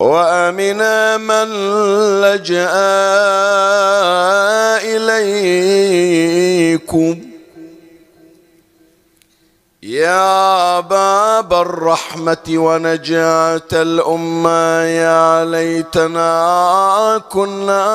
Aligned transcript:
وامنا 0.00 1.16
من 1.16 1.48
لجا 2.20 2.68
اليكم 6.00 7.20
يا 9.82 10.80
باب 10.80 11.52
الرحمة 11.52 12.46
ونجاة 12.48 13.68
الأمة 13.72 14.82
يا 14.84 15.44
ليتنا 15.44 17.22
كنا 17.30 17.86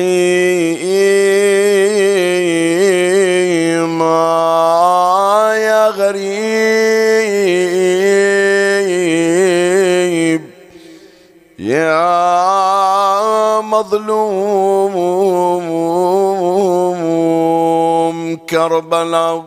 يا 5.58 5.90
غريب. 5.90 6.50
يا 11.60 12.02
مظلوم. 13.62 14.40
كربلاء. 18.50 19.46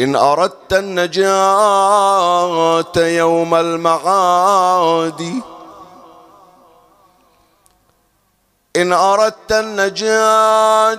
إن 0.00 0.16
أردت 0.16 0.72
النجاة 0.72 1.32
يوم 2.96 3.54
المعاد 3.54 5.42
إن 8.76 8.92
أردت 8.92 9.52
النجاة 9.52 10.98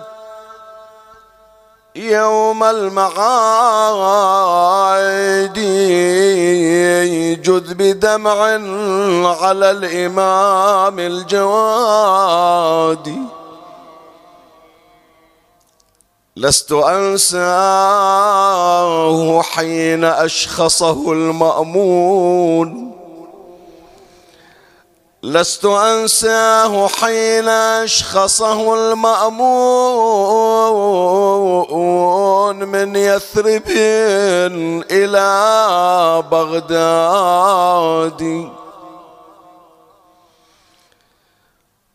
يوم 1.96 2.64
المعاد 2.64 3.14
جذ 7.44 7.74
بدمع 7.74 8.42
على 9.42 9.72
الإمام 9.72 11.00
الجواد. 11.00 12.14
لست 16.36 16.72
أنساه 16.72 17.32
حين 19.42 20.04
أشخصه 20.04 21.12
المأمون. 21.12 22.93
لست 25.24 25.66
أنساه 25.66 26.88
حين 26.88 27.48
أشخصه 27.48 28.74
المأمون 28.74 29.44
من 32.64 32.96
يثرب 32.96 33.64
إلى 34.92 36.24
بغداد. 36.32 37.72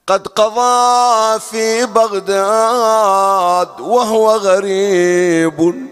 قد 0.06 0.27
قضى 0.27 1.41
في 1.41 1.87
بغداد 1.87 3.81
وهو 3.81 4.31
غريب. 4.31 5.88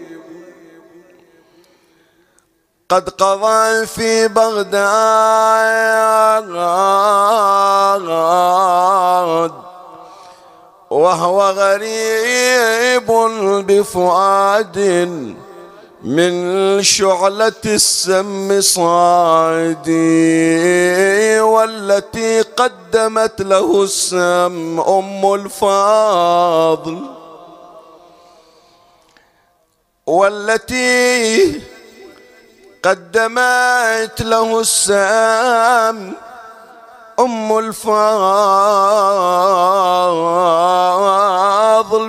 قد 2.89 3.09
قضى 3.09 3.85
في 3.85 4.27
بغداد 4.27 4.71
وهو 10.89 11.41
غريب 11.49 13.11
بفؤاد 13.67 14.77
من 16.03 16.83
شعلة 16.83 17.51
السم 17.65 18.61
صادي 18.61 19.91
والتي 21.39 22.41
قدمت 22.41 23.41
له 23.41 23.83
السم 23.83 24.79
أم 24.79 25.33
الفاضل 25.33 26.99
والتي 30.07 31.76
قدمت 32.83 34.21
له 34.21 34.59
السام 34.59 36.13
أم 37.19 37.57
الفاضل 37.57 37.73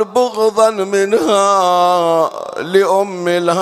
بغضا 0.05 0.71
منها 0.71 2.31
لأم 2.63 3.29
الهادي. 3.29 3.59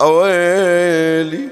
أويلي 0.00 1.48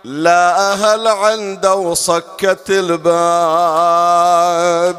لا 0.05 0.73
أهل 0.73 1.09
عنده 1.09 1.75
وصكت 1.75 2.71
الباب 2.71 3.07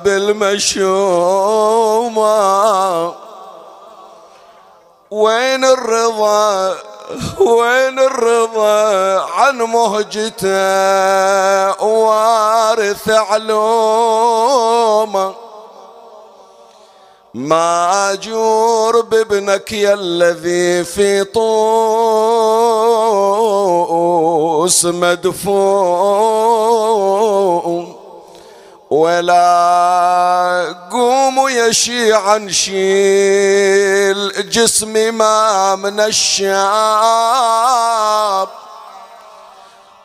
المشومة. 0.07 1.01
وين 5.11 5.65
الرضا؟ 5.65 6.75
وين 7.39 7.99
الرضا 7.99 9.21
عن 9.21 9.57
مهجته 9.57 10.51
وارث 11.83 13.09
علومه؟ 13.09 14.71
ما 17.33 18.13
أجور 18.13 19.01
بابنك 19.01 19.71
يا 19.71 19.93
الذي 19.93 20.83
في 20.83 21.23
طوس 21.23 21.45
مدفون. 24.85 26.41
ولا 28.91 30.75
قوموا 30.91 31.49
يا 31.49 31.71
شيعا 31.71 32.47
شيل 32.49 34.49
جسمي 34.49 35.11
ما 35.11 35.75
من 35.75 35.99
الشاب 35.99 36.51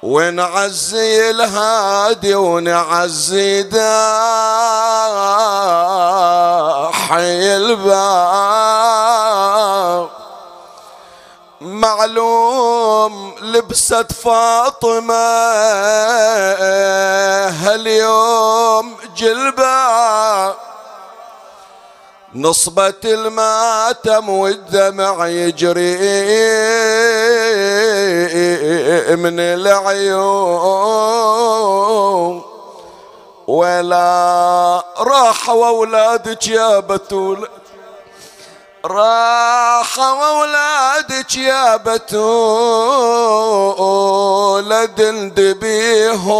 ونعزي 0.03 1.31
الهادي 1.31 2.35
ونعزي 2.35 3.63
داحي 3.63 3.87
الباب. 7.57 8.77
معلوم 11.61 13.35
لبست 13.41 14.13
فاطمة 14.13 15.15
هاليوم 17.65 18.97
جلباب. 19.17 20.66
نصبة 22.37 22.95
الماتم 23.05 24.29
والدمع 24.29 25.29
يجري 25.29 25.97
من 29.17 29.41
العيون. 29.41 30.87
ولا 33.47 34.85
راح 34.99 35.49
وأولادك 35.49 36.47
يا 36.47 36.81
بتول. 36.81 37.49
راح 38.85 39.99
وأولادك 39.99 41.37
يا 41.37 41.77
بتول. 41.77 43.07
دندبيهم 44.87 46.37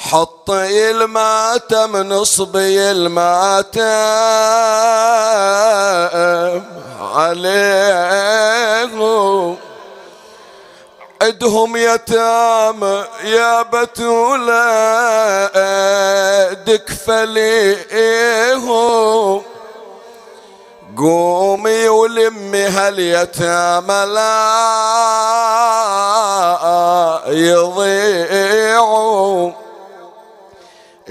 حطي 0.00 0.90
الماتم 0.90 1.96
نصبي 1.96 2.90
الماتم 2.90 3.80
عليهم. 8.30 9.56
عدهم 11.22 11.76
يتامى 11.76 13.04
يا 13.24 13.62
بتولة 13.62 14.66
دكفليهم 16.52 18.22
قومي 20.98 21.88
ولمي 21.88 22.62
هاليتامى 22.62 24.04
لا 24.14 24.40
يضيعوا 28.40 29.52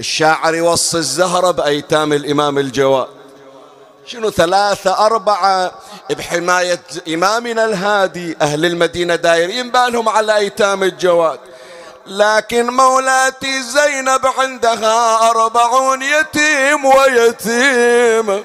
الشاعر 0.00 0.54
يوصي 0.54 0.98
الزهرة 0.98 1.50
بأيتام 1.50 2.12
الإمام 2.12 2.58
الجواد 2.58 3.08
شنو 4.06 4.30
ثلاثة 4.30 5.06
أربعة 5.06 5.72
بحماية 6.10 6.82
إمامنا 7.08 7.64
الهادي 7.64 8.36
أهل 8.42 8.64
المدينة 8.66 9.14
دايرين 9.14 9.70
بالهم 9.70 10.08
على 10.08 10.36
أيتام 10.36 10.82
الجواد 10.82 11.38
لكن 12.06 12.66
مولاتي 12.70 13.62
زينب 13.62 14.26
عندها 14.38 15.30
أربعون 15.30 16.02
يتيم 16.02 16.84
ويتيم. 16.84 18.44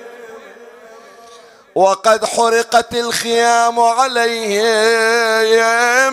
وقد 1.76 2.26
حرقت 2.26 2.94
الخيام 2.94 3.80
عليهم 3.80 4.60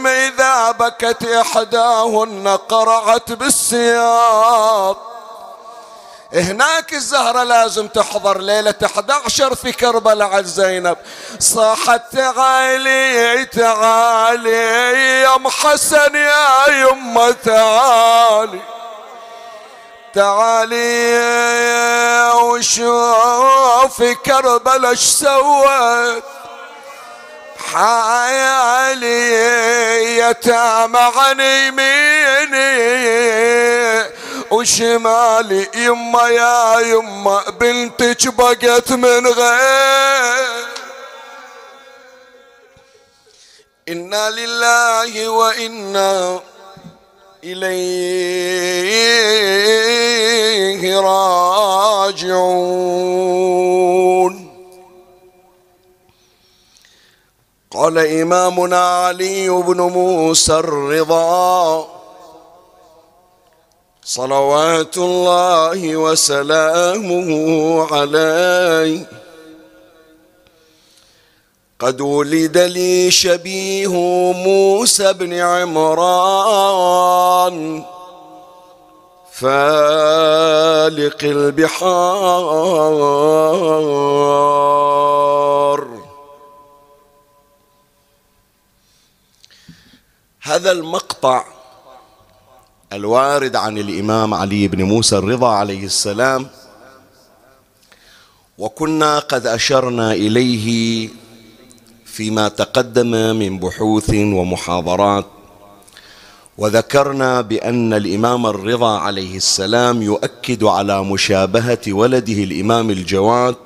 إذا 0.06 0.70
بكت 0.70 1.24
إحداهن 1.24 2.48
قرعت 2.48 3.32
بالسياط 3.32 5.12
هناك 6.34 6.92
الزهرة 6.92 7.42
لازم 7.42 7.88
تحضر 7.88 8.38
ليلة 8.38 8.74
11 8.84 9.54
في 9.54 9.72
كربلاء 9.72 10.28
على 10.28 10.44
زينب. 10.44 10.96
صاحت 11.38 12.02
تعالي 12.12 13.44
تعالي 13.44 14.50
يا 15.22 15.36
أم 15.36 15.48
حسن 15.48 16.14
يا 16.14 16.68
يمه 16.68 17.30
تعالي. 17.30 18.60
تعالي 20.14 21.22
وشوفي 22.42 24.14
كربلاء 24.14 24.90
إيش 24.90 25.00
سوت. 25.00 26.22
حالي 27.72 29.32
يتامى 30.18 30.98
عن 30.98 31.40
يميني 31.40 32.72
وشمالي 34.52 35.68
يما 35.74 36.28
يا 36.28 36.80
يما 36.80 37.50
بنتك 37.50 38.34
بقت 38.34 38.92
من 38.92 39.26
غير. 39.26 40.66
إنا 43.88 44.30
لله 44.30 45.28
وإنا 45.28 46.40
إليه 47.44 47.70
راجعون. 51.00 52.52
قال 57.70 57.98
إمامنا 57.98 59.06
علي 59.06 59.48
بن 59.48 59.80
موسى 59.80 60.52
الرضا 60.52 61.91
صلوات 64.12 64.96
الله 64.98 65.96
وسلامه 65.96 67.30
عليه. 67.92 69.06
قد 71.80 72.00
ولد 72.00 72.58
لي 72.58 73.10
شبيه 73.10 73.92
موسى 74.32 75.12
بن 75.12 75.32
عمران 75.34 76.74
فالق 79.32 81.18
البحار. 81.24 82.82
هذا 90.42 90.72
المقطع 90.72 91.44
الوارد 92.92 93.56
عن 93.56 93.78
الإمام 93.78 94.34
علي 94.34 94.68
بن 94.68 94.82
موسى 94.82 95.18
الرضا 95.18 95.48
عليه 95.48 95.84
السلام 95.84 96.46
وكنا 98.58 99.18
قد 99.18 99.46
أشرنا 99.46 100.12
إليه 100.12 101.08
فيما 102.04 102.48
تقدم 102.48 103.36
من 103.36 103.58
بحوث 103.58 104.10
ومحاضرات 104.10 105.26
وذكرنا 106.58 107.40
بأن 107.40 107.94
الإمام 107.94 108.46
الرضا 108.46 108.98
عليه 108.98 109.36
السلام 109.36 110.02
يؤكد 110.02 110.64
على 110.64 111.04
مشابهة 111.04 111.80
ولده 111.88 112.32
الإمام 112.44 112.90
الجواد 112.90 113.56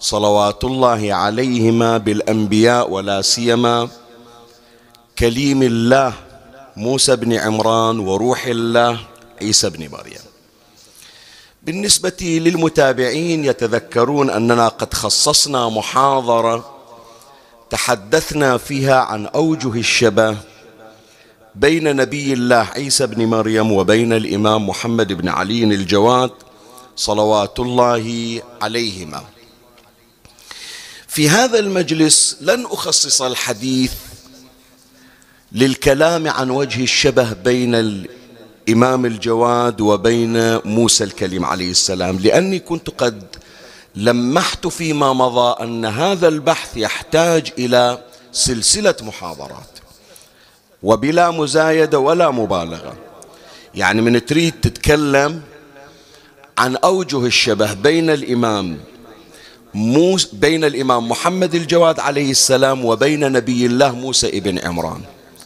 صلوات 0.00 0.64
الله 0.64 1.14
عليهما 1.14 1.98
بالأنبياء 1.98 2.90
ولا 2.90 3.22
سيما 3.22 3.88
كليم 5.18 5.62
الله 5.62 6.27
موسى 6.78 7.16
بن 7.16 7.32
عمران 7.32 7.98
وروح 7.98 8.46
الله 8.46 9.00
عيسى 9.42 9.70
بن 9.70 9.88
مريم. 9.90 10.20
بالنسبة 11.62 12.16
للمتابعين 12.20 13.44
يتذكرون 13.44 14.30
أننا 14.30 14.68
قد 14.68 14.94
خصصنا 14.94 15.68
محاضرة 15.68 16.74
تحدثنا 17.70 18.56
فيها 18.56 19.00
عن 19.00 19.26
أوجه 19.26 19.72
الشبه 19.78 20.36
بين 21.54 21.96
نبي 21.96 22.32
الله 22.32 22.68
عيسى 22.74 23.06
بن 23.06 23.26
مريم 23.26 23.72
وبين 23.72 24.12
الإمام 24.12 24.68
محمد 24.68 25.12
بن 25.12 25.28
علي 25.28 25.64
الجواد 25.64 26.30
صلوات 26.96 27.60
الله 27.60 28.40
عليهما. 28.62 29.24
في 31.08 31.28
هذا 31.28 31.58
المجلس 31.58 32.36
لن 32.40 32.66
أخصص 32.66 33.22
الحديث 33.22 33.92
للكلام 35.52 36.28
عن 36.28 36.50
وجه 36.50 36.82
الشبه 36.82 37.32
بين 37.32 37.74
الإمام 37.74 39.06
الجواد 39.06 39.80
وبين 39.80 40.56
موسى 40.56 41.04
الكليم 41.04 41.44
عليه 41.44 41.70
السلام 41.70 42.18
لأني 42.18 42.58
كنت 42.58 42.90
قد 42.90 43.22
لمحت 43.94 44.66
فيما 44.66 45.12
مضى 45.12 45.64
أن 45.64 45.84
هذا 45.84 46.28
البحث 46.28 46.76
يحتاج 46.76 47.52
إلى 47.58 47.98
سلسلة 48.32 48.94
محاضرات 49.02 49.78
وبلا 50.82 51.30
مزايدة 51.30 51.98
ولا 51.98 52.30
مبالغة. 52.30 52.96
يعني 53.74 54.02
من 54.02 54.26
تريد 54.26 54.52
تتكلم 54.62 55.42
عن 56.58 56.76
أوجه 56.76 57.26
الشبه 57.26 57.72
بين 57.72 58.10
الإمام 58.10 58.78
موسى 59.74 60.28
بين 60.32 60.64
الإمام 60.64 61.08
محمد 61.08 61.54
الجواد 61.54 62.00
عليه 62.00 62.30
السلام 62.30 62.84
وبين 62.84 63.32
نبي 63.32 63.66
الله 63.66 63.92
موسى 63.92 64.28
ابن 64.28 64.58
عمران. 64.58 65.00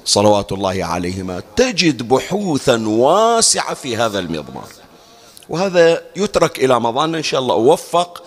صلوات 0.04 0.52
الله 0.52 0.85
عليهما 0.85 1.42
تجد 1.56 2.09
بحوثا 2.09 2.87
واسعة 2.88 3.75
في 3.75 3.97
هذا 3.97 4.18
المضمار. 4.18 4.68
وهذا 5.49 6.02
يترك 6.16 6.64
إلى 6.64 6.80
مظان 6.80 7.14
إن 7.14 7.23
شاء 7.23 7.40
الله 7.40 7.54
أوفق 7.54 8.23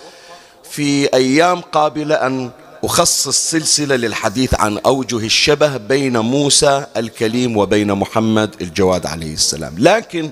في 0.63 1.13
أيام 1.13 1.61
قابلة 1.61 2.15
أن 2.15 2.51
أخصص 2.83 3.51
سلسلة 3.51 3.95
للحديث 3.95 4.53
عن 4.59 4.77
أوجه 4.77 5.25
الشبه 5.25 5.77
بين 5.77 6.17
موسى 6.17 6.85
الكليم 6.97 7.57
وبين 7.57 7.93
محمد 7.93 8.55
الجواد 8.61 9.05
عليه 9.05 9.33
السلام. 9.33 9.75
لكن 9.77 10.31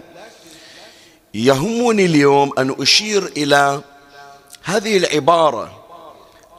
يهمني 1.34 2.06
اليوم 2.06 2.52
أن 2.58 2.76
أشير 2.80 3.26
إلى 3.38 3.82
هذه 4.64 4.98
العبارة 4.98 5.84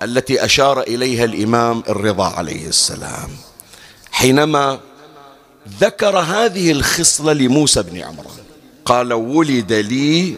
التي 0.03 0.45
أشار 0.45 0.81
إليها 0.81 1.25
الإمام 1.25 1.83
الرضا 1.89 2.27
عليه 2.27 2.67
السلام. 2.67 3.31
حينما 4.15 4.81
ذكر 5.81 6.19
هذه 6.19 6.71
الخصلة 6.73 7.33
لموسى 7.33 7.83
بن 7.83 8.01
عمران 8.01 8.45
قال 8.85 9.13
ولد 9.13 9.73
لي 9.73 10.37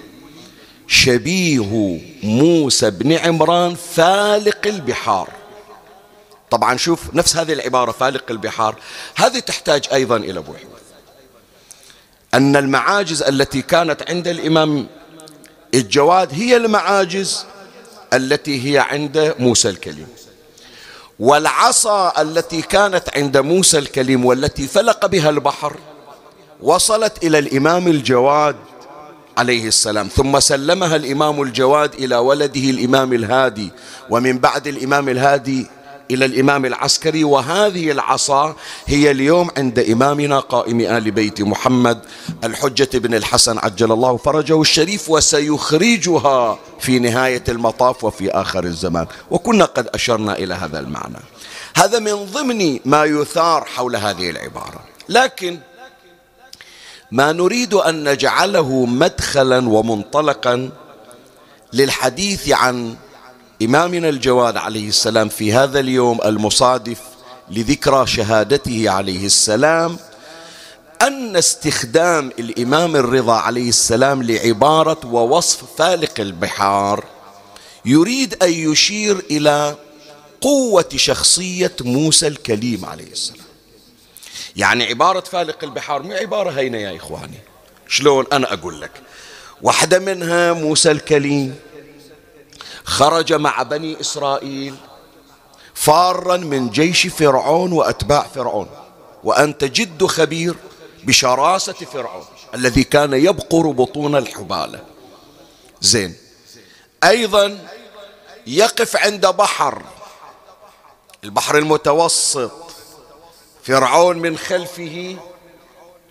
شبيه 0.89 2.01
موسى 2.23 2.91
بن 2.91 3.13
عمران 3.13 3.75
فالق 3.75 4.67
البحار. 4.67 5.29
طبعا 6.51 6.77
شوف 6.77 7.15
نفس 7.15 7.37
هذه 7.37 7.53
العبارة 7.53 7.93
فالق 7.93 8.31
البحار 8.31 8.77
هذه 9.15 9.39
تحتاج 9.39 9.89
أيضا 9.93 10.17
إلى 10.17 10.41
بحوث 10.41 10.87
أن 12.35 12.57
المعاجز 12.57 13.23
التي 13.23 13.63
كانت 13.63 14.11
عند 14.11 14.29
الإمام 14.29 14.87
الجواد 15.75 16.35
هي 16.35 16.57
المعاجز 16.57 17.45
التي 18.13 18.73
هي 18.73 18.79
عند 18.79 19.35
موسى 19.39 19.69
الكليم. 19.69 20.16
والعصا 21.21 22.23
التي 22.23 22.63
كانت 22.63 23.05
عند 23.17 23.37
موسى 23.37 23.79
الكليم 23.79 24.25
والتي 24.25 24.67
فلق 24.67 25.07
بها 25.07 25.31
البحر 25.31 25.77
وصلت 26.63 27.25
إلى 27.25 27.39
الإمام 27.39 27.89
الجواد 27.89 28.57
عليه 29.39 29.69
السلام. 29.69 30.09
ثم 30.09 30.41
سلمها 30.41 30.97
الإمام 30.97 31.43
الجواد 31.43 31.95
إلى 31.95 32.17
ولده 32.17 32.61
الإمام 32.61 33.13
الهادي. 33.13 33.71
ومن 34.11 34.39
بعد 34.39 34.67
الإمام 34.67 35.09
الهادي 35.09 35.67
إلى 36.11 36.25
الإمام 36.25 36.65
العسكري 36.65 37.25
وهذه 37.25 37.91
العصا 37.91 38.57
هي 38.87 39.11
اليوم 39.11 39.51
عند 39.57 39.79
إمامنا 39.79 40.41
قائم 40.41 40.81
آل 40.81 41.11
بيت 41.11 41.43
محمد 41.43 42.01
الحجة 42.45 42.99
بن 42.99 43.15
الحسن 43.15 43.59
عجل 43.59 43.93
الله 43.93 44.17
فرجه 44.17 44.61
الشريف 44.61 45.11
وسيخرجها 45.11 46.59
في 46.81 46.99
نهاية 46.99 47.45
المطاف 47.49 48.05
وفي 48.05 48.31
آخر 48.31 48.65
الزمان. 48.65 49.07
وكنا 49.31 49.65
قد 49.65 49.89
أشرنا 49.95 50.33
إلى 50.39 50.55
هذا 50.55 50.79
المعنى. 50.79 51.19
هذا 51.77 51.99
من 51.99 52.25
ضمن 52.25 52.79
ما 52.85 53.05
يثار 53.05 53.65
حول 53.65 53.97
هذه 53.97 54.31
العبارة. 54.31 54.81
لكن 55.09 55.59
ما 57.11 57.33
نريد 57.33 57.75
أن 57.75 58.09
نجعله 58.09 58.87
مدخلا 58.87 59.69
ومنطلقا 59.69 60.71
للحديث 61.73 62.49
عن 62.51 62.97
إمامنا 63.63 64.09
الجواد 64.09 64.57
عليه 64.57 64.89
السلام 64.89 65.29
في 65.29 65.53
هذا 65.53 65.81
اليوم 65.81 66.21
المصادف 66.25 67.01
لذكرى 67.51 68.07
شهادته 68.07 68.91
عليه 68.91 69.27
السلام 69.27 69.99
أن 71.03 71.37
استخدام 71.37 72.33
الإمام 72.39 72.97
الرضا 72.97 73.35
عليه 73.35 73.69
السلام 73.69 74.23
لعبارة 74.23 75.07
ووصف 75.07 75.65
فالق 75.79 76.21
البحار 76.21 77.05
يريد 77.85 78.43
أن 78.43 78.53
يشير 78.53 79.23
إلى 79.31 79.75
قوة 80.41 80.89
شخصية 80.97 81.77
موسى 81.81 82.27
الكليم 82.27 82.85
عليه 82.85 83.13
السلام. 83.13 83.47
يعني 84.57 84.85
عبارة 84.85 85.21
فالق 85.21 85.65
البحار 85.65 86.03
مو 86.03 86.13
عبارة 86.13 86.51
هينة 86.51 86.79
يا 86.79 86.97
إخواني. 86.97 87.39
شلون 87.89 88.25
أنا 88.33 88.53
أقول 88.53 88.81
لك؟ 88.81 88.91
واحدة 89.63 89.99
منها 89.99 90.53
موسى 90.53 90.91
الكليم. 90.91 91.55
خرج 92.87 93.33
مع 93.33 93.63
بني 93.63 94.01
إسرائيل 94.01 94.77
فارا 95.75 96.37
من 96.37 96.71
جيش 96.71 97.07
فرعون 97.07 97.73
وأتباع 97.73 98.23
فرعون 98.23 98.69
وأنت 99.25 99.65
جد 99.65 100.07
خبير 100.07 100.57
بشراسة 101.05 101.73
فرعون 101.73 102.25
الذي 102.55 102.85
كان 102.85 103.13
يبقر 103.13 103.67
بطون 103.67 104.17
الحبالة. 104.17 104.85
زين. 105.81 106.17
أيضا 107.05 107.59
يقف 108.47 108.97
عند 108.97 109.27
بحر 109.27 109.83
البحر 111.25 111.59
المتوسط. 111.59 112.53
فرعون 113.65 114.19
من 114.19 114.39
خلفه 114.39 115.17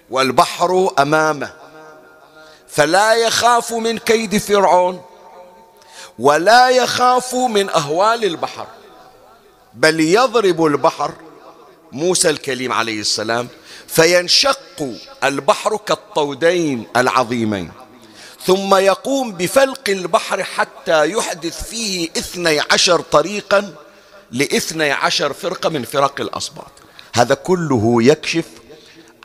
والبحر 0.10 0.92
أمامه. 1.00 1.54
فلا 2.68 3.14
يخاف 3.14 3.74
من 3.74 3.98
كيد 3.98 4.38
فرعون. 4.38 5.02
ولا 6.20 6.70
يخاف 6.70 7.36
من 7.36 7.70
أهوال 7.70 8.26
البحر. 8.26 8.68
بل 9.74 10.00
يضرب 10.00 10.66
البحر 10.66 11.14
موسى 11.92 12.30
الكليم 12.30 12.72
عليه 12.72 13.00
السلام 13.00 13.48
فينشق 13.88 14.90
البحر 15.24 15.78
كالطودين 15.78 16.88
العظيمين 16.98 17.72
ثم 18.46 18.76
يقوم 18.76 19.32
بفلق 19.32 19.90
البحر 19.90 20.44
حتى 20.44 21.12
يحدث 21.12 21.64
فيه 21.64 22.10
اثني 22.18 22.60
عشر 22.72 23.02
طريقا 23.02 23.74
لاثني 24.32 24.92
عشر 24.92 25.34
فرقة 25.34 25.70
من 25.70 25.84
فرق 25.84 26.22
الأصباط 26.22 26.72
هذا 27.16 27.36
كله 27.36 28.04
يكشف 28.04 28.46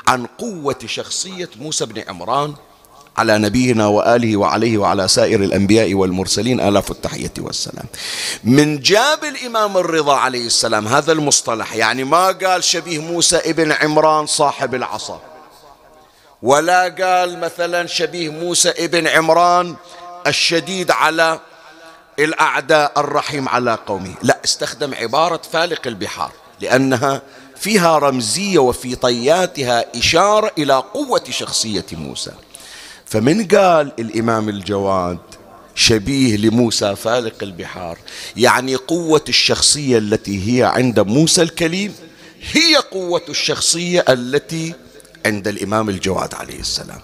عن 0.08 0.26
قوة 0.26 0.78
شخصية 0.86 1.48
موسى 1.56 1.86
بن 1.86 2.02
عمران 2.08 2.54
على 3.20 3.38
نبينا 3.38 3.86
وآله 3.86 4.36
وعليه 4.36 4.78
وعلى 4.78 5.08
سائر 5.08 5.40
الأنبياء 5.40 5.94
والمرسلين 5.94 6.60
آلاف 6.60 6.90
التحية 6.90 7.32
والسلام. 7.38 7.84
من 8.44 8.80
جاب 8.80 9.24
الإمام 9.24 9.76
الرضا 9.76 10.16
عليه 10.16 10.46
السلام 10.46 10.88
هذا 10.88 11.12
المصطلح 11.12 11.74
يعني 11.74 12.04
ما 12.04 12.26
قال 12.26 12.64
شبيه 12.64 12.98
موسى 12.98 13.36
ابن 13.36 13.72
عمران 13.72 14.26
صاحب 14.26 14.74
العصا. 14.74 15.20
ولا 16.42 16.82
قال 16.82 17.40
مثلا 17.40 17.86
شبيه 17.86 18.28
موسى 18.28 18.68
ابن 18.68 19.06
عمران 19.06 19.76
الشديد 20.26 20.90
على 20.90 21.40
الأعداء 22.18 22.92
الرحيم 22.96 23.48
على 23.48 23.78
قومه. 23.86 24.14
لا 24.22 24.38
استخدم 24.44 24.94
عبارة 24.94 25.40
فالق 25.52 25.86
البحار 25.86 26.32
لأنها 26.60 27.22
فيها 27.56 27.98
رمزية 27.98 28.58
وفي 28.58 28.94
طياتها 28.96 29.84
إشارة 29.98 30.52
إلى 30.58 30.74
قوة 30.74 31.24
شخصية 31.30 31.86
موسى. 31.92 32.32
فمن 33.10 33.46
قال 33.46 33.92
الإمام 33.98 34.48
الجواد 34.48 35.18
شبيه 35.74 36.36
لموسى 36.36 36.96
فالق 36.96 37.42
البحار 37.42 37.98
يعني 38.36 38.74
قوة 38.74 39.24
الشخصية 39.28 39.98
التي 39.98 40.48
هي 40.60 40.64
عند 40.64 41.00
موسى 41.00 41.42
الكليم 41.42 41.94
هي 42.52 42.76
قوة 42.76 43.22
الشخصية 43.28 44.04
التي 44.08 44.74
عند 45.26 45.48
الإمام 45.48 45.88
الجواد 45.88 46.34
عليه 46.34 46.60
السلام. 46.60 47.00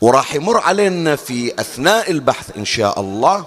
وراح 0.00 0.34
يمر 0.34 0.58
علينا 0.58 1.16
في 1.16 1.52
أثناء 1.60 2.10
البحث 2.10 2.56
إن 2.56 2.64
شاء 2.64 3.00
الله 3.00 3.46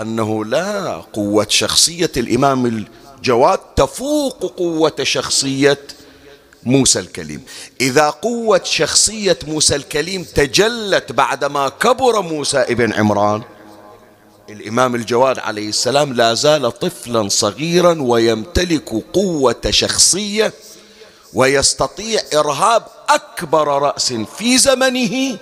أنه 0.00 0.44
لا 0.44 0.94
قوة 1.12 1.46
شخصية 1.48 2.10
الإمام 2.16 2.86
الجواد 3.18 3.58
تفوق 3.58 4.54
قوة 4.56 4.96
شخصية 5.02 5.78
موسى 6.62 6.98
الكليم. 6.98 7.42
إذا 7.80 8.10
قوة 8.10 8.60
شخصية 8.64 9.38
موسى 9.46 9.76
الكليم 9.76 10.24
تجلت 10.24 11.12
بعدما 11.12 11.68
كبر 11.68 12.20
موسى 12.22 12.58
ابن 12.58 12.92
عمران 12.92 13.42
الإمام 14.50 14.94
الجواد 14.94 15.38
عليه 15.38 15.68
السلام 15.68 16.12
لا 16.12 16.34
زال 16.34 16.78
طفلا 16.78 17.28
صغيرا 17.28 18.02
ويمتلك 18.02 18.88
قوة 19.12 19.60
شخصية 19.70 20.52
ويستطيع 21.34 22.20
إرهاب 22.34 22.82
أكبر 23.08 23.68
رأس 23.82 24.12
في 24.38 24.58
زمنه 24.58 25.38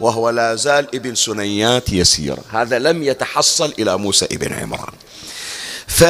وهو 0.00 0.30
لا 0.30 0.54
زال 0.54 0.94
ابن 0.94 1.14
سنيات 1.14 1.92
يسير 1.92 2.36
هذا 2.50 2.78
لم 2.78 3.02
يتحصل 3.02 3.72
إلى 3.78 3.98
موسى 3.98 4.24
ابن 4.24 4.52
عمران. 4.52 4.92
ف 5.86 6.04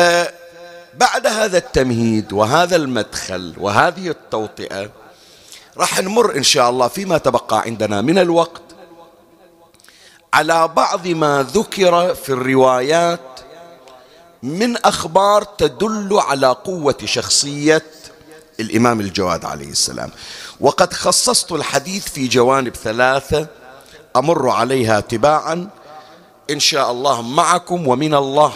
بعد 0.98 1.26
هذا 1.26 1.58
التمهيد 1.58 2.32
وهذا 2.32 2.76
المدخل 2.76 3.54
وهذه 3.58 4.08
التوطئة 4.08 4.90
راح 5.76 6.00
نمر 6.00 6.36
إن 6.36 6.42
شاء 6.42 6.70
الله 6.70 6.88
فيما 6.88 7.18
تبقى 7.18 7.60
عندنا 7.60 8.00
من 8.00 8.18
الوقت 8.18 8.62
على 10.34 10.68
بعض 10.68 11.06
ما 11.06 11.46
ذكر 11.54 12.14
في 12.14 12.28
الروايات 12.28 13.20
من 14.42 14.76
أخبار 14.76 15.42
تدل 15.44 16.18
على 16.18 16.46
قوة 16.46 16.96
شخصية 17.04 17.82
الإمام 18.60 19.00
الجواد 19.00 19.44
عليه 19.44 19.68
السلام. 19.68 20.10
وقد 20.60 20.92
خصصت 20.92 21.52
الحديث 21.52 22.08
في 22.08 22.28
جوانب 22.28 22.76
ثلاثة 22.76 23.46
أمر 24.16 24.50
عليها 24.50 25.00
تباعا 25.00 25.68
إن 26.50 26.60
شاء 26.60 26.90
الله 26.90 27.22
معكم 27.22 27.88
ومن 27.88 28.14
الله. 28.14 28.52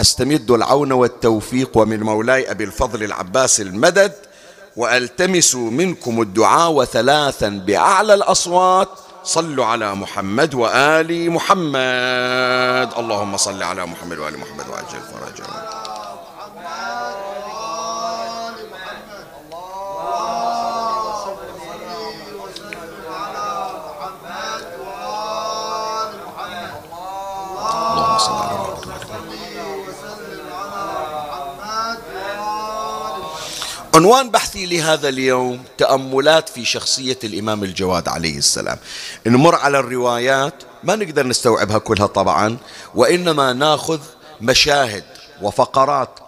أستمد 0.00 0.50
العون 0.50 0.92
والتوفيق 0.92 1.70
ومن 1.74 2.00
مولاي 2.00 2.50
أبي 2.50 2.64
الفضل 2.64 3.02
العباس 3.02 3.60
المدد 3.60 4.12
وألتمس 4.76 5.54
منكم 5.54 6.20
الدعاء 6.22 6.72
وثلاثا 6.72 7.48
بأعلى 7.48 8.14
الأصوات. 8.14 8.88
صلوا 9.24 9.64
على 9.64 9.94
محمد 9.94 10.54
وآل 10.54 11.30
محمد. 11.30 12.88
اللهم 12.98 13.36
صل 13.36 13.62
على 13.62 13.86
محمد 13.86 14.18
وآل 14.18 14.38
محمد 14.38 14.68
واجل 14.68 15.00
فرجهم 15.12 15.79
عنوان 34.00 34.30
بحثي 34.30 34.66
لهذا 34.66 35.08
اليوم 35.08 35.62
تأملات 35.78 36.48
في 36.48 36.64
شخصية 36.64 37.18
الإمام 37.24 37.64
الجواد 37.64 38.08
عليه 38.08 38.38
السلام. 38.38 38.78
نمر 39.26 39.54
على 39.54 39.78
الروايات 39.78 40.54
ما 40.84 40.96
نقدر 40.96 41.26
نستوعبها 41.26 41.78
كلها 41.78 42.06
طبعا 42.06 42.56
وإنما 42.94 43.52
ناخذ 43.52 44.00
مشاهد 44.40 45.04
وفقرات 45.42 46.18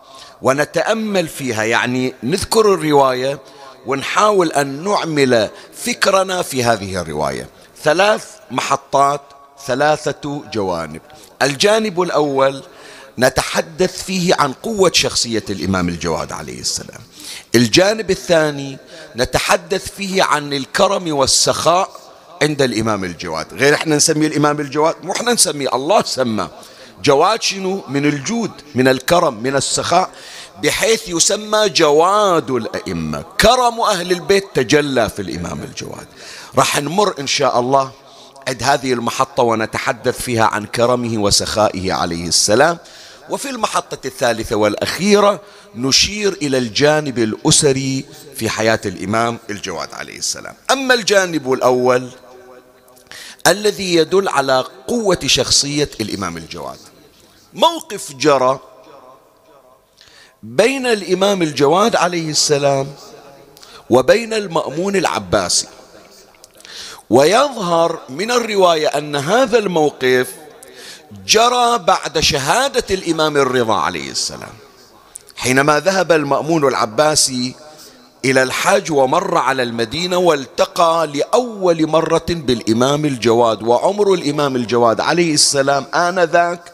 ونتأمل 0.42 1.28
فيها. 1.28 1.62
يعني 1.62 2.14
نذكر 2.22 2.74
الرواية 2.74 3.38
ونحاول 3.86 4.52
أن 4.52 4.84
نعمل 4.84 5.50
فكرنا 5.74 6.42
في 6.42 6.64
هذه 6.64 7.00
الرواية. 7.00 7.48
ثلاث 7.82 8.26
محطات 8.50 9.20
ثلاثة 9.66 10.42
جوانب. 10.52 11.00
الجانب 11.42 12.02
الأول 12.02 12.62
نتحدث 13.18 14.02
فيه 14.02 14.34
عن 14.38 14.52
قوة 14.52 14.90
شخصية 14.94 15.44
الإمام 15.50 15.88
الجواد 15.88 16.32
عليه 16.32 16.60
السلام. 16.60 17.00
الجانب 17.54 18.10
الثاني 18.10 18.78
نتحدث 19.16 19.90
فيه 19.90 20.22
عن 20.22 20.52
الكرم 20.52 21.16
والسخاء 21.16 21.90
عند 22.42 22.62
الإمام 22.62 23.04
الجواد. 23.04 23.54
غير 23.54 23.74
إحنا 23.74 23.96
نسميه 23.96 24.26
الإمام 24.26 24.60
الجواد 24.60 24.94
مو 25.02 25.12
إحنا 25.12 25.32
نسميه 25.32 25.68
الله 25.74 26.02
سمى 26.02 26.48
جواد 27.04 27.42
شنو؟ 27.42 27.84
من 27.88 28.06
الجود 28.06 28.50
من 28.74 28.88
الكرم 28.88 29.34
من 29.34 29.56
السخاء 29.56 30.10
بحيث 30.62 31.08
يسمى 31.08 31.68
جواد 31.68 32.50
الأئمة. 32.50 33.24
كرم 33.40 33.80
أهل 33.80 34.12
البيت 34.12 34.44
تجلى 34.54 35.08
في 35.08 35.22
الإمام 35.22 35.62
الجواد. 35.62 36.06
راح 36.58 36.80
نمر 36.80 37.14
إن 37.20 37.26
شاء 37.26 37.60
الله 37.60 37.90
عند 38.48 38.62
هذه 38.62 38.92
المحطة 38.92 39.42
ونتحدث 39.42 40.22
فيها 40.22 40.44
عن 40.44 40.66
كرمه 40.66 41.18
وسخائه 41.22 41.92
عليه 41.92 42.28
السلام. 42.28 42.78
وفي 43.30 43.50
المحطة 43.50 44.06
الثالثة 44.06 44.56
والأخيرة 44.56 45.40
نشير 45.74 46.32
إلى 46.32 46.58
الجانب 46.58 47.18
الأسري 47.18 48.04
في 48.36 48.50
حياة 48.50 48.80
الإمام 48.86 49.38
الجواد 49.50 49.94
عليه 49.94 50.18
السلام. 50.18 50.54
أما 50.70 50.94
الجانب 50.94 51.52
الأول 51.52 52.10
الذي 53.46 53.94
يدل 53.94 54.28
على 54.28 54.64
قوة 54.88 55.18
شخصية 55.26 55.90
الإمام 56.00 56.36
الجواد. 56.36 56.78
موقف 57.54 58.12
جرى 58.12 58.60
بين 60.42 60.86
الإمام 60.86 61.42
الجواد 61.42 61.96
عليه 61.96 62.30
السلام 62.30 62.94
وبين 63.90 64.34
المأمون 64.34 64.96
العباسي. 64.96 65.68
ويظهر 67.10 68.00
من 68.08 68.30
الرواية 68.30 68.88
أن 68.88 69.16
هذا 69.16 69.58
الموقف 69.58 70.41
جرى 71.26 71.78
بعد 71.78 72.20
شهادة 72.20 72.94
الإمام 72.94 73.36
الرضا 73.36 73.74
عليه 73.74 74.10
السلام. 74.10 74.52
حينما 75.36 75.80
ذهب 75.80 76.12
المأمون 76.12 76.68
العباسي 76.68 77.54
إلى 78.24 78.42
الحج 78.42 78.92
ومر 78.92 79.38
على 79.38 79.62
المدينة 79.62 80.16
والتقى 80.16 81.06
لأول 81.14 81.86
مرة 81.86 82.26
بالإمام 82.28 83.04
الجواد 83.04 83.62
وعمر 83.62 84.14
الإمام 84.14 84.56
الجواد 84.56 85.00
عليه 85.00 85.34
السلام 85.34 85.86
آنذاك 85.94 86.72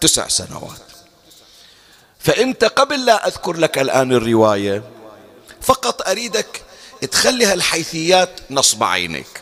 تسع 0.00 0.28
سنوات. 0.28 0.86
فأنت 2.18 2.64
قبل 2.64 3.06
لا 3.06 3.26
أذكر 3.26 3.56
لك 3.56 3.78
الآن 3.78 4.12
الرواية. 4.12 4.82
فقط 5.60 6.08
أريدك 6.08 6.62
تخلي 7.10 7.46
هالحيثيات 7.46 8.30
نصب 8.50 8.84
عينيك. 8.84 9.40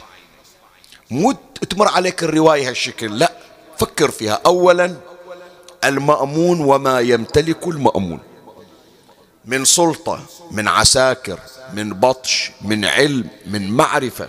مو 1.11 1.35
تمر 1.71 1.89
عليك 1.89 2.23
الرواية 2.23 2.69
هالشكل 2.69 3.19
لا. 3.19 3.33
فكر 3.79 4.11
فيها. 4.11 4.41
أولا 4.47 4.97
المأمون 5.85 6.61
وما 6.61 7.01
يمتلك 7.01 7.67
المأمون. 7.67 8.21
من 9.45 9.65
سلطة 9.65 10.21
من 10.51 10.69
عساكر 10.69 11.39
من 11.73 11.95
بطش 11.95 12.51
من 12.61 12.85
علم 12.85 13.29
من 13.47 13.71
معرفة 13.71 14.29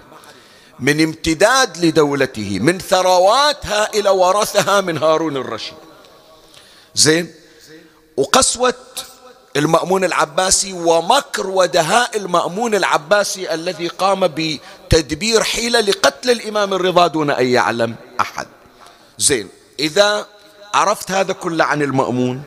من 0.79 1.03
امتداد 1.03 1.85
لدولته 1.85 2.59
من 2.59 2.79
ثروات 2.79 3.65
هائلة 3.65 4.11
ورثها 4.11 4.81
من 4.81 4.97
هارون 4.97 5.37
الرشيد. 5.37 5.77
زين؟ 6.95 7.33
وقسوة 8.17 8.73
المأمون 9.55 10.03
العباسي 10.03 10.73
ومكر 10.73 11.47
ودهاء 11.47 12.17
المأمون 12.17 12.75
العباسي 12.75 13.53
الذي 13.53 13.87
قام 13.87 14.27
بتدبير 14.27 15.43
حيلة 15.43 15.79
لقتل 15.79 16.31
الإمام 16.31 16.73
الرضا 16.73 17.07
دون 17.07 17.29
أن 17.29 17.47
يعلم 17.47 17.95
أحد. 18.19 18.47
زين. 19.17 19.49
إذا 19.79 20.27
عرفت 20.73 21.11
هذا 21.11 21.33
كله 21.33 21.63
عن 21.63 21.81
المأمون 21.81 22.43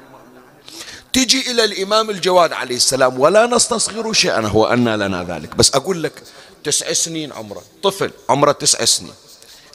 تجي 1.12 1.50
إلى 1.50 1.64
الإمام 1.64 2.10
الجواد 2.10 2.52
عليه 2.52 2.76
السلام 2.76 3.20
ولا 3.20 3.46
نستصغر 3.46 4.12
شيئا 4.12 4.46
هو 4.46 4.66
أن 4.66 4.88
لنا 4.88 5.24
ذلك. 5.24 5.56
بس 5.56 5.74
أقول 5.74 6.02
لك 6.02 6.22
تسع 6.64 6.92
سنين 6.92 7.32
عمره 7.32 7.62
طفل 7.82 8.10
عمره 8.28 8.52
تسع 8.52 8.84
سنين. 8.84 9.14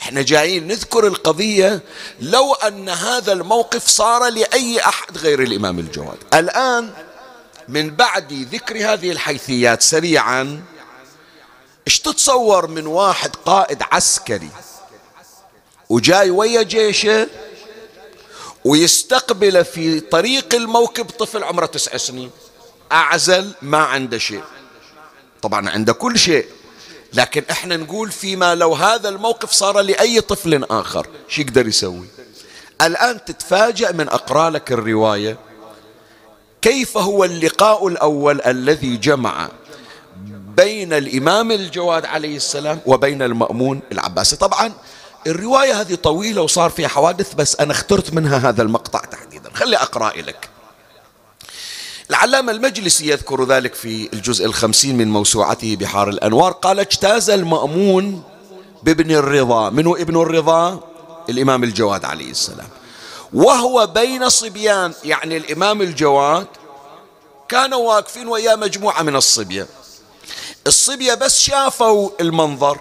إحنا 0.01 0.21
جايين 0.21 0.67
نذكر 0.67 1.07
القضية 1.07 1.81
لو 2.21 2.53
أن 2.53 2.89
هذا 2.89 3.33
الموقف 3.33 3.87
صار 3.87 4.29
لأي 4.29 4.79
أحد 4.79 5.17
غير 5.17 5.41
الإمام 5.43 5.79
الجواد. 5.79 6.17
الآن 6.33 6.93
من 7.67 7.95
بعد 7.95 8.33
ذكر 8.33 8.93
هذه 8.93 9.11
الحيثيات 9.11 9.81
سريعا 9.81 10.63
إيش 11.87 11.99
تتصور 11.99 12.67
من 12.67 12.87
واحد 12.87 13.35
قائد 13.35 13.83
عسكري 13.91 14.49
وجاي 15.89 16.29
ويا 16.29 16.61
جيشه 16.61 17.27
ويستقبل 18.65 19.65
في 19.65 19.99
طريق 19.99 20.55
الموكب 20.55 21.05
طفل 21.05 21.43
عمره 21.43 21.65
تسع 21.65 21.97
سنين. 21.97 22.29
أعزل 22.91 23.51
ما 23.61 23.77
عنده 23.77 24.17
شيء. 24.17 24.43
طبعا 25.41 25.69
عنده 25.69 25.93
كل 25.93 26.19
شيء. 26.19 26.45
لكن 27.13 27.43
إحنا 27.51 27.77
نقول 27.77 28.11
فيما 28.11 28.55
لو 28.55 28.73
هذا 28.73 29.09
الموقف 29.09 29.51
صار 29.51 29.79
لأي 29.81 30.21
طفل 30.21 30.63
آخر 30.63 31.07
شو 31.27 31.41
يقدر 31.41 31.67
يسوي؟ 31.67 32.05
الآن 32.81 33.25
تتفاجأ 33.25 33.91
من 33.91 34.09
أقرأ 34.09 34.49
لك 34.49 34.71
الرواية. 34.71 35.37
كيف 36.61 36.97
هو 36.97 37.23
اللقاء 37.23 37.87
الأول 37.87 38.41
الذي 38.41 38.97
جمع 38.97 39.49
بين 40.57 40.93
الإمام 40.93 41.51
الجواد 41.51 42.05
عليه 42.05 42.35
السلام 42.35 42.79
وبين 42.85 43.21
المأمون 43.21 43.81
العباسي؟ 43.91 44.35
طبعا 44.35 44.73
الرواية 45.27 45.81
هذه 45.81 45.95
طويلة 45.95 46.41
وصار 46.41 46.69
فيها 46.69 46.87
حوادث 46.87 47.33
بس 47.33 47.55
أنا 47.55 47.71
اخترت 47.71 48.13
منها 48.13 48.49
هذا 48.49 48.61
المقطع 48.61 48.99
تحديدا. 48.99 49.49
خلي 49.53 49.77
أقرأ 49.77 50.21
لك. 50.21 50.49
العلامة 52.09 52.51
المجلسي 52.51 53.09
يذكر 53.09 53.45
ذلك 53.45 53.73
في 53.75 54.09
الجزء 54.13 54.45
الخمسين 54.45 54.97
من 54.97 55.11
موسوعته 55.11 55.75
بحار 55.75 56.09
الأنوار. 56.09 56.51
قال 56.51 56.79
اجتاز 56.79 57.29
المأمون 57.29 58.23
بابن 58.83 59.11
الرضا. 59.11 59.69
منه 59.69 59.95
ابن 59.95 60.21
الرضا؟ 60.21 60.79
الإمام 61.29 61.63
الجواد 61.63 62.05
عليه 62.05 62.31
السلام. 62.31 62.67
وهو 63.33 63.87
بين 63.87 64.29
صبيان 64.29 64.93
يعني 65.03 65.37
الإمام 65.37 65.81
الجواد 65.81 66.47
كانوا 67.49 67.87
واقفين 67.87 68.27
ويا 68.27 68.55
مجموعة 68.55 69.01
من 69.01 69.15
الصبية 69.15 69.67
الصبية 70.67 71.13
بس 71.13 71.39
شافوا 71.39 72.09
المنظر 72.21 72.79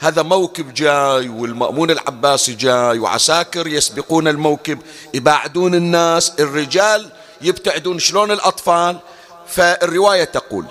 هذا 0.00 0.22
موكب 0.22 0.74
جاي 0.74 1.28
والمأمون 1.28 1.90
العباسي 1.90 2.54
جاي 2.54 2.98
وعساكر 2.98 3.66
يسبقون 3.66 4.28
الموكب 4.28 4.78
يباعدون 5.14 5.74
الناس 5.74 6.32
الرجال 6.40 7.10
يبتعدون 7.40 7.98
شلون 7.98 8.30
الأطفال؟ 8.30 8.98
فالرواية 9.46 10.24
تقول 10.24 10.64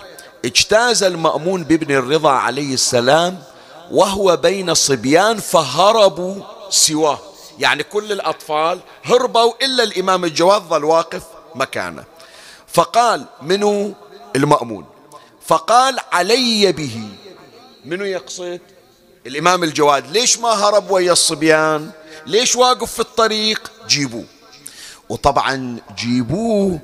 اجتاز 0.45 1.03
المأمون 1.03 1.63
بابن 1.63 1.95
الرضا 1.95 2.31
عليه 2.31 2.73
السلام 2.73 3.43
وهو 3.91 4.37
بين 4.37 4.73
صبيان 4.73 5.37
فهربوا 5.39 6.35
سواه. 6.69 7.19
يعني 7.59 7.83
كل 7.83 8.11
الأطفال 8.11 8.79
هربوا 9.03 9.53
إلا 9.61 9.83
الإمام 9.83 10.25
الجواد 10.25 10.61
ظل 10.61 10.83
واقف 10.83 11.23
مكانه. 11.55 12.03
فقال 12.67 13.25
منو؟ 13.41 13.93
المأمون. 14.35 14.85
فقال 15.45 15.99
علي 16.11 16.71
به. 16.71 17.09
منو 17.85 18.05
يقصد؟ 18.05 18.59
الإمام 19.27 19.63
الجواد 19.63 20.11
ليش 20.11 20.39
ما 20.39 20.49
هرب 20.49 20.91
ويا 20.91 21.11
الصبيان؟ 21.11 21.91
ليش 22.25 22.55
واقف 22.55 22.93
في 22.93 22.99
الطريق؟ 22.99 23.71
جيبوه. 23.87 24.25
وطبعا 25.09 25.79
جيبوه. 25.97 26.79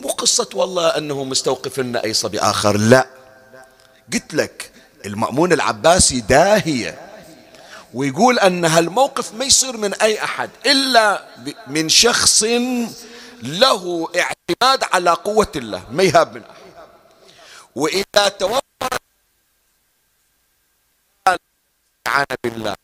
مو 0.00 0.08
قصة 0.08 0.48
والله 0.54 0.88
أنه 0.88 1.24
مستوقف 1.24 1.78
لنا 1.78 2.04
أي 2.04 2.14
صبي 2.14 2.40
آخر 2.40 2.76
لا. 2.76 3.06
قلت 4.12 4.34
لك 4.34 4.72
المأمون 5.06 5.52
العباسي 5.52 6.20
داهية 6.20 6.98
ويقول 7.94 8.38
أن 8.38 8.64
هالموقف 8.64 9.34
ما 9.34 9.44
يصير 9.44 9.76
من 9.76 9.94
أي 9.94 10.24
أحد 10.24 10.50
إلا 10.66 11.24
من 11.66 11.88
شخص 11.88 12.42
له 13.42 14.08
اعتماد 14.16 14.84
على 14.92 15.10
قوة 15.10 15.52
الله 15.56 15.82
ما 15.90 16.02
يهاب 16.02 16.34
من 16.34 16.42
أحد. 16.42 16.62
وإذا 17.74 18.28
توفر 18.38 18.61
عن 22.12 22.24
بالله 22.44 22.74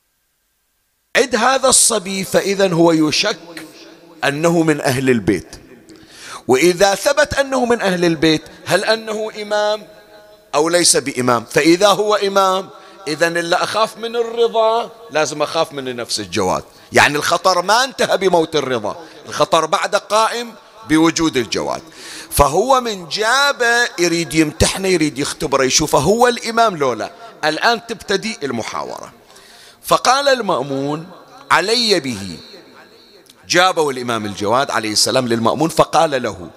عد 1.16 1.36
هذا 1.36 1.68
الصبي 1.68 2.24
فإذا 2.24 2.72
هو 2.72 2.92
يشك 2.92 3.38
أنه 4.24 4.62
من 4.62 4.80
أهل 4.80 5.10
البيت. 5.10 5.56
وإذا 6.48 6.94
ثبت 6.94 7.34
أنه 7.34 7.64
من 7.64 7.80
أهل 7.80 8.04
البيت 8.04 8.42
هل 8.66 8.84
أنه 8.84 9.30
إمام 9.42 9.86
أو 10.54 10.68
ليس 10.68 10.96
بإمام؟ 10.96 11.44
فإذا 11.44 11.88
هو 11.88 12.14
إمام 12.14 12.68
إذا 13.08 13.28
اللي 13.28 13.56
أخاف 13.56 13.96
من 13.96 14.16
الرضا 14.16 14.90
لازم 15.10 15.42
أخاف 15.42 15.72
من 15.72 15.96
نفس 15.96 16.20
الجواد. 16.20 16.64
يعني 16.92 17.16
الخطر 17.16 17.62
ما 17.62 17.84
انتهى 17.84 18.16
بموت 18.16 18.56
الرضا 18.56 19.04
الخطر 19.28 19.66
بعد 19.66 19.96
قائم 19.96 20.52
بوجود 20.88 21.36
الجواد. 21.36 21.82
فهو 22.30 22.80
من 22.80 23.08
جابه 23.08 23.88
يريد 23.98 24.34
يمتحنه 24.34 24.88
يريد 24.88 25.18
يختبره 25.18 25.64
يشوفه 25.64 25.98
هو 25.98 26.28
الإمام 26.28 26.76
لولا. 26.76 27.10
الآن 27.44 27.86
تبتدي 27.86 28.38
المحاورة. 28.42 29.17
فقال 29.88 30.28
المأمون 30.28 31.10
علي 31.50 32.00
به. 32.00 32.38
جابه 33.48 33.90
الإمام 33.90 34.26
الجواد 34.26 34.70
عليه 34.70 34.92
السلام 34.92 35.28
للمأمون 35.28 35.68
فقال 35.68 36.22
له 36.22 36.50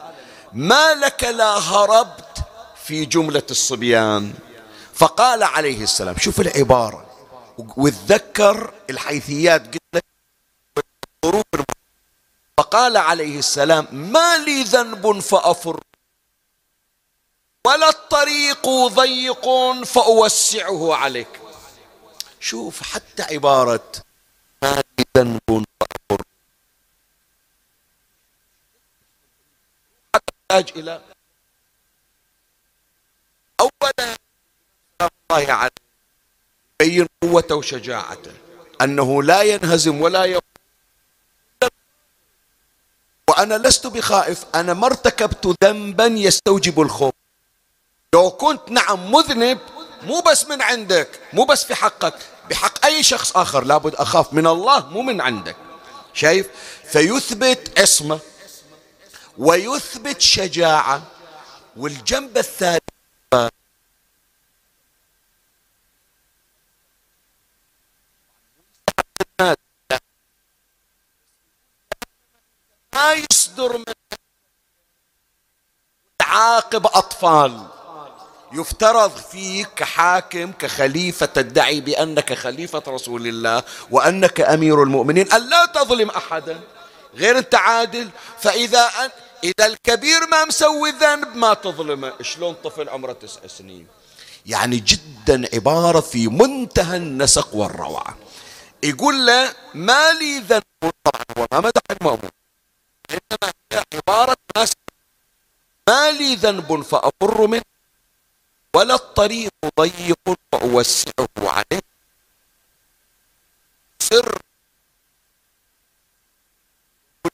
ما 0.53 0.93
لك 0.93 1.23
لا 1.23 1.57
هربت 1.57 2.37
في 2.85 3.05
جملة 3.05 3.43
الصبيان؟ 3.51 4.33
فقال 4.93 5.43
عليه 5.43 5.83
السلام 5.83 6.17
شوف 6.17 6.41
العبارة 6.41 7.05
وتذكر 7.77 8.73
الحيثيات 8.89 9.63
قلت 11.23 11.45
فقال 12.57 12.97
عليه 12.97 13.39
السلام 13.39 13.87
ما 13.91 14.37
لي 14.37 14.63
ذنب 14.63 15.19
فأفر 15.19 15.79
ولا 17.67 17.89
الطريق 17.89 18.69
ضيق 18.87 19.45
فأوسعه 19.85 20.95
عليك. 20.95 21.40
شوف 22.41 22.83
حتى 22.83 23.23
عبارة 23.23 23.91
لي 24.63 25.05
ذنب 25.17 25.65
فأفر 25.79 26.23
تحتاج 30.13 30.77
إلى 30.77 31.01
أولا 33.59 34.17
الله 35.01 35.53
عليه 35.53 35.71
يبين 36.81 37.07
قوته 37.21 37.55
وشجاعته 37.55 38.31
أنه 38.81 39.23
لا 39.23 39.41
ينهزم 39.41 40.01
ولا 40.01 40.25
يقوم 40.25 40.41
وأنا 43.29 43.57
لست 43.57 43.87
بخائف 43.87 44.45
أنا 44.55 44.73
ما 44.73 44.85
ارتكبت 44.85 45.55
ذنبا 45.63 46.05
يستوجب 46.05 46.81
الخوف. 46.81 47.13
لو 48.13 48.31
كنت 48.31 48.71
نعم 48.71 49.11
مذنب 49.11 49.59
مو 50.03 50.21
بس 50.21 50.45
من 50.45 50.61
عندك 50.61 51.19
مو 51.33 51.43
بس 51.45 51.63
في 51.63 51.75
حقك 51.75 52.13
بحق 52.49 52.85
أي 52.85 53.03
شخص 53.03 53.37
آخر. 53.37 53.63
لابد 53.63 53.95
أخاف 53.95 54.33
من 54.33 54.47
الله 54.47 54.89
مو 54.89 55.01
من 55.01 55.21
عندك. 55.21 55.55
شايف؟ 56.13 56.47
فيثبت 56.91 57.79
عصمة 57.79 58.19
ويثبت 59.37 60.21
شجاعة 60.21 61.03
والجنب 61.77 62.37
الثاني 62.37 62.81
ما 72.93 73.13
يصدر 73.31 73.77
من 73.77 73.83
تعاقب 76.19 76.87
أطفال. 76.87 77.67
يفترض 78.53 79.17
فيك 79.17 79.67
كحاكم 79.75 80.51
كخليفة 80.51 81.25
تدعي 81.25 81.81
بأنك 81.81 82.33
خليفة 82.33 82.83
رسول 82.87 83.27
الله 83.27 83.63
وأنك 83.91 84.41
أمير 84.41 84.83
المؤمنين 84.83 85.31
أن 85.31 85.49
لا 85.49 85.65
تظلم 85.65 86.09
أحدا 86.09 86.59
غير 87.15 87.37
أنت 87.37 87.55
عادل 87.55 88.09
فإذا 88.39 88.81
أن 88.81 89.09
إذا 89.43 89.65
الكبير 89.65 90.27
ما 90.31 90.45
مسوي 90.45 90.91
ذنب 90.91 91.35
ما 91.35 91.53
تظلمه. 91.53 92.13
شلون 92.21 92.53
طفل 92.63 92.89
عمره 92.89 93.13
تسع 93.13 93.47
سنين؟ 93.47 93.87
يعني 94.45 94.77
جدا 94.77 95.49
عبارة 95.53 95.99
في 95.99 96.27
منتهى 96.27 96.97
النسق 96.97 97.55
والروعة. 97.55 98.17
يقول 98.83 99.25
له 99.25 99.53
ما 99.73 100.13
لي 100.13 100.39
ذنب 100.39 100.63
طبعا 100.81 101.23
هو 101.37 101.47
ما 101.51 101.59
مدح 101.59 101.81
المأمون 101.91 102.31
إنما 103.11 103.53
هي 103.73 103.83
عبارة 103.93 104.37
ناس. 104.57 104.73
ما 105.89 106.11
لي 106.11 106.35
ذنب 106.35 106.81
فأفر 106.81 107.47
منه. 107.47 107.61
ولا 108.75 108.95
الطريق 108.95 109.51
ضيق 109.79 110.17
فأوسعه 110.51 111.27
عليه. 111.39 111.81
سر 113.99 114.37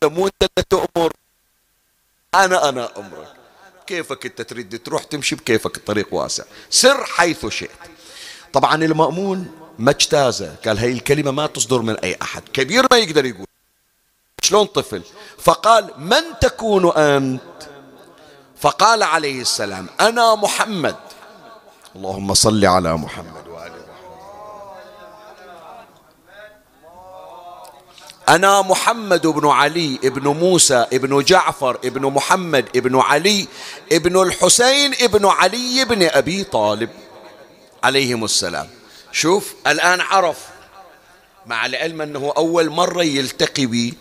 مو 0.04 0.28
اللي 0.28 0.64
تؤمر 0.70 1.14
أنا 2.36 2.70
أنا 2.70 2.98
أمرك. 2.98 3.34
كيفك 3.88 4.26
انت 4.26 4.42
تريد 4.42 4.84
تروح 4.84 5.04
تمشي 5.04 5.36
بكيفك 5.36 5.78
الطريق 5.78 6.14
واسع. 6.14 6.44
سر 6.70 7.06
حيث 7.06 7.46
شئت. 7.46 7.72
طبعا 8.54 8.76
المأمون 8.76 9.70
ما 9.80 9.92
اجتازه 9.92 10.56
قال 10.66 10.80
هاي 10.80 10.92
الكلمة 10.92 11.32
ما 11.32 11.48
تصدر 11.48 11.82
من 11.82 12.00
أي 12.00 12.18
أحد. 12.22 12.44
كبير 12.50 12.88
ما 12.92 12.98
يقدر 12.98 13.26
يقول. 13.26 13.48
شلون 14.44 14.66
طفل؟ 14.66 15.04
فقال 15.38 15.92
من 15.98 16.24
تكون 16.42 16.98
أنت؟ 16.98 17.70
فقال 18.58 19.04
عليه 19.04 19.42
السلام 19.42 19.90
أنا 20.00 20.36
محمد. 20.36 21.07
اللهم 21.96 22.34
صل 22.34 22.66
على 22.66 22.98
محمد 22.98 23.48
وآله 23.48 23.74
أنا 28.30 28.62
محمد 28.62 29.28
بن 29.28 29.48
علي 29.48 29.98
بن 30.04 30.28
موسى 30.28 30.86
بن 30.92 31.24
جعفر 31.24 31.78
بن 31.84 32.02
محمد 32.02 32.78
بن 32.78 33.00
علي 33.00 33.48
بن 33.92 34.22
الحسين 34.22 34.92
بن 35.02 35.26
علي 35.26 35.86
بن 35.86 36.04
أبي 36.04 36.44
طالب. 36.44 36.90
عليهم 37.84 38.24
السلام. 38.24 38.68
شوف 39.12 39.54
الآن 39.68 40.02
عرف 40.02 40.48
مع 41.46 41.66
العلم 41.66 42.02
أنه 42.02 42.34
أول 42.38 42.70
مرة 42.70 43.04
يلتقي 43.04 43.66
بي. 43.66 43.98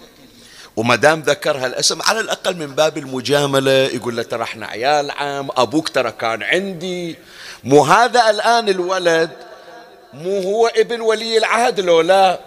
وما 0.77 0.97
دام 0.97 1.21
ذكر 1.21 1.57
هالاسم 1.57 2.03
على 2.03 2.21
الأقل 2.21 2.57
من 2.57 2.67
باب 2.67 2.99
المجاملة 2.99 3.71
يقول 3.71 4.17
له 4.17 4.23
ترى 4.23 4.43
إحنا 4.43 4.67
عيال 4.67 5.11
عام 5.11 5.49
أبوك 5.57 5.89
ترى 5.89 6.13
كان 6.13 6.43
عندي. 6.43 7.17
مو 7.65 7.85
هذا 7.85 8.31
الآن 8.31 8.69
الولد؟ 8.69 9.31
مو 10.13 10.41
هو 10.43 10.67
ابن 10.67 11.01
ولي 11.01 11.39
العهد 11.39 11.81
لو 11.81 12.01
لا 12.01 12.41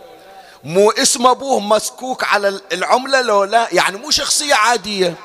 مو 0.64 0.92
اسم 0.92 1.28
أبوه 1.28 1.60
مسكوك 1.60 2.24
على 2.24 2.62
العملة 2.74 3.22
لو 3.22 3.44
لا 3.44 3.68
يعني 3.72 3.98
مو 3.98 4.12
شخصية 4.12 4.54
عادية. 4.54 5.16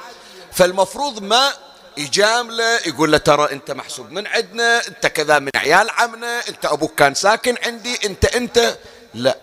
فالمفروض 0.53 1.23
ما 1.23 1.53
يجامله 1.97 2.81
يقول 2.87 3.13
له 3.13 3.19
ترى 3.19 3.53
أنت 3.53 3.71
محسوب 3.71 4.13
من 4.13 4.27
عندنا 4.27 4.87
أنت 4.89 5.07
كذا 5.07 5.39
من 5.39 5.51
عيال 5.57 5.91
عمنا 5.91 6.49
أنت 6.49 6.65
أبوك 6.65 6.95
كان 6.95 7.15
ساكن 7.15 7.57
عندي 7.67 7.99
أنت 8.05 8.25
أنت. 8.25 8.77
لا. 9.15 9.37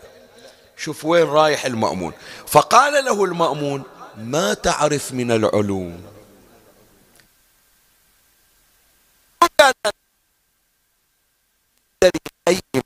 شوف 0.78 1.06
وين 1.06 1.28
رايح 1.28 1.66
المأمون. 1.66 2.14
فقال 2.48 3.06
له 3.06 3.24
المأمون 3.24 3.84
ما 4.18 4.54
تعرف 4.54 5.12
من 5.12 5.32
العلوم؟ 5.32 6.04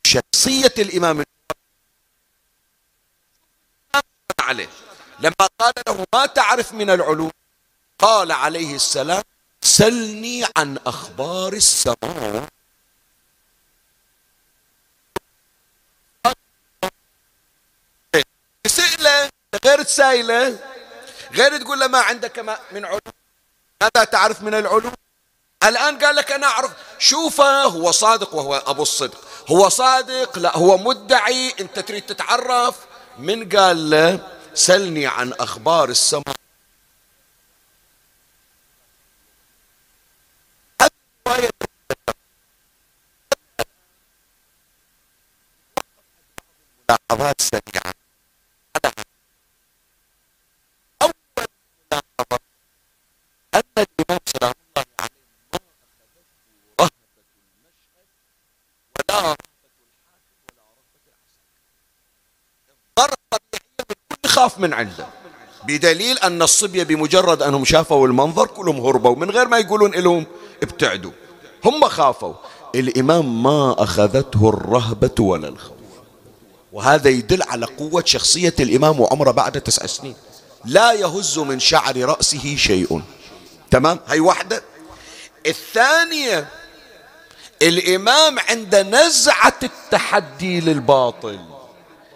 شخصية 0.08 0.74
الإمام 0.78 1.24
عليه. 4.40 4.70
لما 5.20 5.48
قال 5.60 5.74
له 5.88 6.06
ما 6.14 6.26
تعرف 6.26 6.74
من 6.74 6.90
العلوم؟ 6.90 7.32
قال 8.00 8.32
عليه 8.32 8.76
السلام 8.76 9.24
سلني 9.62 10.46
عن 10.58 10.78
أخبار 10.78 11.54
السماء. 11.54 12.48
سئلة 18.68 19.30
غير 19.66 19.84
تسائله 19.84 20.60
غير 21.32 21.58
تقول 21.58 21.80
له 21.80 21.88
ما 21.88 22.00
عندك 22.00 22.40
ما 22.40 22.60
من 22.72 22.86
علوم؟ 22.86 23.00
ماذا 23.82 24.04
تعرف 24.04 24.42
من 24.42 24.54
العلوم؟ 24.54 24.94
الآن 25.70 25.98
قال 25.98 26.16
لك 26.16 26.32
أنا 26.32 26.48
أعرف. 26.48 26.72
شوفه 27.00 27.64
هو 27.64 27.92
صادق 27.92 28.36
وهو 28.36 28.56
أبو 28.56 28.82
الصدق. 28.82 29.18
هو 29.48 29.70
صادق 29.70 30.40
لا 30.40 30.58
هو 30.58 30.78
مدعي. 30.78 31.54
أنت 31.60 31.80
تريد 31.80 32.06
تتعرف. 32.06 32.76
من 33.18 33.50
قال 33.50 33.90
له؟ 33.90 34.20
سلني 34.54 35.08
عن 35.08 35.34
أخبار 35.34 35.90
السماء. 35.90 36.36
ملاحظات 46.90 47.42
سريعه 47.42 48.05
من 64.60 64.74
عنده. 64.74 65.06
بدليل 65.68 66.18
أن 66.20 66.42
الصبية 66.42 66.84
بمجرد 66.84 67.42
أنهم 67.42 67.66
شافوا 67.66 68.08
المنظر 68.08 68.48
كلهم 68.48 68.80
هربوا 68.80 69.16
من 69.16 69.32
غير 69.32 69.48
ما 69.48 69.58
يقولون 69.58 69.92
لهم 69.92 70.26
ابتعدوا. 70.64 71.12
هم 71.66 71.90
خافوا. 71.90 72.34
الإمام 72.76 73.44
ما 73.44 73.76
أخذته 73.84 74.50
الرهبة 74.50 75.24
ولا 75.24 75.48
الخوف. 75.48 75.76
وهذا 76.74 77.10
يدل 77.10 77.44
على 77.44 77.66
قوة 77.66 78.04
شخصية 78.06 78.54
الإمام 78.60 79.00
وعمره 79.00 79.32
بعد 79.32 79.62
تسع 79.62 79.86
سنين. 79.86 80.16
لا 80.66 80.92
يهز 80.92 81.40
من 81.40 81.60
شعر 81.60 81.98
رأسه 81.98 82.56
شيء. 82.56 83.02
تمام؟ 83.72 84.00
هاي 84.08 84.20
واحدة. 84.20 84.64
الثانية 85.46 86.48
الإمام 87.62 88.40
عند 88.40 88.76
نزعة 88.76 89.60
التحدي 89.64 90.60
للباطل. 90.60 91.40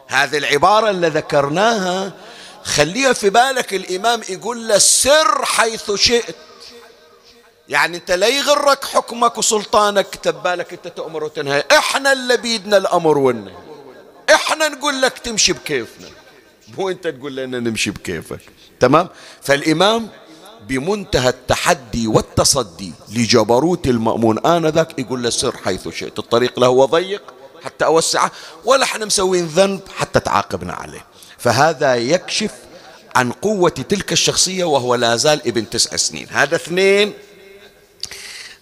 هذه 0.07 0.37
العبارة 0.37 0.89
اللي 0.89 1.09
ذكرناها 1.09 2.13
خليها 2.63 3.13
في 3.13 3.29
بالك 3.29 3.73
الإمام 3.73 4.21
يقول 4.29 4.67
له 4.67 4.77
سر 4.77 5.45
حيث 5.45 5.91
شئت. 5.91 6.35
يعني 7.69 7.97
أنت 7.97 8.11
لا 8.11 8.27
يغرك 8.27 8.85
حكمك 8.85 9.37
وسلطانك 9.37 10.15
تبالك 10.15 10.73
أنت 10.73 10.87
تأمر 10.87 11.23
وتنهي. 11.23 11.63
إحنا 11.71 12.11
اللي 12.11 12.37
بيدنا 12.37 12.77
الأمر 12.77 13.17
والنهي. 13.17 13.55
إحنا 14.33 14.67
نقول 14.67 15.01
لك 15.01 15.17
تمشي 15.17 15.53
بكيفنا. 15.53 16.07
مو 16.77 16.89
أنت 16.89 17.07
تقول 17.07 17.35
لنا 17.35 17.59
نمشي 17.59 17.91
بكيفك. 17.91 18.41
تمام؟ 18.79 19.09
فالإمام 19.41 20.09
بمنتهى 20.61 21.29
التحدي 21.29 22.07
والتصدي 22.07 22.93
لجبروت 23.09 23.87
المأمون 23.87 24.45
آنذاك 24.45 24.99
يقول 24.99 25.23
له 25.23 25.29
سر 25.29 25.57
حيث 25.57 25.87
شئت. 25.87 26.19
الطريق 26.19 26.59
له 26.59 26.85
ضيق 26.85 27.33
حتى 27.63 27.85
أوسعه 27.85 28.31
ولا 28.65 28.83
إحنا 28.83 29.05
مسوين 29.05 29.45
ذنب 29.45 29.81
حتى 29.97 30.19
تعاقبنا 30.19 30.73
عليه. 30.73 31.08
فهذا 31.39 31.95
يكشف 31.95 32.51
عن 33.15 33.31
قوة 33.31 33.69
تلك 33.69 34.11
الشخصية 34.11 34.63
وهو 34.63 34.95
لا 34.95 35.15
زال 35.15 35.47
ابن 35.47 35.69
تسع 35.69 35.95
سنين. 35.95 36.27
هذا 36.31 36.55
اثنين 36.55 37.13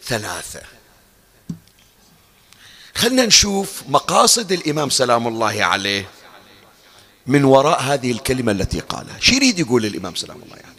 ثلاثة. 0.06 0.62
خلنا 2.96 3.26
نشوف 3.26 3.84
مقاصد 3.88 4.52
الإمام 4.52 4.90
سلام 4.90 5.28
الله 5.28 5.64
عليه 5.64 6.10
من 7.28 7.44
وراء 7.44 7.82
هذه 7.82 8.12
الكلمة 8.12 8.52
التي 8.52 8.80
قالها. 8.80 9.20
شو 9.20 9.36
يريد 9.36 9.60
يقول 9.60 9.86
الإمام 9.86 10.16
سلام 10.16 10.38
الله 10.44 10.54
عليه؟ 10.54 10.78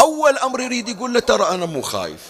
أول 0.00 0.38
أمر 0.38 0.60
يريد 0.60 0.88
يقول 0.88 1.14
له 1.14 1.20
ترى 1.20 1.48
أنا 1.48 1.66
مو 1.66 1.82
خايف. 1.82 2.20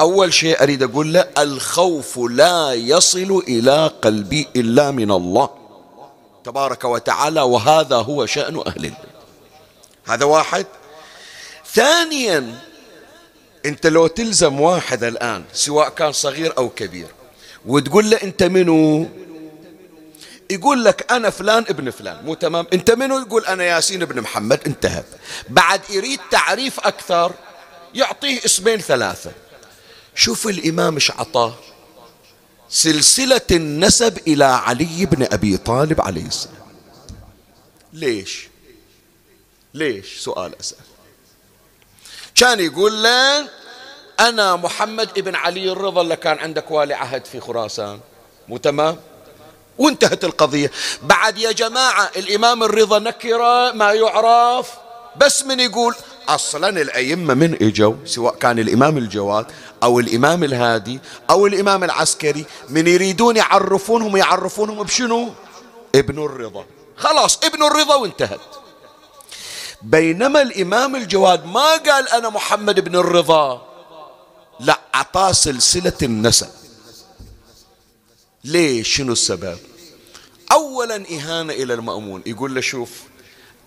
أول 0.00 0.34
شيء 0.34 0.62
أريد 0.62 0.82
أقول 0.82 1.12
له 1.12 1.28
الخوف 1.38 2.18
لا 2.18 2.72
يصل 2.72 3.42
إلى 3.48 3.86
قلبي 3.86 4.48
إلا 4.56 4.90
من 4.90 5.10
الله. 5.10 5.57
تبارك 6.44 6.84
وتعالى 6.84 7.40
وهذا 7.40 7.96
هو 7.96 8.26
شأن 8.26 8.62
أهل 8.66 8.84
البيت. 8.84 8.92
هذا 10.06 10.24
واحد. 10.24 10.66
ثانيا 11.72 12.58
أنت 13.66 13.86
لو 13.86 14.06
تلزم 14.06 14.60
واحد 14.60 15.04
الآن 15.04 15.44
سواء 15.52 15.88
كان 15.88 16.12
صغير 16.12 16.58
أو 16.58 16.68
كبير 16.68 17.06
وتقول 17.66 18.10
له 18.10 18.16
أنت 18.22 18.42
منو؟ 18.42 19.08
يقول 20.50 20.84
لك 20.84 21.12
أنا 21.12 21.30
فلان 21.30 21.64
ابن 21.68 21.90
فلان 21.90 22.24
مو 22.24 22.34
تمام؟ 22.34 22.66
أنت 22.72 22.90
منو؟ 22.90 23.18
يقول 23.18 23.44
أنا 23.44 23.64
ياسين 23.64 24.02
ابن 24.02 24.20
محمد 24.20 24.60
انتهت 24.66 25.06
بعد 25.48 25.80
يريد 25.90 26.20
تعريف 26.30 26.80
أكثر 26.80 27.32
يعطيه 27.94 28.44
اسمين 28.44 28.78
ثلاثة. 28.78 29.32
شوف 30.14 30.46
الإمام 30.46 30.94
إيش 30.94 31.10
عطاه. 31.10 31.54
سلسلة 32.70 33.40
النسب 33.50 34.18
إلى 34.26 34.44
علي 34.44 35.06
بن 35.06 35.28
أبي 35.32 35.56
طالب 35.56 36.00
عليه 36.00 36.26
السلام. 36.26 36.54
ليش؟ 37.92 38.48
ليش؟ 39.74 40.18
سؤال 40.18 40.60
أسأل. 40.60 40.78
كان 42.34 42.60
يقول 42.60 43.02
له 43.02 43.48
أنا 44.20 44.56
محمد 44.56 45.18
ابن 45.18 45.34
علي 45.34 45.72
الرضا 45.72 46.00
اللي 46.00 46.16
كان 46.16 46.38
عندك 46.38 46.70
والي 46.70 46.94
عهد 46.94 47.24
في 47.24 47.40
خراسان. 47.40 48.00
مو 48.48 48.56
تمام؟ 48.56 48.96
وانتهت 49.78 50.24
القضية. 50.24 50.70
بعد 51.02 51.38
يا 51.38 51.52
جماعة 51.52 52.10
الإمام 52.16 52.62
الرضا 52.62 52.98
نكرة 52.98 53.72
ما 53.72 53.92
يعرف 53.92 54.70
بس 55.16 55.44
من 55.44 55.60
يقول 55.60 55.94
أصلا 56.28 56.68
الأئمة 56.68 57.34
من 57.34 57.62
إجوا 57.62 57.94
سواء 58.04 58.34
كان 58.34 58.58
الإمام 58.58 58.98
الجواد 58.98 59.46
أو 59.82 60.00
الإمام 60.00 60.44
الهادي 60.44 61.00
أو 61.30 61.46
الإمام 61.46 61.84
العسكري 61.84 62.44
من 62.68 62.86
يريدون 62.86 63.36
يعرفونهم 63.36 64.16
يعرفونهم 64.16 64.82
بشنو؟ 64.82 65.32
ابن 65.94 66.24
الرضا. 66.24 66.66
خلاص 66.96 67.38
ابن 67.44 67.62
الرضا 67.62 67.94
وانتهت. 67.94 68.40
بينما 69.82 70.42
الإمام 70.42 70.96
الجواد 70.96 71.46
ما 71.46 71.76
قال 71.76 72.08
أنا 72.08 72.28
محمد 72.28 72.80
بن 72.80 72.96
الرضا. 72.96 73.68
لا 74.60 74.80
أعطاه 74.94 75.32
سلسلة 75.32 75.98
النسب. 76.02 76.48
ليش 78.44 78.96
شنو 78.96 79.12
السبب؟ 79.12 79.58
أولا 80.52 81.04
إهانة 81.10 81.52
إلى 81.52 81.74
المأمون. 81.74 82.22
يقول 82.26 82.54
له 82.54 82.60
شوف 82.60 82.90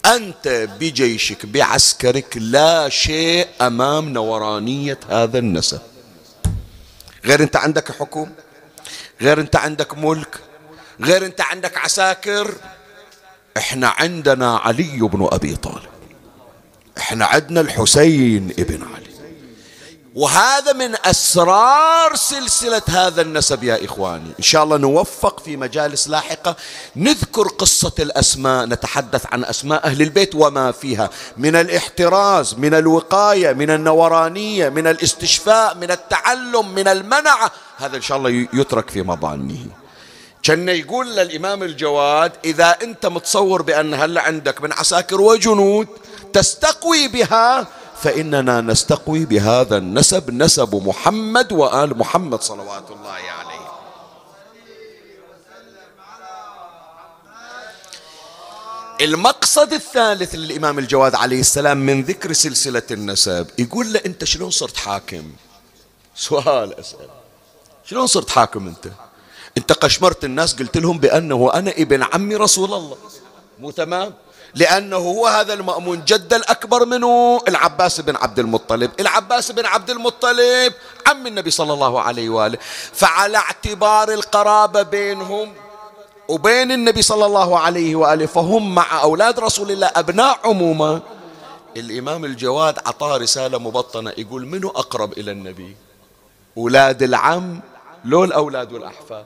أنت 0.06 0.70
بجيشك 0.80 1.46
بعسكرك 1.46 2.38
لا 2.38 2.90
شيء 2.90 3.48
أمام 3.62 4.10
نورانية 4.10 5.00
هذا 5.10 5.38
النسب. 5.40 5.82
غير 7.26 7.44
أنت 7.44 7.56
عندك 7.56 7.92
حكم 7.92 8.30
غير 9.22 9.40
أنت 9.40 9.56
عندك 9.56 9.98
ملك 9.98 10.40
غير 11.02 11.26
أنت 11.26 11.42
عندك 11.42 11.78
عساكر. 11.78 12.56
إحنا 13.58 13.88
عندنا 13.88 14.58
علي 14.58 15.00
بن 15.00 15.28
أبي 15.32 15.56
طالب 15.56 15.90
إحنا 16.98 17.26
عندنا 17.26 17.62
الحسين 17.62 18.50
ابن 18.60 18.84
علي. 18.84 19.11
وهذا 20.16 20.74
من 20.74 20.96
أسرار 21.06 22.16
سلسلة 22.16 22.82
هذا 22.90 23.22
النسب 23.22 23.64
يا 23.64 23.86
إخواني. 23.86 24.32
إن 24.40 24.44
شاء 24.44 24.64
الله 24.64 24.78
نوفق 24.78 25.40
في 25.40 25.58
مجالس 25.58 26.08
لاحقة. 26.08 26.56
نذكر 26.96 27.48
قصة 27.48 27.94
الأسماء 28.00 28.66
نتحدث 28.66 29.26
عن 29.32 29.44
أسماء 29.44 29.86
أهل 29.86 30.02
البيت 30.02 30.36
وما 30.36 30.72
فيها. 30.72 31.10
من 31.38 31.56
الاحتراز 31.56 32.54
من 32.54 32.74
الوقاية 32.74 33.54
من 33.54 33.70
النورانية 33.70 34.70
من 34.70 34.88
الاستشفاء 34.88 35.76
من 35.76 35.92
التعلم 35.92 36.76
من 36.76 36.88
المنعة 36.88 37.52
هذا 37.78 37.98
إن 37.98 38.02
شاء 38.02 38.18
الله 38.18 38.48
يترك 38.54 38.90
في 38.90 39.02
مظانه 39.02 39.66
كان 40.44 40.70
يقول 40.70 41.16
للإمام 41.16 41.64
الجواد 41.64 42.32
إذا 42.46 42.78
أنت 42.84 43.06
متصور 43.06 43.62
بأن 43.62 43.94
هل 43.94 44.18
عندك 44.18 44.62
من 44.62 44.74
عساكر 44.74 45.22
وجنود 45.22 45.88
تستقوي 46.34 47.08
بها 47.08 47.68
فإننا 48.02 48.62
نستقوي 48.62 49.26
بهذا 49.26 49.78
النسب 49.78 50.32
نسب 50.32 50.76
محمد 50.88 51.52
وآل 51.52 51.98
محمد 51.98 52.42
صلوات 52.42 52.92
الله 52.92 53.10
عليه. 53.12 53.62
المقصد 59.02 59.74
الثالث 59.74 60.36
للإمام 60.36 60.80
الجواد 60.80 61.16
عليه 61.16 61.40
السلام 61.40 61.78
من 61.78 62.04
ذكر 62.04 62.34
سلسلة 62.34 62.84
النسب 62.92 63.48
يقول 63.60 63.94
له 63.94 64.02
أنت 64.06 64.24
شلون 64.24 64.50
صرت 64.50 64.78
حاكم؟ 64.78 65.32
سؤال 66.16 66.80
أسأل. 66.80 67.10
شلون 67.86 68.08
صرت 68.08 68.30
حاكم 68.30 68.68
أنت؟ 68.68 68.88
أنت 69.58 69.72
قشمرت 69.72 70.26
الناس 70.26 70.54
قلت 70.54 70.78
لهم 70.78 70.98
بأنه 70.98 71.54
أنا 71.54 71.72
ابن 71.72 72.04
عمي 72.04 72.36
رسول 72.36 72.74
الله. 72.74 72.98
مو 73.60 73.72
تمام؟ 73.72 74.14
لأنه 74.56 74.98
هو 74.98 75.28
هذا 75.28 75.54
المأمون 75.54 76.04
جد 76.06 76.34
الأكبر 76.34 76.86
منه 76.86 77.42
العباس 77.48 78.02
بن 78.02 78.16
عبد 78.16 78.40
المطلب. 78.40 78.92
العباس 79.00 79.52
بن 79.52 79.66
عبد 79.66 79.90
المطلب 79.90 80.74
عم 81.08 81.28
النبي 81.28 81.52
صلى 81.52 81.74
الله 81.74 82.02
عليه 82.02 82.30
وآله. 82.30 82.58
فعلى 82.94 83.38
اعتبار 83.38 84.12
القرابة 84.14 84.82
بينهم 84.82 85.54
وبين 86.28 86.72
النبي 86.72 87.02
صلى 87.02 87.26
الله 87.26 87.60
عليه 87.60 87.96
وآله 87.96 88.26
فهم 88.26 88.76
مع 88.76 89.02
أولاد 89.02 89.40
رسول 89.40 89.72
الله 89.72 89.92
أبناء 89.96 90.40
عموما 90.44 91.02
الإمام 91.78 92.26
الجواد 92.26 92.80
عطاه 92.86 93.18
رسالة 93.18 93.58
مبطنة 93.58 94.14
يقول 94.18 94.46
منو 94.46 94.70
أقرب 94.70 95.14
إلى 95.14 95.32
النبي؟ 95.32 95.76
أولاد 96.58 97.04
العم 97.04 97.60
لو 98.06 98.24
الأولاد 98.24 98.74
والأحفاد 98.74 99.26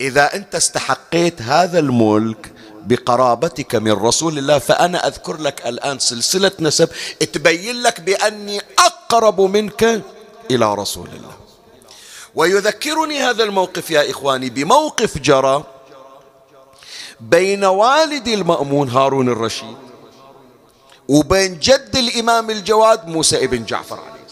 إذا 0.00 0.34
أنت 0.34 0.54
استحقيت 0.54 1.42
هذا 1.42 1.78
الملك 1.78 2.52
بقرابتك 2.86 3.74
من 3.74 3.92
رسول 3.92 4.38
الله 4.38 4.58
فأنا 4.58 5.06
أذكر 5.06 5.36
لك 5.36 5.66
الآن 5.66 5.98
سلسلة 5.98 6.52
نسب 6.60 6.88
تبين 7.32 7.82
لك 7.82 8.00
بأني 8.00 8.60
أقرب 8.78 9.40
منك 9.40 10.02
إلى 10.50 10.74
رسول 10.74 11.08
الله. 11.08 11.36
ويذكرني 12.34 13.20
هذا 13.22 13.44
الموقف 13.44 13.90
يا 13.90 14.10
إخواني 14.10 14.50
بموقف 14.50 15.18
جرى 15.18 15.64
بين 17.20 17.64
والد 17.64 18.28
المأمون 18.28 18.88
هارون 18.88 19.28
الرشيد 19.28 19.76
وبين 21.08 21.58
جد 21.58 21.96
الإمام 21.96 22.50
الجواد 22.50 23.08
موسى 23.08 23.44
ابن 23.44 23.64
جعفر 23.64 23.98
عليه 24.00 24.24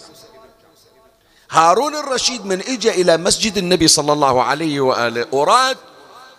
هارون 1.50 1.94
الرشيد 1.96 2.46
من 2.46 2.60
اجى 2.60 2.90
إلى 2.90 3.16
مسجد 3.16 3.58
النبي 3.58 3.88
صلى 3.88 4.12
الله 4.12 4.42
عليه 4.42 4.80
وآله. 4.80 5.26
أراد 5.34 5.76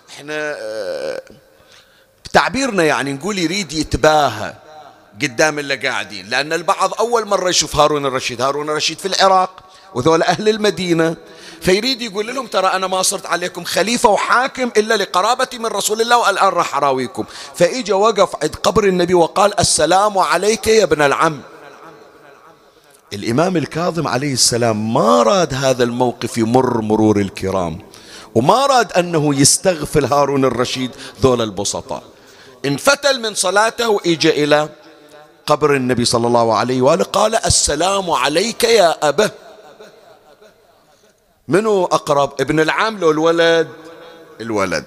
إحنا 0.09 0.55
بتعبيرنا 2.33 2.83
يعني 2.83 3.13
نقول 3.13 3.39
يريد 3.39 3.73
يتباهى 3.73 4.53
قدام 5.21 5.59
اللي 5.59 5.75
قاعدين 5.75 6.29
لأن 6.29 6.53
البعض 6.53 6.93
أول 6.93 7.25
مرة 7.27 7.49
يشوف 7.49 7.75
هارون 7.75 8.05
الرشيد 8.05 8.41
هارون 8.41 8.69
الرشيد 8.69 8.99
في 8.99 9.05
العراق 9.07 9.63
وذول 9.95 10.23
أهل 10.23 10.49
المدينة 10.49 11.15
فيريد 11.61 12.01
يقول 12.01 12.35
لهم 12.35 12.47
ترى 12.47 12.67
أنا 12.67 12.87
ما 12.87 13.01
صرت 13.01 13.25
عليكم 13.25 13.63
خليفة 13.63 14.09
وحاكم 14.09 14.71
إلا 14.77 14.97
لقرابتي 14.97 15.57
من 15.57 15.65
رسول 15.65 16.01
الله 16.01 16.17
والآن 16.17 16.47
راح 16.47 16.75
أراويكم. 16.75 17.25
فإجا 17.55 17.93
وقف 17.93 18.35
عند 18.43 18.55
قبر 18.55 18.83
النبي 18.83 19.13
وقال 19.13 19.59
السلام 19.59 20.17
عليك 20.17 20.67
يا 20.67 20.83
ابن 20.83 21.01
العم. 21.01 21.41
الإمام 23.13 23.57
الكاظم 23.57 24.07
عليه 24.07 24.33
السلام 24.33 24.93
ما 24.93 25.23
راد 25.23 25.53
هذا 25.53 25.83
الموقف 25.83 26.37
يمر 26.37 26.81
مرور 26.81 27.19
الكرام 27.19 27.79
وما 28.35 28.65
راد 28.65 28.91
أنه 28.93 29.35
يستغفل 29.35 30.05
هارون 30.05 30.45
الرشيد 30.45 30.91
ذول 31.21 31.41
البسطاء. 31.41 32.12
انفتل 32.65 33.19
من 33.19 33.35
صلاته 33.35 33.89
وإجا 33.89 34.29
إلى 34.29 34.69
قبر 35.45 35.75
النبي 35.75 36.05
صلى 36.05 36.27
الله 36.27 36.55
عليه 36.57 36.81
وآله 36.81 37.03
قال 37.03 37.35
السلام 37.35 38.11
عليك 38.11 38.63
يا 38.63 39.09
أبه 39.09 39.31
منو 41.47 41.85
أقرب؟ 41.85 42.41
ابن 42.41 42.59
العام 42.59 42.99
لو 42.99 43.11
الولد؟ 43.11 43.67
الولد. 44.41 44.85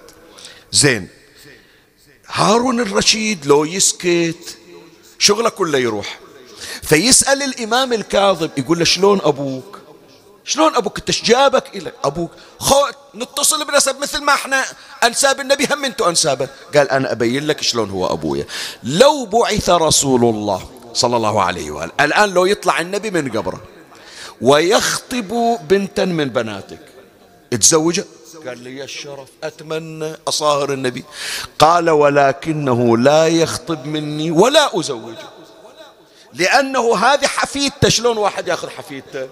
زين. 0.73 1.09
هارون 2.27 2.81
الرشيد 2.81 3.47
لو 3.47 3.65
يسكت 3.65 4.59
شغله 5.19 5.49
كله 5.49 5.79
يروح. 5.79 6.21
فيسأل 6.83 7.43
الإمام 7.43 7.93
الكاظم 7.93 8.49
يقول 8.57 8.79
له 8.79 8.85
شلون 8.85 9.21
أبوك؟ 9.25 9.86
شلون 10.47 10.77
أبوك 10.77 10.99
أنت 10.99 11.11
جابك 11.25 11.77
إلى 11.77 11.93
أبوك؟ 12.05 12.31
خو 12.59 12.87
نتصل 13.15 13.65
بنسب 13.65 13.99
مثل 13.99 14.23
ما 14.23 14.35
إحنا 14.35 14.65
أنساب 15.05 15.41
النبي 15.41 15.69
هم 15.73 15.85
أنتوا 15.85 16.09
أنسابه 16.09 16.49
قال 16.75 16.91
أنا 16.91 17.13
أبين 17.13 17.47
لك 17.47 17.63
شلون 17.63 17.91
هو 17.91 18.07
أبويا. 18.07 18.47
لو 18.83 19.25
بعث 19.27 19.71
رسول 19.71 20.25
الله 20.25 20.71
صلى 20.95 21.17
الله 21.17 21.43
عليه 21.43 21.71
وآله 21.71 21.93
الآن 22.01 22.31
لو 22.31 22.47
يطلع 22.47 22.81
النبي 22.81 23.11
من 23.11 23.31
قبره 23.31 23.63
ويخطب 24.41 25.59
بنتا 25.69 26.05
من 26.05 26.29
بناتك 26.29 26.81
تزوجه 27.51 28.05
قال 28.47 28.59
لي 28.59 28.85
الشرف 28.85 29.29
أتمنى 29.45 30.13
أصاهر 30.29 30.73
النبي. 30.73 31.05
قال 31.59 31.91
ولكنه 31.91 32.99
لا 32.99 33.27
يخطب 33.27 33.87
مني 33.87 34.31
ولا 34.31 34.81
أزوجه. 34.81 35.29
لأنه 36.33 36.97
هذه 36.97 37.27
حفيدته 37.27 37.89
شلون 37.89 38.19
واحد 38.19 38.49
ياخذ 38.49 38.69
حفيدته؟ 38.69 39.29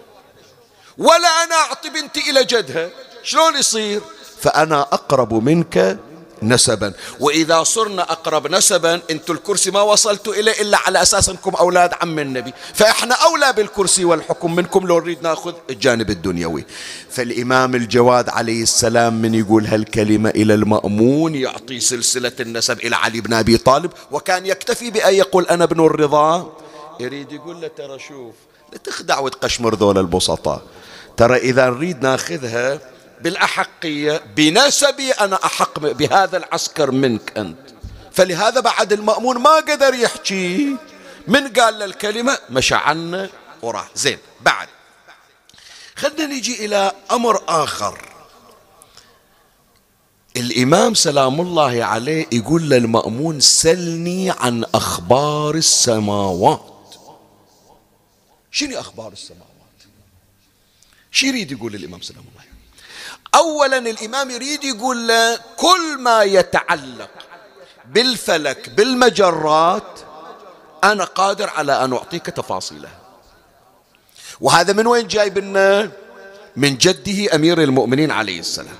ولا 0.98 1.28
أنا 1.44 1.54
أعطي 1.54 1.90
بنتي 1.90 2.30
إلى 2.30 2.44
جدها. 2.44 2.90
شلون 3.22 3.56
يصير؟ 3.56 4.00
فأنا 4.40 4.80
أقرب 4.80 5.34
منك 5.34 5.98
نسبا. 6.42 6.92
وإذا 7.20 7.62
صرنا 7.62 8.02
أقرب 8.02 8.46
نسبا 8.46 9.00
أنتم 9.10 9.34
الكرسي 9.34 9.70
ما 9.70 9.80
وصلتوا 9.80 10.34
إليه 10.34 10.60
إلا 10.60 10.78
على 10.78 11.02
أساس 11.02 11.28
أنكم 11.28 11.54
أولاد 11.54 11.94
عم 12.02 12.18
النبي. 12.18 12.52
فإحنا 12.74 13.14
أولى 13.14 13.52
بالكرسي 13.52 14.04
والحكم 14.04 14.54
منكم 14.54 14.86
لو 14.86 15.00
نريد 15.00 15.22
نأخذ 15.22 15.54
الجانب 15.70 16.10
الدنيوي. 16.10 16.64
فالإمام 17.10 17.74
الجواد 17.74 18.28
عليه 18.28 18.62
السلام 18.62 19.22
من 19.22 19.34
يقول 19.34 19.66
هالكلمة 19.66 20.30
إلى 20.30 20.54
المأمون 20.54 21.34
يعطي 21.34 21.80
سلسلة 21.80 22.32
النسب 22.40 22.78
إلى 22.78 22.96
علي 22.96 23.20
بن 23.20 23.32
أبي 23.32 23.56
طالب 23.56 23.90
وكان 24.10 24.46
يكتفي 24.46 24.90
بأن 24.90 25.14
يقول 25.14 25.46
أنا 25.46 25.64
ابن 25.64 25.86
الرضا. 25.86 26.52
يريد 27.00 27.32
يقول 27.32 27.60
له 27.60 27.68
ترى 27.68 27.98
شوف 27.98 28.34
لا 28.72 28.78
تخدع 28.78 29.18
وتقشمر 29.18 29.74
ذول 29.74 29.98
البسطاء. 29.98 30.62
ترى 31.16 31.36
إذا 31.36 31.70
نريد 31.70 32.02
ناخذها 32.02 32.80
بالأحقية 33.20 34.22
بنسبي 34.36 35.12
أنا 35.12 35.44
أحق 35.44 35.78
بهذا 35.78 36.36
العسكر 36.36 36.90
منك 36.90 37.38
أنت. 37.38 37.58
فلهذا 38.12 38.60
بعد 38.60 38.92
المأمون 38.92 39.38
ما 39.38 39.56
قدر 39.56 39.94
يحكي. 39.94 40.76
من 41.26 41.48
قال 41.48 41.78
له 41.78 41.84
الكلمة؟ 41.84 42.38
مشى 42.50 42.74
عنا 42.74 43.30
وراح 43.62 43.88
زين 43.94 44.18
بعد. 44.40 44.68
خلنا 45.96 46.26
نجي 46.26 46.64
إلى 46.64 46.92
أمر 47.10 47.42
آخر. 47.48 47.98
الإمام 50.36 50.94
سلام 50.94 51.40
الله 51.40 51.84
عليه 51.84 52.26
يقول 52.32 52.62
للمأمون 52.62 53.40
سلني 53.40 54.30
عن 54.30 54.64
أخبار 54.74 55.54
السماوات. 55.54 56.94
شنو 58.50 58.80
أخبار 58.80 59.12
السماوات؟ 59.12 59.53
شو 61.14 61.26
يريد 61.26 61.52
يقول 61.52 61.74
الإمام 61.74 62.00
سلام 62.02 62.24
الله 62.32 62.44
أولا 63.34 63.78
الإمام 63.78 64.30
يريد 64.30 64.64
يقول 64.64 65.08
له 65.08 65.38
كل 65.56 65.98
ما 65.98 66.22
يتعلق 66.22 67.10
بالفلك 67.90 68.70
بالمجرات 68.70 70.00
أنا 70.84 71.04
قادر 71.04 71.50
على 71.50 71.84
أن 71.84 71.92
أعطيك 71.92 72.26
تفاصيلها 72.26 72.98
وهذا 74.40 74.72
من 74.72 74.86
وين 74.86 75.06
جايب 75.06 75.38
لنا؟ 75.38 75.90
من 76.56 76.76
جده 76.76 77.34
أمير 77.34 77.62
المؤمنين 77.62 78.10
عليه 78.10 78.40
السلام. 78.40 78.76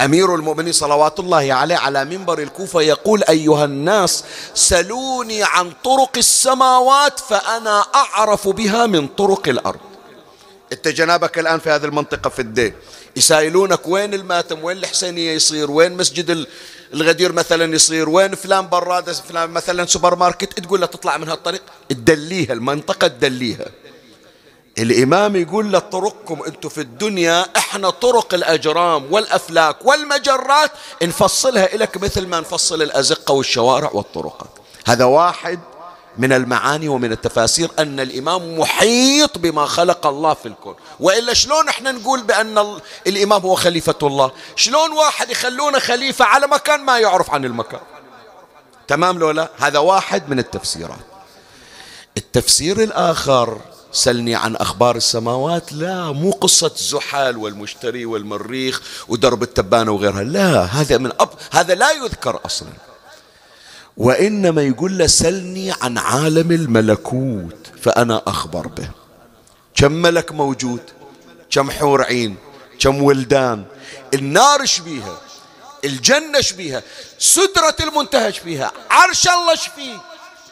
أمير 0.00 0.34
المؤمنين 0.34 0.72
صلوات 0.72 1.20
الله 1.20 1.54
عليه 1.54 1.76
على 1.76 2.04
منبر 2.04 2.38
الكوفة 2.38 2.80
يقول 2.80 3.22
أيها 3.28 3.64
الناس 3.64 4.24
سلوني 4.54 5.42
عن 5.42 5.72
طرق 5.84 6.10
السماوات 6.16 7.20
فأنا 7.20 7.80
أعرف 7.94 8.48
بها 8.48 8.86
من 8.86 9.08
طرق 9.08 9.48
الأرض. 9.48 9.91
انت 10.72 10.88
جنابك 10.88 11.38
الآن 11.38 11.58
في 11.58 11.70
هذه 11.70 11.84
المنطقة 11.84 12.30
في 12.30 12.42
الدين. 12.42 12.74
يسائلونك 13.16 13.88
وين 13.88 14.14
الماتم؟ 14.14 14.64
وين 14.64 14.76
الحسينية 14.76 15.32
يصير؟ 15.32 15.70
وين 15.70 15.92
مسجد 15.96 16.46
الغدير 16.94 17.32
مثلا 17.32 17.74
يصير؟ 17.74 18.08
وين 18.08 18.34
فلان 18.34 18.68
برادة 18.68 19.12
فلان 19.12 19.50
مثلا 19.50 19.86
سوبر 19.86 20.14
ماركت؟ 20.14 20.60
تقول 20.60 20.80
له 20.80 20.86
تطلع 20.86 21.16
من 21.16 21.28
هالطريق. 21.28 21.62
تدليها 21.88 22.52
المنطقة 22.52 23.08
تدليها. 23.08 23.66
الإمام 24.78 25.36
يقول 25.36 25.72
له 25.72 25.78
طرقكم 25.78 26.42
أنتم 26.46 26.68
في 26.68 26.80
الدنيا 26.80 27.46
إحنا 27.56 27.90
طرق 27.90 28.34
الأجرام 28.34 29.12
والأفلاك 29.12 29.86
والمجرات 29.86 30.70
نفصلها 31.02 31.76
لك 31.76 31.96
مثل 31.96 32.26
ما 32.26 32.40
نفصل 32.40 32.82
الأزقة 32.82 33.32
والشوارع 33.32 33.90
والطرقات 33.92 34.50
هذا 34.86 35.04
واحد. 35.04 35.60
من 36.18 36.32
المعاني 36.32 36.88
ومن 36.88 37.12
التفاسير 37.12 37.70
أن 37.78 38.00
الإمام 38.00 38.58
محيط 38.58 39.38
بما 39.38 39.66
خلق 39.66 40.06
الله 40.06 40.34
في 40.34 40.46
الكون. 40.46 40.74
وإلا 41.00 41.34
شلون 41.34 41.68
إحنا 41.68 41.92
نقول 41.92 42.22
بأن 42.22 42.78
الإمام 43.06 43.42
هو 43.42 43.54
خليفة 43.54 43.94
الله؟ 44.02 44.32
شلون 44.56 44.92
واحد 44.92 45.30
يخلونه 45.30 45.78
خليفة 45.78 46.24
على 46.24 46.46
مكان 46.46 46.80
ما 46.80 46.98
يعرف 46.98 47.30
عن 47.30 47.44
المكان؟ 47.44 47.80
تمام 48.88 49.18
لولا 49.18 49.48
هذا 49.58 49.78
واحد 49.78 50.28
من 50.28 50.38
التفسيرات. 50.38 50.98
التفسير 52.16 52.82
الآخر 52.82 53.60
سلني 53.92 54.34
عن 54.34 54.56
أخبار 54.56 54.96
السماوات. 54.96 55.72
لا 55.72 56.12
مو 56.12 56.30
قصة 56.30 56.70
زحل 56.76 57.36
والمشتري 57.36 58.04
والمريخ 58.06 58.82
ودرب 59.08 59.42
التبانة 59.42 59.92
وغيرها. 59.92 60.22
لا 60.22 60.64
هذا 60.64 60.98
من 60.98 61.12
أب 61.20 61.30
هذا 61.50 61.74
لا 61.74 61.90
يذكر 61.90 62.40
أصلا. 62.46 62.68
وإنما 63.96 64.62
يقول 64.62 64.98
له 64.98 65.06
سلني 65.06 65.72
عن 65.82 65.98
عالم 65.98 66.52
الملكوت 66.52 67.72
فأنا 67.82 68.22
أخبر 68.26 68.66
به. 68.66 68.88
كم 69.74 69.92
ملك 69.92 70.32
موجود؟ 70.32 70.80
كم 71.50 71.70
حور 71.70 72.02
عين؟ 72.02 72.36
كم 72.78 73.02
ولدان؟ 73.02 73.64
النار 74.14 74.64
شبيها 74.64 75.20
الجنة 75.84 76.40
شبيها 76.40 76.82
سدرة 77.18 77.76
المنتهى 77.80 78.32
شبيها 78.32 78.72
عرش 78.90 79.28
الله 79.28 79.54
شفيه 79.54 80.00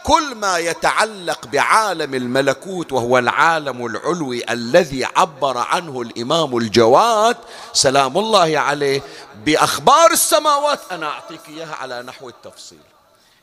كل 0.04 0.34
ما 0.34 0.58
يتعلق 0.58 1.46
بعالم 1.46 2.14
الملكوت 2.14 2.92
وهو 2.92 3.18
العالم 3.18 3.86
العلوي 3.86 4.52
الذي 4.52 5.04
عبر 5.04 5.58
عنه 5.58 6.02
الإمام 6.02 6.56
الجواد 6.56 7.36
سلام 7.72 8.18
الله 8.18 8.58
عليه 8.58 9.02
بأخبار 9.44 10.10
السماوات. 10.10 10.80
أنا 10.92 11.06
أعطيك 11.06 11.40
إياها 11.48 11.74
على 11.74 12.02
نحو 12.02 12.28
التفصيل. 12.28 12.78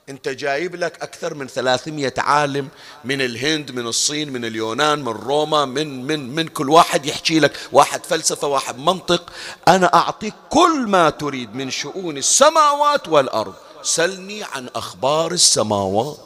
انت 0.09 0.29
جايب 0.29 0.75
لك 0.75 1.03
أكثر 1.03 1.33
من 1.33 1.47
300 1.47 2.13
عالم 2.17 2.67
من 3.05 3.21
الهند 3.21 3.71
من 3.71 3.87
الصين 3.87 4.33
من 4.33 4.45
اليونان 4.45 4.99
من 4.99 5.11
روما 5.11 5.65
من 5.65 6.07
من 6.07 6.35
من 6.35 6.47
كل 6.47 6.69
واحد 6.69 7.05
يحكي 7.05 7.39
لك. 7.39 7.59
واحد 7.71 8.05
فلسفة 8.05 8.47
واحد 8.47 8.77
منطق. 8.77 9.29
أنا 9.67 9.93
أعطيك 9.93 10.33
كل 10.49 10.85
ما 10.87 11.09
تريد 11.09 11.55
من 11.55 11.71
شؤون 11.71 12.17
السماوات 12.17 13.07
والأرض. 13.07 13.53
سلني 13.83 14.43
عن 14.43 14.69
أخبار 14.75 15.31
السماوات. 15.31 16.17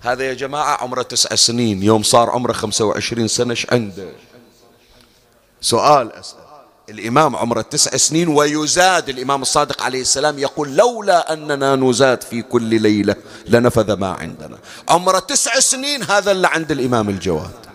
هذا 0.00 0.24
يا 0.24 0.34
جماعة 0.34 0.82
عمره 0.82 1.02
تسع 1.02 1.34
سنين. 1.34 1.82
يوم 1.82 2.02
صار 2.02 2.30
عمره 2.30 2.52
خمسة 2.52 2.84
وعشرين 2.84 3.28
سنة 3.28 3.50
إيش 3.50 3.66
عنده؟ 3.72 4.12
سؤال 5.60 6.12
أسأل. 6.12 6.43
الإمام 6.88 7.36
عمره 7.36 7.60
تسع 7.60 7.96
سنين 7.96 8.28
ويزاد 8.28 9.08
الإمام 9.08 9.42
الصادق 9.42 9.82
عليه 9.82 10.00
السلام 10.00 10.38
يقول 10.38 10.76
لولا 10.76 11.32
أننا 11.32 11.76
نزاد 11.76 12.22
في 12.22 12.42
كل 12.42 12.82
ليلة 12.82 13.16
لنفذ 13.46 13.92
ما 13.92 14.12
عندنا. 14.12 14.58
عمره 14.88 15.18
تسع 15.18 15.60
سنين 15.60 16.02
هذا 16.02 16.30
اللي 16.32 16.46
عند 16.46 16.70
الإمام 16.70 17.08
الجواد. 17.08 17.66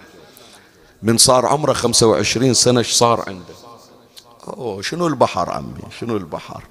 من 1.03 1.17
صار 1.17 1.45
عمره 1.45 1.73
خمسة 1.73 2.07
وعشرين 2.07 2.53
سنة 2.53 2.81
صار 2.81 3.23
عنده؟ 3.27 3.53
أوه 4.47 4.81
شنو 4.81 5.07
البحر 5.07 5.49
عمي 5.49 5.81
شنو 5.99 6.17
البحر؟ 6.17 6.63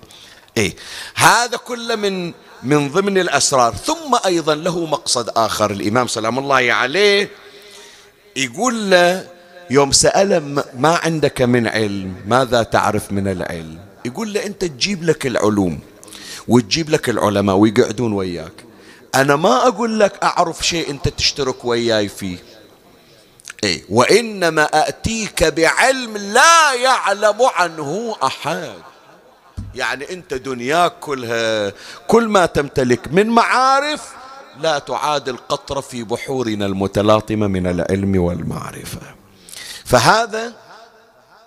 إيه 0.56 0.76
هذا 1.14 1.56
كله 1.56 1.96
من 1.96 2.32
من 2.62 2.88
ضمن 2.90 3.18
الأسرار. 3.18 3.74
ثم 3.74 4.18
أيضا 4.26 4.54
له 4.54 4.86
مقصد 4.86 5.30
آخر. 5.36 5.70
الإمام 5.70 6.06
سلام 6.06 6.38
الله 6.38 6.72
عليه 6.72 7.30
يقول 8.36 8.90
له 8.90 9.37
يوم 9.70 9.92
سأله 9.92 10.38
ما 10.78 10.96
عندك 11.02 11.42
من 11.42 11.68
علم؟ 11.68 12.14
ماذا 12.26 12.62
تعرف 12.62 13.12
من 13.12 13.28
العلم؟ 13.28 13.78
يقول 14.04 14.32
له 14.32 14.46
أنت 14.46 14.64
تجيب 14.64 15.02
لك 15.02 15.26
العلوم 15.26 15.80
وتجيب 16.48 16.90
لك 16.90 17.08
العلماء 17.08 17.56
ويقعدون 17.56 18.12
وياك. 18.12 18.64
أنا 19.14 19.36
ما 19.36 19.68
أقول 19.68 20.00
لك 20.00 20.22
أعرف 20.22 20.66
شيء 20.66 20.90
أنت 20.90 21.08
تشترك 21.08 21.64
وياي 21.64 22.08
فيه. 22.08 22.38
إيه 23.64 23.84
وإنما 23.88 24.88
أتيك 24.88 25.44
بعلم 25.44 26.16
لا 26.16 26.74
يعلم 26.74 27.42
عنه 27.42 28.16
أحد. 28.22 28.72
يعني 29.74 30.12
أنت 30.12 30.34
دنياك 30.34 30.92
كلها 31.00 31.72
كل 32.06 32.28
ما 32.28 32.46
تمتلك 32.46 33.12
من 33.12 33.26
معارف 33.26 34.08
لا 34.60 34.78
تعادل 34.78 35.36
قطرة 35.48 35.80
في 35.80 36.04
بحورنا 36.04 36.66
المتلاطمة 36.66 37.46
من 37.46 37.66
العلم 37.66 38.20
والمعرفة. 38.20 39.17
فهذا 39.88 40.52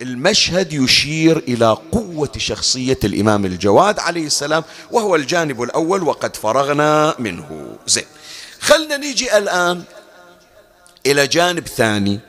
المشهد 0.01 0.73
يشير 0.73 1.37
إلى 1.37 1.77
قوة 1.91 2.31
شخصية 2.37 2.99
الإمام 3.03 3.45
الجواد 3.45 3.99
عليه 3.99 4.25
السلام 4.25 4.63
وهو 4.91 5.15
الجانب 5.15 5.61
الأول 5.61 6.03
وقد 6.03 6.35
فرغنا 6.35 7.15
منه. 7.19 7.77
زين 7.87 8.05
خلنا 8.59 8.97
نيجي 8.97 9.37
الآن 9.37 9.83
إلى 11.05 11.27
جانب 11.27 11.67
ثاني 11.67 12.19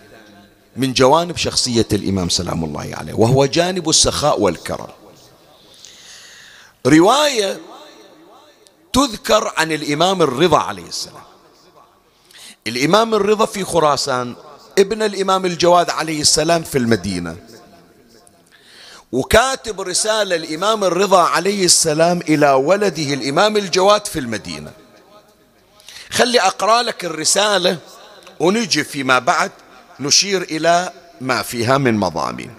من 0.77 0.93
جوانب 0.93 1.37
شخصية 1.37 1.87
الإمام 1.93 2.29
سلام 2.29 2.65
الله 2.65 2.91
عليه 2.93 3.15
وهو 3.15 3.47
جانب 3.47 3.89
السخاء 3.89 4.41
والكرم. 4.41 4.89
رواية 6.87 7.61
تذكر 8.93 9.53
عن 9.57 9.73
الإمام 9.73 10.23
الرضا 10.23 10.59
عليه 10.59 10.87
السلام. 10.87 11.25
الإمام 12.67 13.15
الرضا 13.15 13.47
في 13.47 13.65
خراسان 13.65 14.35
ابن 14.79 15.03
الإمام 15.03 15.47
الجواد 15.47 15.91
عليه 15.91 16.21
السلام 16.21 16.63
في 16.63 16.79
المدينة. 16.79 17.37
وكاتب 19.13 19.81
رسالة 19.81 20.37
الإمام 20.37 20.85
الرضا 20.85 21.23
عليه 21.23 21.65
السلام 21.65 22.21
إلى 22.29 22.53
ولده 22.53 23.15
الإمام 23.15 23.57
الجواد 23.57 24.07
في 24.07 24.19
المدينة. 24.19 24.71
خلي 26.11 26.41
أقرأ 26.41 26.83
لك 26.83 27.05
الرسالة 27.05 27.79
ونجي 28.41 28.85
فيما 28.85 29.19
بعد 29.19 29.51
نشير 30.01 30.43
إلى 30.43 30.93
ما 31.21 31.43
فيها 31.43 31.79
من 31.79 31.95
مضامين. 31.95 32.55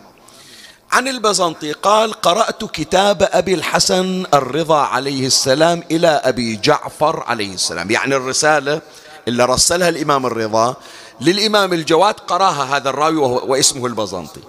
عن 0.91 1.07
البزنطي 1.07 1.72
قال 1.72 2.14
قرأت 2.14 2.64
كتاب 2.64 3.30
أبي 3.32 3.53
الحسن 3.53 4.26
الرضا 4.34 4.82
عليه 4.82 5.28
السلام 5.28 5.84
إلى 5.91 6.07
أبي 6.07 6.55
جعفر 6.55 7.24
عليه 7.28 7.53
السلام. 7.53 7.91
يعني 7.91 8.16
الرسالة 8.16 8.82
اللي 9.28 9.45
رسلها 9.45 9.89
الإمام 9.89 10.26
الرضا 10.26 10.76
للإمام 11.22 11.74
الجواد 11.74 12.14
قراها 12.14 12.78
هذا 12.78 12.89
الراوي 12.89 13.18
واسمه 13.18 13.86
البزنطي. 13.86 14.41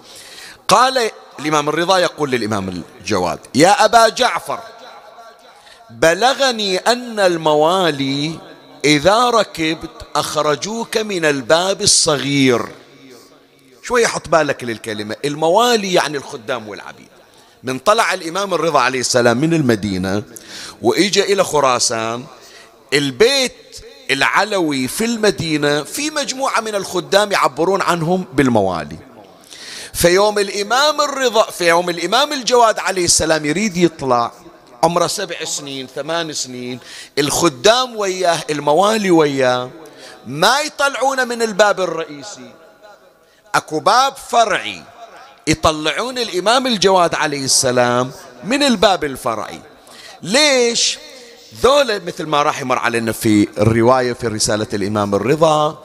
قال 0.69 1.11
الإمام 1.39 1.69
الرضا 1.69 1.99
يقول 1.99 2.31
للإمام 2.31 2.83
الجواد 3.01 3.39
يا 3.55 3.85
أبا 3.85 4.09
جعفر 4.09 4.61
بلغني 5.91 6.79
أن 6.79 7.21
الموالي 7.21 8.39
إذا 8.85 9.31
ركبت 9.31 10.07
أخرجوك 10.17 10.97
من 10.97 11.25
الباب 11.25 11.83
الصغير. 11.83 12.67
شوية 13.83 14.07
حط 14.07 14.29
بالك 14.29 14.65
للكلمة. 14.65 15.17
الموالي 15.25 15.93
يعني 15.93 16.17
الخدام 16.17 16.69
والعبيد. 16.69 17.09
من 17.62 17.79
طلع 17.79 18.15
الإمام 18.15 18.55
الرضا 18.55 18.81
عليه 18.81 19.01
السلام 19.01 19.37
من 19.37 19.55
المدينة 19.55 20.23
وإجا 20.83 21.23
إلى 21.23 21.45
خراسان 21.45 22.25
البيت 22.93 23.53
العلوي 24.11 24.89
في 24.89 25.05
المدينة 25.05 25.83
في 25.83 26.11
مجموعة 26.11 26.61
من 26.61 26.75
الخدام 26.75 27.33
يعبرون 27.33 27.83
عنهم 27.83 28.25
بالموالي. 28.33 28.99
في 29.95 30.09
يوم 30.09 30.39
الإمام 30.39 31.01
الرضا 31.01 31.51
في 31.51 31.69
يوم 31.69 31.91
الإمام 31.91 32.33
الجواد 32.33 32.79
عليه 32.79 33.05
السلام 33.05 33.45
يريد 33.47 33.77
يطلع 33.77 34.33
عمره 34.83 35.07
سبع 35.07 35.45
سنين 35.45 35.87
ثمان 35.87 36.33
سنين 36.33 36.79
الخدام 37.19 37.97
وياه 37.97 38.41
الموالي 38.51 39.11
وياه 39.11 39.71
ما 40.27 40.61
يطلعون 40.61 41.29
من 41.29 41.43
الباب 41.43 41.81
الرئيسي. 41.81 42.51
أكو 43.55 43.79
باب 43.81 44.17
فرعي 44.17 44.83
يطلعون 45.47 46.19
الإمام 46.19 46.67
الجواد 46.67 47.15
عليه 47.15 47.45
السلام 47.45 48.13
من 48.45 48.63
الباب 48.63 49.05
الفرعي. 49.05 49.61
ليش؟ 50.23 50.99
ذولا 51.63 51.99
مثل 51.99 52.27
ما 52.27 52.43
راح 52.43 52.61
يمر 52.61 52.79
علينا 52.79 53.13
في 53.13 53.49
الرواية 53.59 54.13
في 54.13 54.27
رسالة 54.27 54.67
الإمام 54.75 55.15
الرضا 55.15 55.85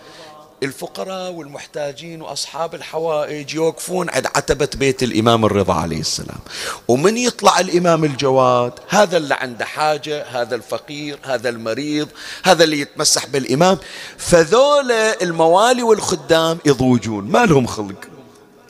الفقراء 0.64 1.32
والمحتاجين 1.32 2.22
وأصحاب 2.22 2.76
الحوائج 2.76 3.54
يوقفون 3.54 4.10
عند 4.10 4.26
عتبة 4.26 4.70
بيت 4.76 5.04
الإمام 5.04 5.46
الرضا 5.46 5.74
عليه 5.74 6.00
السلام. 6.00 6.40
ومن 6.88 7.18
يطلع 7.18 7.60
الإمام 7.60 8.04
الجواد؟ 8.04 8.74
هذا 8.88 9.18
اللي 9.18 9.34
عنده 9.34 9.66
حاجة 9.66 10.26
هذا 10.26 10.56
الفقير 10.56 11.20
هذا 11.24 11.50
المريض 11.50 12.08
هذا 12.44 12.64
اللي 12.64 12.80
يتمسح 12.80 13.26
بالإمام. 13.26 13.78
فذولا 14.18 15.22
الموالي 15.22 15.84
والخدام 15.84 16.58
يضوجون 16.66 17.24
ما 17.24 17.46
لهم 17.46 17.68
خلق. 17.68 18.06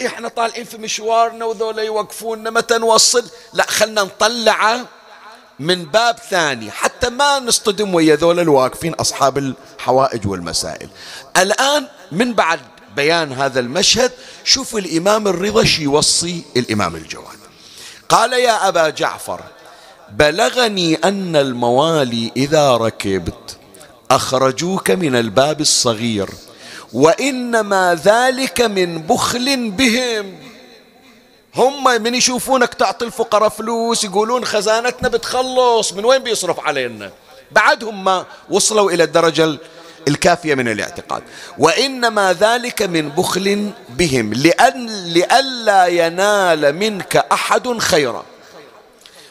إحنا 0.05 0.27
طالعين 0.27 0.65
في 0.65 0.77
مشوارنا 0.77 1.45
وذولا 1.45 1.83
يوقفوننا 1.83 2.49
متى 2.49 2.77
نوصل؟ 2.77 3.25
لا 3.53 3.65
خلنا 3.69 4.03
نطلعه. 4.03 4.85
من 5.59 5.85
باب 5.85 6.15
ثاني 6.29 6.71
حتى 6.71 7.09
ما 7.09 7.39
نصطدم 7.39 7.95
ويا 7.95 8.15
ذول 8.15 8.39
الواقفين 8.39 8.93
أصحاب 8.93 9.37
الحوائج 9.37 10.27
والمسائل. 10.27 10.89
الآن 11.37 11.87
من 12.11 12.33
بعد 12.33 12.59
بيان 12.95 13.33
هذا 13.33 13.59
المشهد 13.59 14.11
شوف 14.43 14.75
الإمام 14.75 15.27
الرضا 15.27 15.63
يوصي 15.79 16.43
الإمام 16.57 16.95
الجواد. 16.95 17.39
قال 18.09 18.33
يا 18.33 18.67
أبا 18.67 18.89
جعفر 18.89 19.41
بلغني 20.11 20.95
أن 20.95 21.35
الموالي 21.35 22.31
إذا 22.37 22.77
ركبت 22.77 23.57
أخرجوك 24.11 24.91
من 24.91 25.15
الباب 25.15 25.61
الصغير 25.61 26.29
وإنما 26.93 27.99
ذلك 28.03 28.61
من 28.61 29.01
بخل 29.01 29.71
بهم. 29.71 30.48
هم 31.55 31.83
من 31.83 32.15
يشوفونك 32.15 32.73
تعطي 32.73 33.05
الفقراء 33.05 33.49
فلوس 33.49 34.03
يقولون 34.03 34.45
خزانتنا 34.45 35.09
بتخلص 35.09 35.93
من 35.93 36.05
وين 36.05 36.23
بيصرف 36.23 36.59
علينا؟ 36.59 37.11
بعدهم 37.51 38.03
ما 38.03 38.25
وصلوا 38.49 38.91
إلى 38.91 39.03
الدرجة 39.03 39.57
الكافية 40.07 40.55
من 40.55 40.67
الاعتقاد. 40.67 41.23
وإنما 41.57 42.33
ذلك 42.33 42.81
من 42.81 43.09
بخل 43.09 43.71
بهم 43.89 44.33
لأن 44.33 44.87
لئلا 45.13 45.85
ينال 45.85 46.75
منك 46.75 47.15
أحد 47.15 47.77
خيرا. 47.77 48.25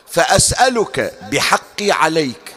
فأسألك 0.06 1.14
بحقي 1.32 1.90
عليك 1.90 2.56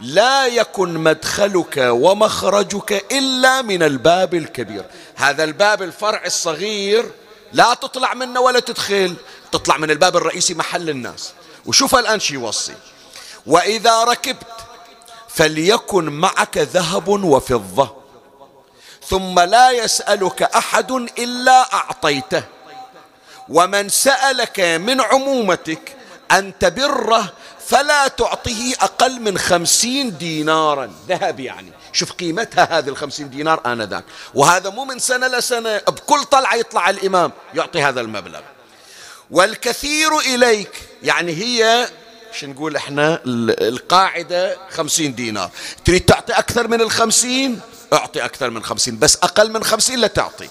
لا 0.00 0.46
يكن 0.46 0.88
مدخلك 0.88 1.74
ومخرجك 1.76 3.04
إلا 3.12 3.62
من 3.62 3.82
الباب 3.82 4.34
الكبير. 4.34 4.84
هذا 5.14 5.44
الباب 5.44 5.82
الفرع 5.82 6.24
الصغير 6.26 7.04
لا 7.52 7.74
تطلع 7.74 8.14
منه 8.14 8.40
ولا 8.40 8.60
تدخل 8.60 9.14
تطلع 9.52 9.76
من 9.76 9.90
الباب 9.90 10.16
الرئيسي 10.16 10.54
محل 10.54 10.90
الناس. 10.90 11.32
وشوف 11.66 11.94
الآن 11.94 12.20
شي 12.20 12.34
يوصي. 12.34 12.74
وإذا 13.46 14.04
ركبت 14.04 14.46
فليكن 15.28 16.04
معك 16.04 16.58
ذهب 16.58 17.08
وفضة. 17.08 17.96
ثم 19.08 19.40
لا 19.40 19.70
يسألك 19.70 20.42
أحد 20.42 20.90
إلا 20.92 21.74
أعطيته. 21.74 22.42
ومن 23.48 23.88
سألك 23.88 24.60
من 24.60 25.00
عمومتك 25.00 25.96
أن 26.30 26.58
تبره 26.58 27.32
فلا 27.66 28.08
تعطيه 28.08 28.74
أقل 28.80 29.20
من 29.20 29.38
خمسين 29.38 30.18
دينارا. 30.18 30.92
ذهب 31.08 31.40
يعني. 31.40 31.72
شوف 31.92 32.12
قيمتها 32.12 32.78
هذه 32.78 32.88
الخمسين 32.88 33.30
دينار 33.30 33.60
آنذاك. 33.66 34.04
وهذا 34.34 34.70
مو 34.70 34.84
من 34.84 34.98
سنة 34.98 35.26
لسنة. 35.26 35.78
بكل 35.78 36.24
طلعة 36.24 36.54
يطلع 36.54 36.90
الإمام 36.90 37.32
يعطي 37.54 37.82
هذا 37.82 38.00
المبلغ. 38.00 38.40
والكثير 39.30 40.18
إليك. 40.18 40.70
يعني 41.02 41.32
هي 41.32 41.88
شو 42.32 42.46
نقول 42.46 42.76
إحنا؟ 42.76 43.20
القاعدة 43.24 44.58
خمسين 44.70 45.14
دينار. 45.14 45.50
تريد 45.84 46.04
تعطي 46.04 46.32
أكثر 46.32 46.68
من 46.68 46.80
الخمسين؟ 46.80 47.60
أعطي 47.92 48.24
أكثر 48.24 48.50
من 48.50 48.64
خمسين. 48.64 48.98
بس 48.98 49.16
أقل 49.16 49.52
من 49.52 49.64
خمسين 49.64 49.98
لا 49.98 50.06
تعطي. 50.06 50.48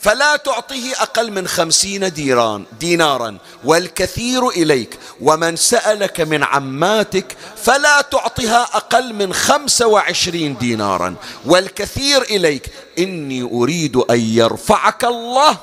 فلا 0.00 0.36
تعطيه 0.36 0.92
أقل 0.92 1.30
من 1.30 1.48
خمسين 1.48 2.12
ديران 2.12 2.64
دينارا 2.80 3.38
والكثير 3.64 4.48
إليك. 4.48 4.98
ومن 5.20 5.56
سألك 5.56 6.20
من 6.20 6.44
عماتك 6.44 7.36
فلا 7.56 8.00
تعطها 8.00 8.62
أقل 8.62 9.14
من 9.14 9.34
خمسة 9.34 9.86
وعشرين 9.86 10.56
دينارا. 10.56 11.14
والكثير 11.44 12.22
إليك. 12.22 12.70
إني 12.98 13.42
أريد 13.42 13.96
أن 13.96 14.20
يرفعك 14.20 15.04
الله 15.04 15.56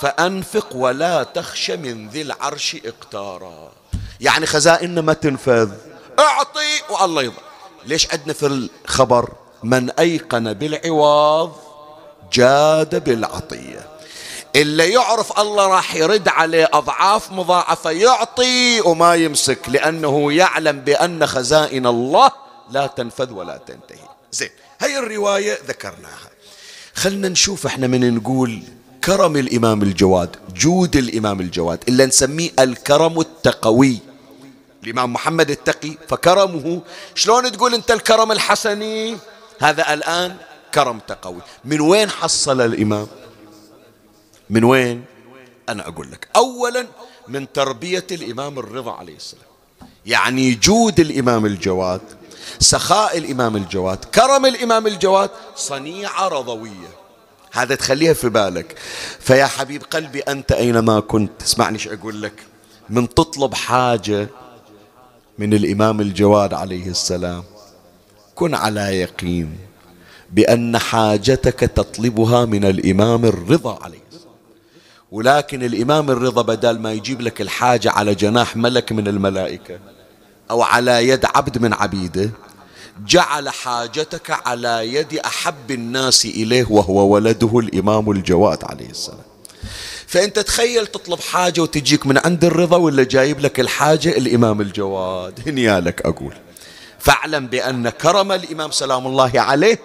فأنفق 0.00 0.66
ولا 0.74 1.22
تخش 1.22 1.70
من 1.70 2.08
ذي 2.08 2.22
العرش 2.22 2.76
إقتارا. 2.84 3.72
يعني 4.20 4.46
خزائننا 4.46 5.00
ما 5.00 5.12
تنفذ. 5.12 5.70
أعطي 6.18 6.80
والله 6.90 7.22
يضع 7.22 7.42
ليش 7.86 8.12
عندنا 8.12 8.32
في 8.32 8.46
الخبر؟ 8.46 9.32
من 9.62 9.90
أيقن 9.90 10.52
بالعواض 10.52 11.71
جاد 12.32 13.04
بالعطية. 13.04 13.88
اللي 14.56 14.92
يعرف 14.92 15.40
الله 15.40 15.66
راح 15.66 15.94
يرد 15.94 16.28
عليه 16.28 16.68
أضعاف 16.72 17.32
مضاعفة 17.32 17.90
يعطي 17.90 18.80
وما 18.80 19.14
يمسك 19.14 19.58
لأنه 19.68 20.32
يعلم 20.32 20.80
بأن 20.80 21.26
خزائن 21.26 21.86
الله 21.86 22.30
لا 22.70 22.86
تنفذ 22.86 23.32
ولا 23.32 23.56
تنتهي. 23.56 24.08
زين 24.32 24.50
هاي 24.80 24.98
الرواية 24.98 25.58
ذكرناها. 25.68 26.30
خلنا 26.94 27.28
نشوف 27.28 27.66
إحنا 27.66 27.86
من 27.86 28.14
نقول 28.14 28.62
كرم 29.04 29.36
الإمام 29.36 29.82
الجواد 29.82 30.36
جود 30.54 30.96
الإمام 30.96 31.40
الجواد 31.40 31.84
إلا 31.88 32.06
نسميه 32.06 32.50
الكرم 32.58 33.20
التقوي. 33.20 33.98
الإمام 34.84 35.12
محمد 35.12 35.50
التقي 35.50 35.96
فكرمه. 36.08 36.80
شلون 37.14 37.52
تقول 37.52 37.74
أنت 37.74 37.90
الكرم 37.90 38.32
الحسني؟ 38.32 39.16
هذا 39.60 39.94
الآن 39.94 40.36
كرم 40.74 40.98
تقوي 40.98 41.40
من 41.64 41.80
وين 41.80 42.10
حصل 42.10 42.60
الإمام؟ 42.60 43.06
من 44.50 44.64
وين؟ 44.64 45.04
أنا 45.68 45.88
أقول 45.88 46.10
لك. 46.12 46.28
أولا 46.36 46.86
من 47.28 47.52
تربية 47.52 48.06
الإمام 48.10 48.58
الرضا 48.58 48.92
عليه 48.92 49.16
السلام. 49.16 49.44
يعني 50.06 50.54
جود 50.54 51.00
الإمام 51.00 51.46
الجواد 51.46 52.00
سخاء 52.58 53.18
الإمام 53.18 53.56
الجواد 53.56 54.04
كرم 54.04 54.46
الإمام 54.46 54.86
الجواد 54.86 55.30
صنيعة 55.56 56.28
رضوية. 56.28 56.92
هذا 57.52 57.74
تخليها 57.74 58.12
في 58.12 58.28
بالك. 58.28 58.78
فيا 59.20 59.46
حبيب 59.46 59.82
قلبي 59.82 60.20
أنت 60.20 60.52
أينما 60.52 61.00
كنت 61.00 61.42
اسمعني 61.42 61.78
شو 61.78 61.92
أقول 61.92 62.22
لك. 62.22 62.42
من 62.88 63.08
تطلب 63.08 63.54
حاجة 63.54 64.28
من 65.38 65.54
الإمام 65.54 66.00
الجواد 66.00 66.54
عليه 66.54 66.86
السلام 66.86 67.44
كن 68.34 68.54
على 68.54 68.80
يقين. 68.80 69.71
بأن 70.32 70.78
حاجتك 70.78 71.60
تطلبها 71.60 72.44
من 72.44 72.64
الإمام 72.64 73.24
الرضا 73.24 73.78
عليه 73.82 74.02
ولكن 75.12 75.62
الإمام 75.62 76.10
الرضا 76.10 76.42
بدل 76.42 76.78
ما 76.78 76.92
يجيب 76.92 77.20
لك 77.20 77.40
الحاجة 77.40 77.90
على 77.90 78.14
جناح 78.14 78.56
ملك 78.56 78.92
من 78.92 79.08
الملائكة 79.08 79.78
أو 80.50 80.62
على 80.62 81.08
يد 81.08 81.24
عبد 81.34 81.58
من 81.58 81.72
عبيده 81.74 82.30
جعل 83.06 83.48
حاجتك 83.48 84.46
على 84.46 84.94
يد 84.94 85.18
أحب 85.18 85.70
الناس 85.70 86.24
إليه 86.24 86.66
وهو 86.70 87.14
ولده 87.14 87.58
الإمام 87.58 88.10
الجواد 88.10 88.64
عليه 88.64 88.90
السلام. 88.90 89.18
فأنت 90.06 90.38
تخيل 90.38 90.86
تطلب 90.86 91.20
حاجة 91.20 91.60
وتجيك 91.60 92.06
من 92.06 92.18
عند 92.24 92.44
الرضا 92.44 92.76
ولا 92.76 93.02
جايب 93.04 93.40
لك 93.40 93.60
الحاجة 93.60 94.08
الإمام 94.08 94.60
الجواد 94.60 95.40
هنيالك 95.48 96.00
أقول. 96.06 96.34
فاعلم 96.98 97.46
بأن 97.46 97.88
كرم 97.88 98.32
الإمام 98.32 98.70
سلام 98.70 99.06
الله 99.06 99.32
عليه 99.34 99.78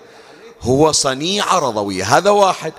هو 0.62 0.92
صنيعة 0.92 1.60
رضوية. 1.60 2.18
هذا 2.18 2.30
واحد. 2.30 2.74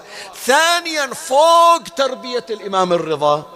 ثانيا 0.47 1.15
فوق 1.15 1.83
تربية 1.97 2.47
الإمام 2.51 2.93
الرضا. 2.93 3.47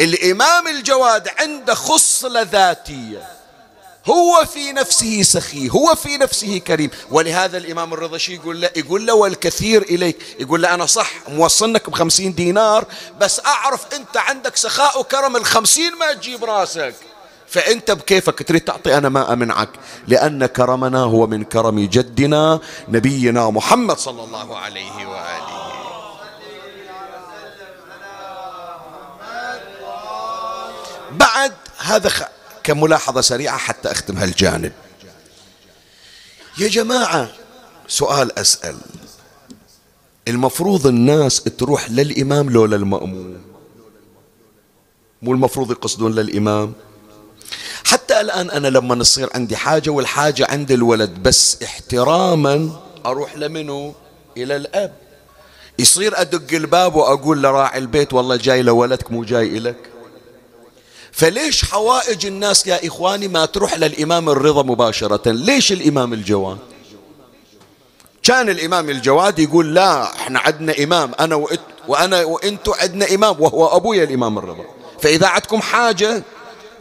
الإمام 0.00 0.68
الجواد 0.68 1.28
عنده 1.38 1.74
خصلة 1.74 2.42
ذاتية. 2.42 3.28
هو 4.06 4.44
في 4.44 4.72
نفسه 4.72 5.22
سخي 5.22 5.70
هو 5.70 5.94
في 5.94 6.16
نفسه 6.16 6.58
كريم. 6.58 6.90
ولهذا 7.10 7.58
الإمام 7.58 7.94
الرضا 7.94 8.18
شي 8.18 8.34
يقول 8.34 8.60
له؟ 8.60 8.70
يقول 8.76 9.06
له 9.06 9.14
والكثير 9.14 9.82
إليك. 9.82 10.36
يقول 10.40 10.62
له 10.62 10.74
أنا 10.74 10.86
صح 10.86 11.10
موصلنك 11.28 11.90
بخمسين 11.90 12.34
دينار 12.34 12.84
بس 13.20 13.40
أعرف 13.46 13.94
أنت 13.94 14.16
عندك 14.16 14.56
سخاء 14.56 15.00
وكرم 15.00 15.36
الخمسين 15.36 15.94
ما 15.94 16.12
تجيب 16.12 16.44
راسك. 16.44 16.94
فأنت 17.48 17.90
بكيفك 17.90 18.42
تريد 18.42 18.60
تعطي 18.60 18.98
أنا 18.98 19.08
ما 19.08 19.32
أمنعك 19.32 19.68
لأن 20.08 20.46
كرمنا 20.46 20.98
هو 21.02 21.26
من 21.26 21.44
كرم 21.44 21.80
جدنا 21.80 22.60
نبينا 22.88 23.50
محمد 23.50 23.98
صلى 23.98 24.24
الله 24.24 24.56
عليه 24.58 25.06
وآله. 25.06 25.72
بعد 31.10 31.52
هذا 31.78 32.10
كملاحظة 32.62 33.20
سريعة 33.20 33.58
حتى 33.58 33.90
أختم 33.90 34.18
هالجانب. 34.18 34.72
يا 36.58 36.68
جماعة 36.68 37.28
سؤال 37.88 38.38
أسأل. 38.38 38.76
المفروض 40.28 40.86
الناس 40.86 41.42
تروح 41.42 41.90
للإمام 41.90 42.50
لو 42.50 42.66
للمأموم 42.66 43.40
مو 45.22 45.32
المفروض 45.32 45.70
يقصدون 45.70 46.12
للإمام؟ 46.12 46.72
حتى 47.86 48.20
الآن 48.20 48.50
أنا 48.50 48.68
لما 48.68 48.94
نصير 48.94 49.30
عندي 49.34 49.56
حاجة 49.56 49.90
والحاجة 49.90 50.46
عند 50.50 50.70
الولد 50.70 51.10
بس 51.22 51.62
احتراما 51.62 52.70
أروح 53.06 53.36
لمنه 53.36 53.94
إلى 54.36 54.56
الأب. 54.56 54.92
يصير 55.78 56.20
أدق 56.20 56.54
الباب 56.54 56.94
وأقول 56.94 57.42
لراعي 57.42 57.78
البيت 57.78 58.12
والله 58.12 58.36
جاي 58.36 58.62
لولدك 58.62 59.12
مو 59.12 59.24
جاي 59.24 59.58
إلك. 59.58 59.76
فليش 61.12 61.64
حوائج 61.64 62.26
الناس 62.26 62.66
يا 62.66 62.86
إخواني 62.86 63.28
ما 63.28 63.44
تروح 63.44 63.74
للإمام 63.74 64.28
الرضا 64.28 64.62
مباشرة؟ 64.62 65.30
ليش 65.32 65.72
الإمام 65.72 66.12
الجواد؟ 66.12 66.58
كان 68.22 68.48
الإمام 68.48 68.90
الجواد 68.90 69.38
يقول 69.38 69.74
لا 69.74 70.14
إحنا 70.14 70.38
عندنا 70.38 70.74
إمام 70.82 71.12
أنا 71.20 71.34
وإنت 71.34 71.60
وأنا 71.88 72.24
وإنتو 72.24 72.72
عندنا 72.72 73.14
إمام 73.14 73.36
وهو 73.38 73.76
أبويا 73.76 74.04
الإمام 74.04 74.38
الرضا. 74.38 74.64
فإذا 75.00 75.26
عندكم 75.26 75.60
حاجة 75.60 76.22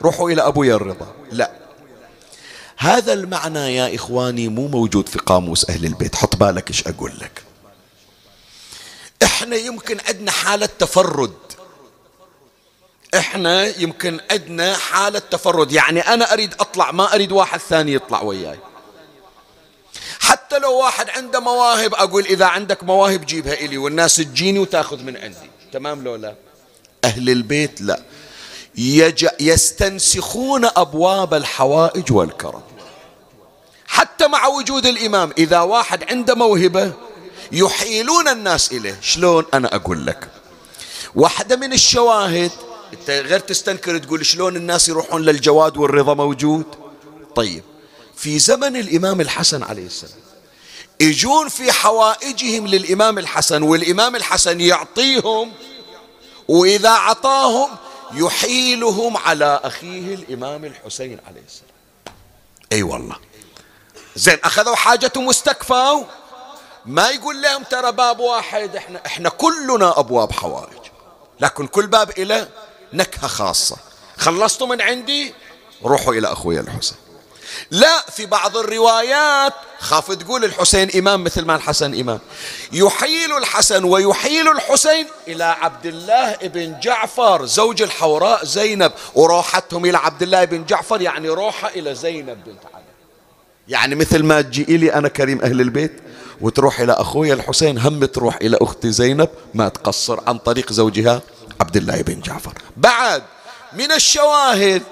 روحوا 0.05 0.31
إلى 0.31 0.47
أبويا 0.47 0.75
الرضا. 0.75 1.13
لا. 1.31 1.51
هذا 2.77 3.13
المعنى 3.13 3.75
يا 3.75 3.95
إخواني 3.95 4.47
مو 4.47 4.67
موجود 4.67 5.09
في 5.09 5.19
قاموس 5.19 5.69
أهل 5.69 5.85
البيت. 5.85 6.15
حط 6.15 6.35
بالك 6.35 6.69
إيش 6.69 6.87
أقول 6.87 7.11
لك. 7.21 7.43
إحنا 9.23 9.55
يمكن 9.55 9.97
عندنا 10.07 10.31
حالة 10.31 10.69
تفرد. 10.79 11.33
إحنا 13.15 13.65
يمكن 13.65 14.19
عندنا 14.31 14.77
حالة 14.77 15.19
تفرد. 15.19 15.71
يعني 15.71 15.99
أنا 15.99 16.33
أريد 16.33 16.53
أطلع 16.59 16.91
ما 16.91 17.13
أريد 17.13 17.31
واحد 17.31 17.59
ثاني 17.59 17.93
يطلع 17.93 18.21
وياي. 18.21 18.59
حتى 20.19 20.59
لو 20.59 20.77
واحد 20.77 21.09
عنده 21.09 21.39
مواهب 21.39 21.93
أقول 21.93 22.25
إذا 22.25 22.45
عندك 22.45 22.83
مواهب 22.83 23.25
جيبها 23.25 23.53
إلي 23.53 23.77
والناس 23.77 24.15
تجيني 24.15 24.59
وتاخذ 24.59 25.03
من 25.03 25.17
عندي. 25.17 25.49
تمام 25.73 26.03
لو 26.03 26.15
لا؟ 26.15 26.35
أهل 27.03 27.29
البيت 27.29 27.81
لا. 27.81 28.01
يستنسخون 29.39 30.65
أبواب 30.65 31.34
الحوائج 31.34 32.11
والكرم. 32.11 32.61
حتى 33.88 34.28
مع 34.28 34.47
وجود 34.47 34.86
الإمام 34.86 35.34
إذا 35.38 35.59
واحد 35.59 36.03
عنده 36.03 36.36
موهبة 36.36 36.93
يحيلون 37.51 38.28
الناس 38.28 38.71
إليه. 38.71 38.99
شلون 39.01 39.45
أنا 39.53 39.76
أقول 39.76 40.05
لك؟ 40.05 40.28
واحدة 41.15 41.55
من 41.55 41.73
الشواهد 41.73 42.51
أنت 42.93 43.09
غير 43.09 43.39
تستنكر 43.39 43.97
تقول 43.97 44.26
شلون 44.26 44.55
الناس 44.55 44.89
يروحون 44.89 45.21
للجواد 45.21 45.78
والرضا 45.78 46.13
موجود؟ 46.13 46.65
طيب 47.36 47.63
في 48.15 48.39
زمن 48.39 48.76
الإمام 48.76 49.21
الحسن 49.21 49.63
عليه 49.63 49.86
السلام 49.86 50.13
يجون 50.99 51.49
في 51.49 51.71
حوائجهم 51.71 52.67
للإمام 52.67 53.17
الحسن 53.17 53.63
والإمام 53.63 54.15
الحسن 54.15 54.61
يعطيهم 54.61 55.51
وإذا 56.47 56.89
عطاهم 56.89 57.69
يحيلهم 58.13 59.17
على 59.17 59.59
أخيه 59.63 60.15
الإمام 60.15 60.65
الحسين 60.65 61.19
عليه 61.27 61.41
السلام. 61.41 61.69
أي 62.71 62.77
أيوة 62.77 62.93
والله. 62.93 63.15
زين 64.15 64.37
أخذوا 64.43 64.75
حاجتهم 64.75 65.27
واستكفوا 65.27 66.03
ما 66.85 67.09
يقول 67.09 67.41
لهم 67.41 67.63
ترى 67.63 67.91
باب 67.91 68.19
واحد 68.19 68.75
إحنا 68.75 69.05
إحنا 69.05 69.29
كلنا 69.29 69.99
أبواب 69.99 70.31
حوائج 70.31 70.79
لكن 71.39 71.67
كل 71.67 71.87
باب 71.87 72.09
إلى 72.09 72.47
نكهة 72.93 73.27
خاصة. 73.27 73.77
خلصتوا 74.17 74.67
من 74.67 74.81
عندي؟ 74.81 75.33
روحوا 75.83 76.13
إلى 76.13 76.27
أخوي 76.31 76.59
الحسين. 76.59 76.97
لا 77.71 78.05
في 78.11 78.25
بعض 78.25 78.57
الروايات 78.57 79.53
خاف 79.79 80.11
تقول 80.11 80.45
الحسين 80.45 80.89
إمام 80.97 81.23
مثل 81.23 81.45
ما 81.45 81.55
الحسن 81.55 81.99
إمام. 81.99 82.19
يحيل 82.71 83.37
الحسن 83.37 83.83
ويحيل 83.83 84.47
الحسين 84.47 85.07
إلى 85.27 85.43
عبد 85.43 85.85
الله 85.85 86.35
بن 86.35 86.79
جعفر 86.79 87.45
زوج 87.45 87.81
الحوراء 87.81 88.45
زينب 88.45 88.91
وروحتهم 89.15 89.85
إلى 89.85 89.97
عبد 89.97 90.21
الله 90.23 90.45
بن 90.45 90.65
جعفر 90.65 91.01
يعني 91.01 91.29
روحة 91.29 91.67
إلى 91.67 91.95
زينب 91.95 92.43
بنت 92.45 92.65
علي 92.73 92.83
يعني 93.67 93.95
مثل 93.95 94.23
ما 94.23 94.41
تجي 94.41 94.63
إلي 94.63 94.93
أنا 94.93 95.07
كريم 95.07 95.41
أهل 95.41 95.61
البيت 95.61 96.01
وتروح 96.41 96.79
إلى 96.79 96.93
أخويا 96.93 97.33
الحسين 97.33 97.77
هم 97.77 98.05
تروح 98.05 98.35
إلى 98.35 98.57
أختي 98.61 98.91
زينب 98.91 99.29
ما 99.53 99.69
تقصر 99.69 100.19
عن 100.27 100.37
طريق 100.37 100.71
زوجها 100.73 101.21
عبد 101.61 101.77
الله 101.77 102.01
بن 102.01 102.21
جعفر. 102.21 102.53
بعد 102.77 103.23
من 103.73 103.91
الشواهد 103.91 104.83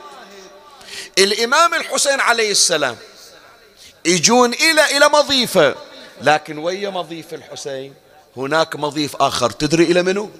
الإمام 1.18 1.74
الحسين 1.74 2.20
عليه 2.20 2.52
السلام 2.52 2.98
يجون 4.06 4.54
إلى 4.54 4.98
إلى 4.98 5.10
مضيفة. 5.10 5.76
لكن 6.22 6.58
ويا 6.58 6.90
مضيف 6.90 7.34
الحسين؟ 7.34 7.94
هناك 8.38 8.76
مضيف 8.76 9.16
آخر. 9.16 9.50
تدري 9.50 9.84
إلى 9.84 10.04
منه 10.04 10.32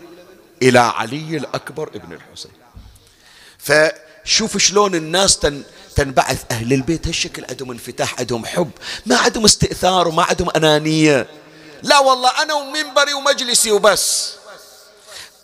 إلى 0.62 0.80
علي 0.80 1.38
الأكبر 1.38 1.88
ابن 1.88 2.14
الحسين. 2.14 2.52
فشوف 3.58 4.58
شلون 4.58 4.96
الناس 4.96 5.40
تن 5.40 5.64
تنبعث. 5.96 6.44
أهل 6.52 6.74
البيت 6.74 7.08
هالشكل 7.08 7.46
عندهم 7.50 7.72
انفتاح 7.72 8.20
عندهم 8.20 8.46
حب 8.46 8.72
ما 9.06 9.18
عندهم 9.18 9.46
استئثار 9.46 10.08
وما 10.08 10.24
عندهم 10.24 10.50
أنانية. 10.56 11.28
لا 11.84 12.00
والله 12.00 12.42
أنا 12.42 12.54
ومنبري 12.54 13.14
ومجلسي 13.14 13.72
وبس. 13.72 14.34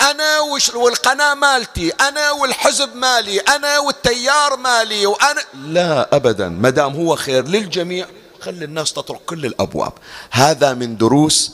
أنا 0.02 0.40
والقناة 0.76 1.34
مالتي 1.34 1.90
أنا 1.90 2.32
والحزب 2.32 2.96
مالي 2.96 3.40
أنا 3.40 3.80
والتيار 3.80 4.58
مالي 4.58 5.06
وأنا 5.06 5.42
لا 5.54 6.16
أبدا. 6.16 6.50
ما 6.50 6.70
دام 6.70 6.94
هو 6.94 7.16
خير 7.16 7.48
للجميع 7.48 8.08
خلي 8.42 8.66
الناس 8.66 8.94
تطرق 8.94 9.22
كل 9.26 9.46
الأبواب. 9.46 9.94
هذا 10.32 10.74
من 10.74 10.98
دروس 10.98 11.54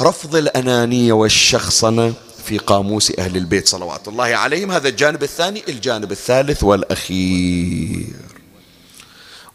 رفض 0.00 0.36
الأنانية 0.36 1.12
والشخصنة 1.12 2.14
في 2.44 2.58
قاموس 2.58 3.12
أهل 3.18 3.36
البيت 3.36 3.68
صلوات 3.68 4.08
الله 4.08 4.24
عليهم. 4.24 4.72
هذا 4.72 4.88
الجانب 4.88 5.22
الثاني 5.22 5.62
الجانب 5.68 6.12
الثالث 6.12 6.64
والأخير. 6.64 8.16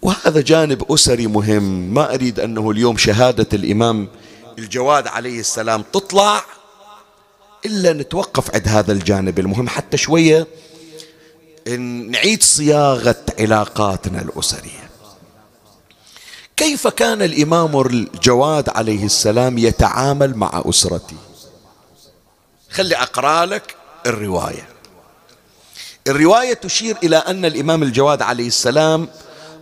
وهذا 0.01 0.41
جانب 0.41 0.91
أسري 0.91 1.28
مهم. 1.28 1.93
ما 1.93 2.14
أريد 2.14 2.39
أنه 2.39 2.72
اليوم 2.72 2.97
شهادة 2.97 3.47
الإمام 3.53 4.07
الجواد 4.59 5.07
عليه 5.07 5.39
السلام 5.39 5.84
تطلع. 5.93 6.45
إلا 7.66 7.93
نتوقف 7.93 8.55
عند 8.55 8.68
هذا 8.68 8.91
الجانب 8.91 9.39
المهم 9.39 9.70
حتى 9.70 9.97
شوية 9.97 10.47
نعيد 12.07 12.43
صياغة 12.43 13.24
علاقاتنا 13.39 14.22
الأسرية. 14.22 14.89
كيف 16.57 16.88
كان 16.88 17.22
الإمام 17.22 17.82
الجواد 17.82 18.70
عليه 18.70 19.05
السلام 19.05 19.57
يتعامل 19.57 20.38
مع 20.38 20.64
أسرته 20.66 21.16
خلي 22.72 22.95
أقرأ 22.95 23.45
لك 23.45 23.76
الرواية. 24.05 24.70
الرواية 26.07 26.53
تشير 26.53 26.97
إلى 27.03 27.18
أن 27.18 27.45
الإمام 27.45 27.84
الجواد 27.84 28.22
عليه 28.22 28.47
السلام 28.47 29.07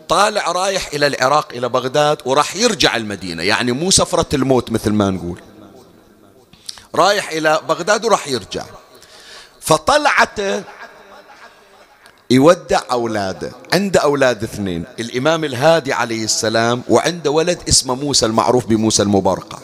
طالع 0.10 0.52
رايح 0.52 0.88
إلى 0.94 1.08
العراق 1.08 1.54
إلى 1.54 1.70
بغداد 1.70 2.18
وراح 2.26 2.56
يرجع 2.56 2.96
المدينة 2.96 3.44
يعني 3.44 3.72
مو 3.72 3.92
سفرة 3.92 4.28
الموت 4.34 4.72
مثل 4.72 4.92
ما 4.92 5.10
نقول. 5.10 5.42
رايح 6.96 7.30
إلى 7.30 7.62
بغداد 7.68 8.06
وراح 8.06 8.28
يرجع. 8.28 8.66
فطلعته 9.62 10.64
يودع 12.30 12.82
أولاده. 12.92 13.52
عنده 13.74 14.00
أولاد 14.00 14.44
اثنين 14.44 14.86
الإمام 15.00 15.44
الهادي 15.44 15.94
عليه 15.94 16.24
السلام 16.24 16.84
وعنده 16.90 17.32
ولد 17.32 17.60
اسمه 17.70 17.96
موسى 17.96 18.26
المعروف 18.26 18.66
بموسى 18.66 19.04
المبرقع 19.04 19.60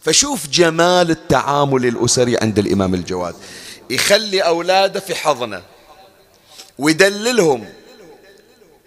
فشوف 0.00 0.48
جمال 0.48 1.10
التعامل 1.10 1.86
الأسري 1.86 2.36
عند 2.36 2.58
الإمام 2.58 2.94
الجواد. 2.94 3.34
يخلي 3.90 4.40
أولاده 4.40 5.00
في 5.00 5.14
حضنه. 5.14 5.62
ويدللهم. 6.78 7.68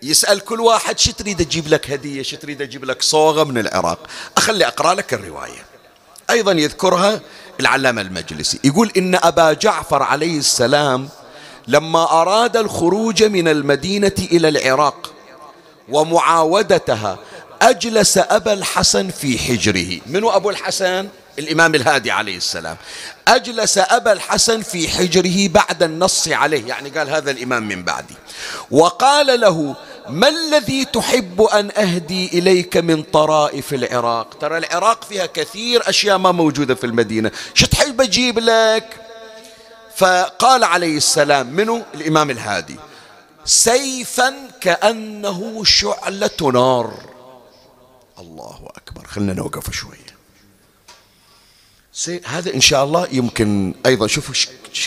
يسأل 0.04 0.40
كل 0.40 0.60
واحد 0.60 1.00
شو 1.00 1.12
تريد 1.12 1.42
أجيب 1.42 1.68
لك 1.68 1.92
هدية؟ 1.92 2.22
شو 2.22 2.38
تريد 2.38 2.62
أجيب 2.62 2.86
لك 2.86 3.02
صوغة 3.02 3.44
من 3.44 3.58
العراق؟ 3.58 4.08
أخلي 4.38 4.68
أقرأ 4.68 4.94
لك 4.94 5.14
الرواية. 5.14 5.66
أيضا 6.30 6.52
يذكرها 6.52 7.20
العلامة 7.60 8.02
المجلسي. 8.02 8.60
يقول 8.64 8.92
إن 8.98 9.16
أبا 9.16 9.54
جعفر 9.54 10.04
عليه 10.04 10.38
السلام 10.38 11.10
لما 11.68 12.04
أراد 12.22 12.58
الخروج 12.58 13.24
من 13.24 13.48
المدينة 13.48 14.16
إلى 14.20 14.50
العراق 14.50 15.14
ومعاودتها 15.90 17.18
أجلس 17.62 18.18
أبا 18.18 18.54
الحسن 18.54 19.10
في 19.10 19.40
حجره. 19.40 20.00
من 20.06 20.28
أبو 20.28 20.50
الحسن؟ 20.50 21.08
الإمام 21.40 21.76
الهادي 21.76 22.12
عليه 22.12 22.38
السلام. 22.38 22.78
أجلس 23.28 23.78
أبا 23.78 24.12
الحسن 24.14 24.62
في 24.62 24.88
حجره 24.88 25.48
بعد 25.48 25.84
النص 25.84 26.28
عليه. 26.28 26.68
يعني 26.68 26.90
قال 26.90 27.10
هذا 27.10 27.32
الإمام 27.32 27.68
من 27.68 27.84
بعدي. 27.84 28.16
وقال 28.72 29.40
له 29.40 29.76
ما 30.10 30.30
الذي 30.30 30.86
تحب 30.86 31.42
أن 31.42 31.72
أهدي 31.78 32.40
إليك 32.40 32.78
من 32.78 33.04
طرائف 33.04 33.74
العراق؟ 33.74 34.38
ترى 34.40 34.58
العراق 34.58 35.04
فيها 35.04 35.26
كثير 35.26 35.90
أشياء 35.90 36.18
ما 36.18 36.32
موجودة 36.32 36.76
في 36.76 36.86
المدينة. 36.86 37.32
شو 37.54 37.66
تحب 37.66 38.02
أجيب 38.02 38.40
لك؟ 38.40 39.00
فقال 39.96 40.64
عليه 40.64 40.98
السلام 40.98 41.48
منه 41.48 41.86
الإمام 41.94 42.30
الهادي. 42.30 42.76
سيفا 43.46 44.34
كأنه 44.62 45.64
شعلة 45.64 46.52
نار. 46.54 46.94
الله 48.20 48.60
أكبر. 48.78 49.08
خلنا 49.08 49.34
نوقف 49.34 49.72
شوية 49.72 50.14
هذا 52.26 52.54
إن 52.54 52.62
شاء 52.62 52.84
الله 52.84 53.08
يمكن 53.12 53.74
أيضا. 53.86 54.08
شوفوا 54.08 54.36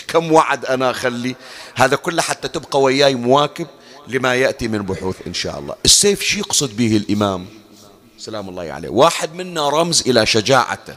كم 0.07 0.31
وعد 0.31 0.65
أنا 0.65 0.91
أخلي. 0.91 1.35
هذا 1.75 1.95
كله 1.95 2.21
حتى 2.21 2.47
تبقى 2.47 2.81
وياي 2.81 3.15
مواكب. 3.15 3.67
لما 4.07 4.35
يأتي 4.35 4.67
من 4.67 4.81
بحوث 4.81 5.15
إن 5.27 5.33
شاء 5.33 5.59
الله. 5.59 5.75
السيف 5.85 6.21
شو 6.21 6.39
يقصد 6.39 6.77
به 6.77 6.97
الإمام؟ 6.97 7.45
سلام 8.17 8.49
الله 8.49 8.63
عليه. 8.63 8.89
واحد 8.89 9.33
منا 9.35 9.69
رمز 9.69 10.03
إلى 10.07 10.25
شجاعته 10.25 10.95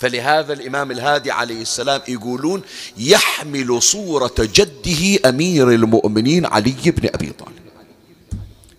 فلهذا 0.00 0.52
الإمام 0.52 0.90
الهادي 0.90 1.30
عليه 1.30 1.62
السلام 1.62 2.00
يقولون 2.08 2.62
يحمل 2.98 3.82
صورة 3.82 4.34
جده 4.38 5.28
أمير 5.28 5.70
المؤمنين 5.70 6.46
علي 6.46 6.74
بن 6.86 7.08
أبي 7.14 7.32
طالب. 7.38 7.62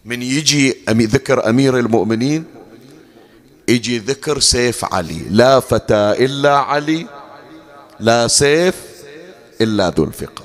من 0.05 0.21
يجي 0.21 0.75
ذكر 0.89 1.49
أمير 1.49 1.79
المؤمنين؟ 1.79 2.45
يجي 3.67 3.99
ذكر 3.99 4.39
سيف 4.39 4.85
علي. 4.85 5.21
لا 5.29 5.59
فتى 5.59 6.25
إلا 6.25 6.57
علي 6.57 7.07
لا 7.99 8.27
سيف 8.27 8.75
إلا 9.61 9.89
ذو 9.89 10.03
الفقار 10.03 10.42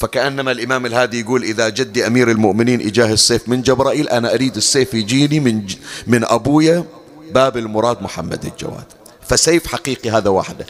فكأنما 0.00 0.50
الإمام 0.52 0.86
الهادي 0.86 1.20
يقول 1.20 1.42
إذا 1.42 1.68
جدي 1.68 2.06
أمير 2.06 2.30
المؤمنين 2.30 2.80
إجاه 2.80 3.12
السيف 3.12 3.48
من 3.48 3.62
جبرائيل 3.62 4.08
أنا 4.08 4.34
أريد 4.34 4.56
السيف 4.56 4.94
يجيني 4.94 5.40
من, 5.40 5.66
من 6.06 6.24
أبويا 6.24 6.84
باب 7.30 7.56
المراد 7.56 8.02
محمد 8.02 8.44
الجواد. 8.44 8.84
فسيف 9.28 9.66
حقيقي 9.66 10.10
هذا 10.10 10.30
واحدة. 10.30 10.66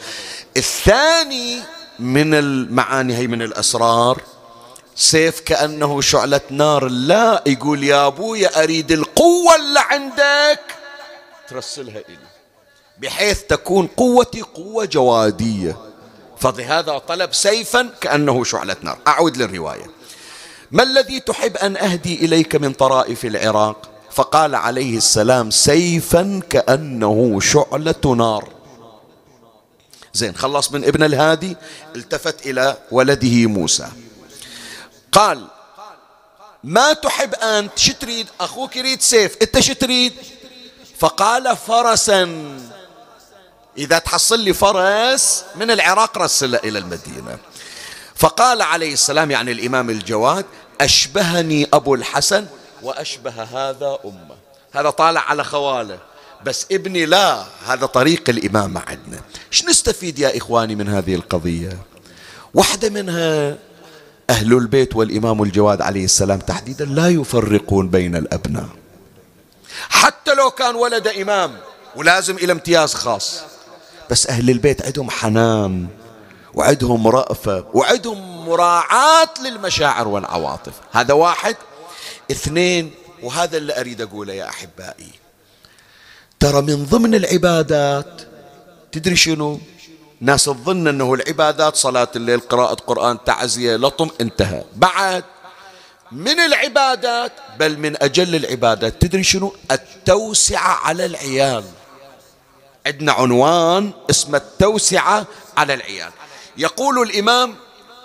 الثاني 0.57 1.59
من 1.99 2.33
المعاني 2.33 3.17
هي 3.17 3.27
من 3.27 3.41
الأسرار. 3.41 4.21
سيف 4.95 5.39
كأنه 5.39 6.01
شعلة 6.01 6.41
نار 6.49 6.87
لا 6.87 7.43
يقول 7.47 7.83
يا 7.83 8.07
أبويا 8.07 8.63
أريد 8.63 8.91
القوة 8.91 9.55
اللي 9.55 9.79
عندك. 9.79 10.61
ترسلها 11.49 11.97
إلي. 12.09 12.31
بحيث 13.01 13.41
تكون 13.41 13.87
قوتي 13.87 14.41
قوة 14.41 14.85
جوادية. 14.85 15.90
فلهذا 16.41 16.97
طلب 16.97 17.33
سيفا 17.33 17.89
كأنه 18.01 18.43
شعلة 18.43 18.75
نار. 18.81 18.97
أعود 19.07 19.37
للرواية. 19.37 19.91
ما 20.71 20.83
الذي 20.83 21.19
تحب 21.19 21.57
أن 21.57 21.77
أهدي 21.77 22.25
إليك 22.25 22.55
من 22.55 22.73
طرائف 22.73 23.25
العراق؟ 23.25 23.89
فقال 24.11 24.55
عليه 24.55 24.97
السلام 24.97 25.51
سيفا 25.51 26.41
كأنه 26.49 27.39
شعلة 27.39 28.15
نار. 28.15 28.49
زين 30.13 30.35
خلص 30.35 30.71
من 30.71 30.85
ابن 30.85 31.03
الهادي 31.03 31.57
التفت 31.95 32.45
إلى 32.45 32.77
ولده 32.91 33.45
موسى. 33.47 33.87
قال 35.11 35.47
ما 36.63 36.93
تحب 36.93 37.35
أنت 37.35 37.79
شو 37.79 37.93
تريد 37.93 38.27
أخوك 38.39 38.75
يريد 38.75 39.01
سيف 39.01 39.37
أنت 39.41 39.59
شو 39.59 39.73
تريد 39.73 40.13
فقال 40.99 41.57
فرسا. 41.57 42.23
إذا 43.77 43.99
تحصل 43.99 44.39
لي 44.39 44.53
فرس 44.53 45.43
من 45.55 45.71
العراق 45.71 46.17
رسله 46.17 46.57
إلى 46.57 46.79
المدينة. 46.79 47.37
فقال 48.15 48.61
عليه 48.61 48.93
السلام 48.93 49.31
يعني 49.31 49.51
الإمام 49.51 49.89
الجواد 49.89 50.45
أشبهني 50.81 51.67
أبو 51.73 51.95
الحسن 51.95 52.45
وأشبه 52.81 53.43
هذا 53.43 53.97
أمة. 54.05 54.35
هذا 54.71 54.89
طالع 54.89 55.21
على 55.21 55.43
خواله. 55.43 55.99
بس 56.45 56.65
ابني 56.71 57.05
لا 57.05 57.45
هذا 57.65 57.85
طريق 57.85 58.29
الإمامة 58.29 58.81
عندنا. 58.87 59.21
إيش 59.51 59.65
نستفيد 59.65 60.19
يا 60.19 60.37
إخواني 60.37 60.75
من 60.75 60.89
هذه 60.89 61.15
القضية؟ 61.15 61.77
واحدة 62.53 62.89
منها 62.89 63.57
أهل 64.29 64.53
البيت 64.53 64.95
والإمام 64.95 65.43
الجواد 65.43 65.81
عليه 65.81 66.05
السلام 66.05 66.39
تحديدا 66.39 66.85
لا 66.85 67.09
يفرقون 67.09 67.89
بين 67.89 68.15
الأبناء. 68.15 68.69
حتى 69.89 70.33
لو 70.33 70.51
كان 70.51 70.75
ولد 70.75 71.07
إمام 71.07 71.57
ولازم 71.95 72.35
إلى 72.35 72.51
امتياز 72.51 72.93
خاص. 72.93 73.41
بس 74.11 74.27
أهل 74.27 74.49
البيت 74.49 74.85
عندهم 74.85 75.09
حنان 75.09 75.87
وعندهم 76.53 77.07
رأفة 77.07 77.65
وعندهم 77.73 78.45
مراعاة 78.45 79.29
للمشاعر 79.43 80.07
والعواطف. 80.07 80.73
هذا 80.91 81.13
واحد. 81.13 81.55
اثنين 82.31 82.91
وهذا 83.23 83.57
اللي 83.57 83.79
أريد 83.79 84.01
أقوله 84.01 84.33
يا 84.33 84.49
أحبائي. 84.49 85.11
ترى 86.39 86.61
من 86.61 86.85
ضمن 86.85 87.15
العبادات 87.15 88.21
تدري 88.91 89.15
شنو؟ 89.15 89.59
ناس 90.21 90.45
تظن 90.45 90.87
أنه 90.87 91.13
العبادات 91.13 91.75
صلاة 91.75 92.07
الليل 92.15 92.39
قراءة 92.39 92.73
قرآن 92.73 93.23
تعزية 93.23 93.75
لطم 93.75 94.09
انتهى. 94.21 94.63
بعد 94.75 95.23
من 96.11 96.39
العبادات 96.39 97.31
بل 97.59 97.77
من 97.79 98.03
أجل 98.03 98.35
العبادات 98.35 99.01
تدري 99.01 99.23
شنو؟ 99.23 99.55
التوسعة 99.71 100.73
على 100.85 101.05
العيال. 101.05 101.63
عندنا 102.85 103.11
عنوان 103.11 103.91
اسمه 104.09 104.37
التوسعة 104.37 105.25
على 105.57 105.73
العيال. 105.73 106.11
يقول 106.57 107.01
الإمام 107.01 107.55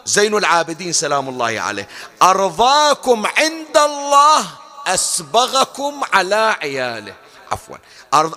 زين 0.04 0.34
العابدين 0.34 0.92
سلام 0.92 1.28
الله 1.28 1.60
عليه 1.60 1.88
أرضاكم 2.22 3.26
عند 3.26 3.76
الله 3.76 4.46
أسبغكم 4.86 6.00
على 6.12 6.56
عياله. 6.62 7.14
عفوا. 7.52 7.76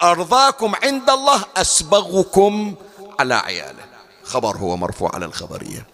أرضاكم 0.04 0.76
عند 0.84 1.10
الله 1.10 1.46
أسبغكم 1.58 2.76
على 3.20 3.36
عياله. 3.36 3.84
خبر 4.24 4.58
هو 4.58 4.78
مرفوع 4.78 5.12
على 5.14 5.26
الخبرية. 5.26 5.88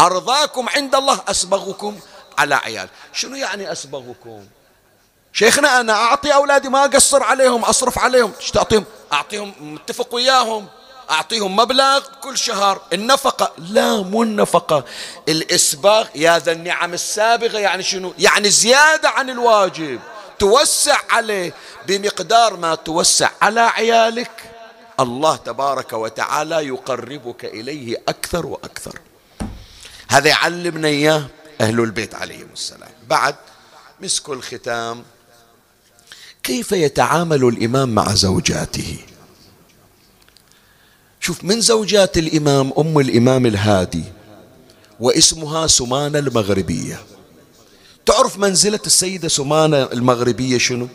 أرضاكم 0.00 0.68
عند 0.68 0.94
الله 0.94 1.20
أسبغكم 1.28 1.98
على 2.38 2.54
عيال. 2.54 2.88
شنو 3.12 3.36
يعني 3.36 3.72
أسبغكم؟ 3.72 4.44
شيخنا 5.34 5.80
أنا 5.80 5.92
أعطي 5.92 6.34
أولادي 6.34 6.68
ما 6.68 6.84
أقصر 6.84 7.22
عليهم 7.22 7.64
أصرف 7.64 7.98
عليهم. 7.98 8.32
إيش 8.40 8.50
تعطيهم؟ 8.50 8.84
أعطيهم 9.12 9.54
متفق 9.60 10.14
وياهم. 10.14 10.66
أعطيهم 11.10 11.56
مبلغ 11.56 12.02
كل 12.22 12.38
شهر. 12.38 12.80
النفقة 12.92 13.52
لا 13.58 14.02
مو 14.02 14.22
النفقة. 14.22 14.84
الإسباغ 15.28 16.06
يا 16.14 16.38
ذا 16.38 16.52
النعم 16.52 16.94
السابغة 16.94 17.58
يعني 17.58 17.82
شنو؟ 17.82 18.14
يعني 18.18 18.50
زيادة 18.50 19.08
عن 19.08 19.30
الواجب. 19.30 20.00
توسع 20.38 20.98
عليه 21.10 21.54
بمقدار 21.86 22.56
ما 22.56 22.74
توسع 22.74 23.30
على 23.42 23.60
عيالك. 23.60 24.30
الله 25.00 25.36
تبارك 25.36 25.92
وتعالى 25.92 26.66
يقربك 26.66 27.44
إليه 27.44 28.02
أكثر 28.08 28.46
وأكثر. 28.46 28.98
هذا 30.08 30.28
يعلمنا 30.28 30.88
إياه 30.88 31.26
أهل 31.60 31.80
البيت 31.80 32.14
عليهم 32.14 32.48
السلام. 32.52 32.90
بعد 33.06 33.36
مسك 34.00 34.28
الختام. 34.28 35.04
كيف 36.44 36.72
يتعامل 36.72 37.44
الإمام 37.44 37.94
مع 37.94 38.14
زوجاته؟ 38.14 38.96
شوف 41.20 41.44
من 41.44 41.60
زوجات 41.60 42.18
الإمام 42.18 42.72
أم 42.78 42.98
الإمام 42.98 43.46
الهادي 43.46 44.04
واسمها 45.00 45.66
سمانة 45.66 46.18
المغربية. 46.18 47.02
تعرف 48.06 48.38
منزلة 48.38 48.80
السيدة 48.86 49.28
سمانة 49.28 49.82
المغربية 49.82 50.58
شنو؟ 50.58 50.88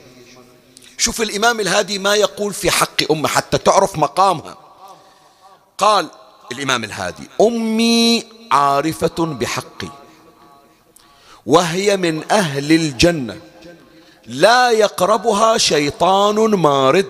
شوف 0.97 1.21
الإمام 1.21 1.59
الهادي 1.59 1.99
ما 1.99 2.15
يقول 2.15 2.53
في 2.53 2.71
حق 2.71 3.11
أمه 3.11 3.27
حتى 3.27 3.57
تعرف 3.57 3.97
مقامها. 3.97 4.57
قال 5.77 6.09
الإمام 6.51 6.83
الهادي 6.83 7.23
أمي 7.41 8.23
عارفة 8.51 9.25
بحقي 9.25 9.89
وهي 11.45 11.97
من 11.97 12.31
أهل 12.31 12.71
الجنة. 12.71 13.48
لا 14.29 14.69
يقربها 14.69 15.57
شيطان 15.57 16.35
مارد 16.35 17.09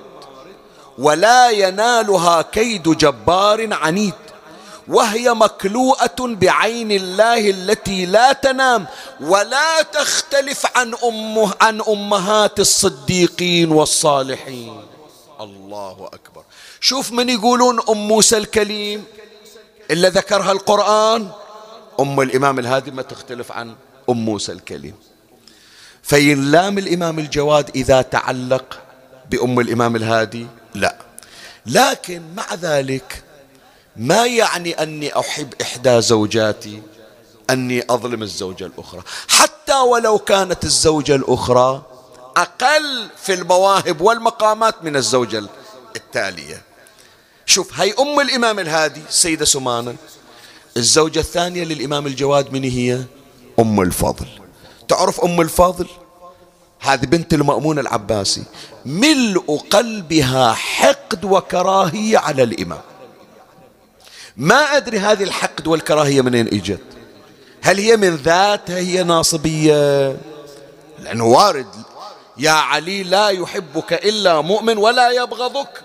ولا 0.97 1.49
ينالها 1.49 2.41
كيد 2.41 2.83
جبار 2.97 3.73
عنيد 3.73 4.13
وهي 4.87 5.33
مكلوءة 5.33 6.15
بعين 6.19 6.91
الله 6.91 7.49
التي 7.49 8.05
لا 8.05 8.33
تنام 8.33 8.87
ولا 9.21 9.81
تختلف 9.81 10.65
عن 10.75 10.95
أمه 11.03 11.53
عن 11.61 11.81
أمهات 11.81 12.59
الصديقين 12.59 13.71
والصالحين. 13.71 14.81
الله 15.41 16.09
أكبر. 16.13 16.43
شوف 16.79 17.11
من 17.11 17.29
يقولون 17.29 17.79
أم 17.89 18.07
موسى 18.07 18.37
الكليم 18.37 19.03
إلا 19.91 20.09
ذكرها 20.09 20.51
القرآن. 20.51 21.31
أم 21.99 22.21
الإمام 22.21 22.59
الهادي 22.59 22.91
ما 22.91 23.01
تختلف 23.01 23.51
عن 23.51 23.75
أم 24.09 24.25
موسى 24.25 24.51
الكليم. 24.51 25.08
فينلام 26.09 26.77
الإمام 26.77 27.19
الجواد 27.19 27.69
إذا 27.75 28.01
تعلق 28.01 28.79
بأم 29.31 29.59
الإمام 29.59 29.95
الهادي 29.95 30.47
لا. 30.75 30.95
لكن 31.65 32.21
مع 32.35 32.53
ذلك 32.53 33.23
ما 33.95 34.25
يعني 34.25 34.71
أني 34.71 35.19
أحب 35.19 35.53
إحدى 35.61 36.01
زوجاتي 36.01 36.81
أني 37.49 37.83
أظلم 37.89 38.23
الزوجة 38.23 38.65
الأخرى. 38.65 39.01
حتى 39.27 39.75
ولو 39.75 40.17
كانت 40.17 40.63
الزوجة 40.63 41.15
الأخرى 41.15 41.81
أقل 42.37 43.07
في 43.23 43.33
المواهب 43.33 44.01
والمقامات 44.01 44.83
من 44.83 44.95
الزوجة 44.95 45.43
التالية. 45.95 46.61
شوف 47.45 47.79
هي 47.79 47.93
أم 47.99 48.19
الإمام 48.19 48.59
الهادي 48.59 49.01
السيدة 49.09 49.45
سمانة 49.45 49.95
الزوجة 50.77 51.19
الثانية 51.19 51.63
للإمام 51.63 52.07
الجواد 52.07 52.53
من 52.53 52.63
هي 52.63 53.03
أم 53.59 53.81
الفضل. 53.81 54.27
تعرف 54.89 55.19
أم 55.19 55.41
الفضل 55.41 55.87
هذه 56.79 57.05
بنت 57.05 57.33
المأمون 57.33 57.79
العباسي. 57.79 58.43
ملء 58.85 59.61
قلبها 59.69 60.53
حقد 60.53 61.25
وكراهية 61.25 62.17
على 62.17 62.43
الإمام. 62.43 62.81
ما 64.37 64.77
أدري 64.77 64.99
هذه 64.99 65.23
الحقد 65.23 65.67
والكراهية 65.67 66.21
منين 66.21 66.47
إجت. 66.47 66.81
هل 67.61 67.79
هي 67.79 67.97
من 67.97 68.15
ذاتها 68.15 68.77
هي 68.77 69.03
ناصبية؟ 69.03 70.17
لأنه 70.99 71.25
وارد. 71.25 71.75
يا 72.37 72.51
علي 72.51 73.03
لا 73.03 73.29
يحبك 73.29 73.93
إلا 73.93 74.41
مؤمن 74.41 74.77
ولا 74.77 75.11
يبغضك 75.11 75.83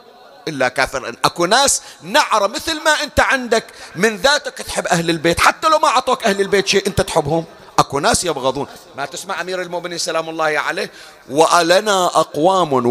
إلا 0.48 0.68
كافر. 0.68 1.16
أكو 1.24 1.46
ناس 1.46 1.82
نعرة 2.02 2.46
مثل 2.46 2.84
ما 2.84 2.90
أنت 2.90 3.20
عندك. 3.20 3.64
من 3.96 4.16
ذاتك 4.16 4.59
تحب 4.59 4.86
أهل 4.86 5.11
البيت. 5.11 5.40
حتى 5.40 5.68
لو 5.68 5.78
ما 5.78 5.88
أعطوك 5.88 6.24
أهل 6.24 6.40
البيت 6.40 6.66
شيء 6.66 6.86
أنت 6.86 7.00
تحبهم. 7.00 7.44
اكو 7.85 7.99
ناس 7.99 8.24
يبغضون. 8.24 8.66
ما 8.97 9.07
تسمع 9.07 9.41
أمير 9.41 9.62
المؤمنين 9.62 9.99
سلام 9.99 10.28
الله 10.28 10.45
عليه؟ 10.45 10.91
وألنا 11.30 12.07
أقوام 12.07 12.87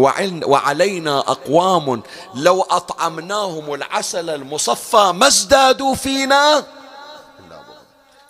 وعلينا 0.46 1.18
أقوام 1.18 2.02
لو 2.34 2.62
أطعمناهم 2.62 3.74
العسل 3.74 4.30
المصفى 4.30 5.12
ما 5.14 5.26
ازدادوا 5.26 5.94
فينا. 5.94 6.64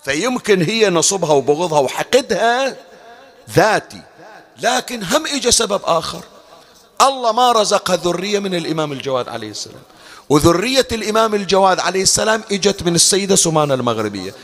فيمكن 0.04 0.62
هي 0.62 0.90
نصبها 0.90 1.32
وبغضها 1.32 1.80
وحقدها 1.80 2.76
ذاتي 3.50 4.02
لكن 4.62 5.02
هم 5.02 5.26
اجى 5.26 5.52
سبب 5.52 5.80
آخر. 5.84 6.20
الله 7.00 7.32
ما 7.32 7.52
رزقها 7.52 7.96
ذرية 7.96 8.38
من 8.38 8.54
الإمام 8.54 8.92
الجواد 8.92 9.28
عليه 9.28 9.50
السلام. 9.50 9.82
وذرية 10.28 10.88
الإمام 10.92 11.34
الجواد 11.34 11.80
عليه 11.80 12.02
السلام 12.02 12.44
إجت 12.52 12.82
من 12.82 12.94
السيدة 12.94 13.36
سمانة 13.36 13.74
المغربية. 13.74 14.34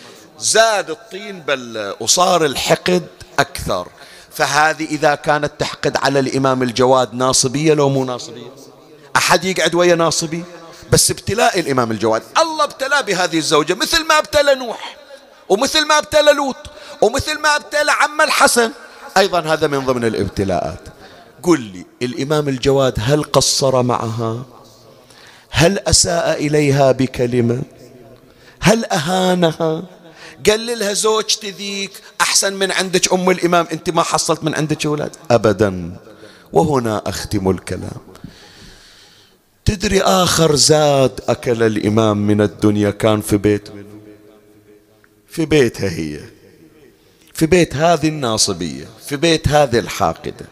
زاد 0.41 0.91
الطين 0.91 1.41
بل 1.41 1.95
وصار 2.01 2.45
الحقد 2.45 3.07
أكثر. 3.39 3.89
فهذه 4.31 4.85
إذا 4.85 5.15
كانت 5.15 5.53
تحقد 5.59 5.97
على 5.97 6.19
الإمام 6.19 6.63
الجواد 6.63 7.15
ناصبية 7.15 7.75
لو 7.75 7.89
مو 7.89 8.05
ناصبية؟ 8.05 8.51
أحد 9.17 9.45
يقعد 9.45 9.75
ويا 9.75 9.95
ناصبي؟ 9.95 10.45
بس 10.93 11.11
ابتلاء 11.11 11.61
الإمام 11.61 11.91
الجواد. 11.91 12.23
الله 12.39 12.65
ابتلى 12.65 13.03
بهذه 13.03 13.39
الزوجة 13.39 13.75
مثل 13.75 14.07
ما 14.07 14.19
ابتلى 14.19 14.55
نوح 14.55 14.97
ومثل 15.49 15.87
ما 15.87 15.99
ابتلى 15.99 16.33
لوط 16.33 16.57
ومثل 17.01 17.39
ما 17.39 17.57
ابتلى 17.57 17.93
عم 17.93 18.21
الحسن. 18.21 18.71
أيضا 19.17 19.41
هذا 19.41 19.67
من 19.67 19.87
ضمن 19.87 20.05
الابتلاءات. 20.05 20.81
قل 21.43 21.61
لي 21.61 21.87
الإمام 22.03 22.49
الجواد 22.49 22.95
هل 22.99 23.23
قصر 23.23 23.83
معها؟ 23.83 24.43
هل 25.51 25.79
أساء 25.79 26.47
إليها 26.47 26.93
بكلمة؟ 26.93 27.63
هل 28.61 28.85
أهانها؟ 28.85 29.83
قال 30.49 30.79
لها 30.79 30.93
زوجتي 30.93 31.51
ذيك 31.51 31.93
أحسن 32.21 32.53
من 32.53 32.73
عندك 32.73 33.13
أم 33.13 33.31
الإمام. 33.31 33.67
أنت 33.73 33.91
ما 33.91 34.03
حصلت 34.03 34.45
من 34.45 34.55
عندك 34.55 34.87
أولاد 34.87 35.17
أبدا. 35.31 35.97
وهنا 36.53 37.03
أختم 37.07 37.51
الكلام. 37.51 38.01
تدري 39.65 40.03
آخر 40.03 40.55
زاد 40.55 41.21
أكل 41.29 41.63
الإمام 41.63 42.27
من 42.27 42.41
الدنيا 42.41 42.91
كان 42.91 43.21
في 43.21 43.37
بيت 43.37 43.69
في 45.29 45.47
بيتها 45.47 45.91
هي. 45.91 46.21
في 47.35 47.47
بيت 47.47 47.77
هذه 47.77 48.09
الناصبية. 48.09 48.87
في 49.07 49.17
بيت 49.17 49.49
هذه 49.49 49.79
الحاقدة. 49.79 50.47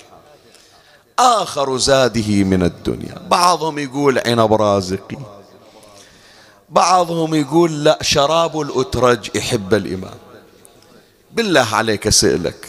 آخر 1.18 1.78
زاده 1.78 2.44
من 2.44 2.62
الدنيا. 2.62 3.18
بعضهم 3.30 3.78
يقول 3.78 4.18
عنب 4.18 4.52
رازقي. 4.52 5.37
بعضهم 6.70 7.34
يقول 7.34 7.84
لا 7.84 7.98
شراب 8.02 8.60
الأترج 8.60 9.30
يحب 9.34 9.74
الإمام. 9.74 10.18
بالله 11.32 11.74
عليك 11.74 12.06
أسألك. 12.06 12.68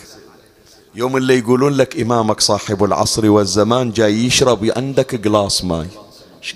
يوم 0.95 1.17
اللي 1.17 1.39
يقولون 1.39 1.73
لك 1.73 2.01
إمامك 2.01 2.41
صاحب 2.41 2.83
العصر 2.83 3.29
والزمان 3.29 3.91
جاي 3.91 4.25
يشرب 4.25 4.71
عندك 4.77 5.27
قلاص 5.27 5.63
ماي. 5.63 5.87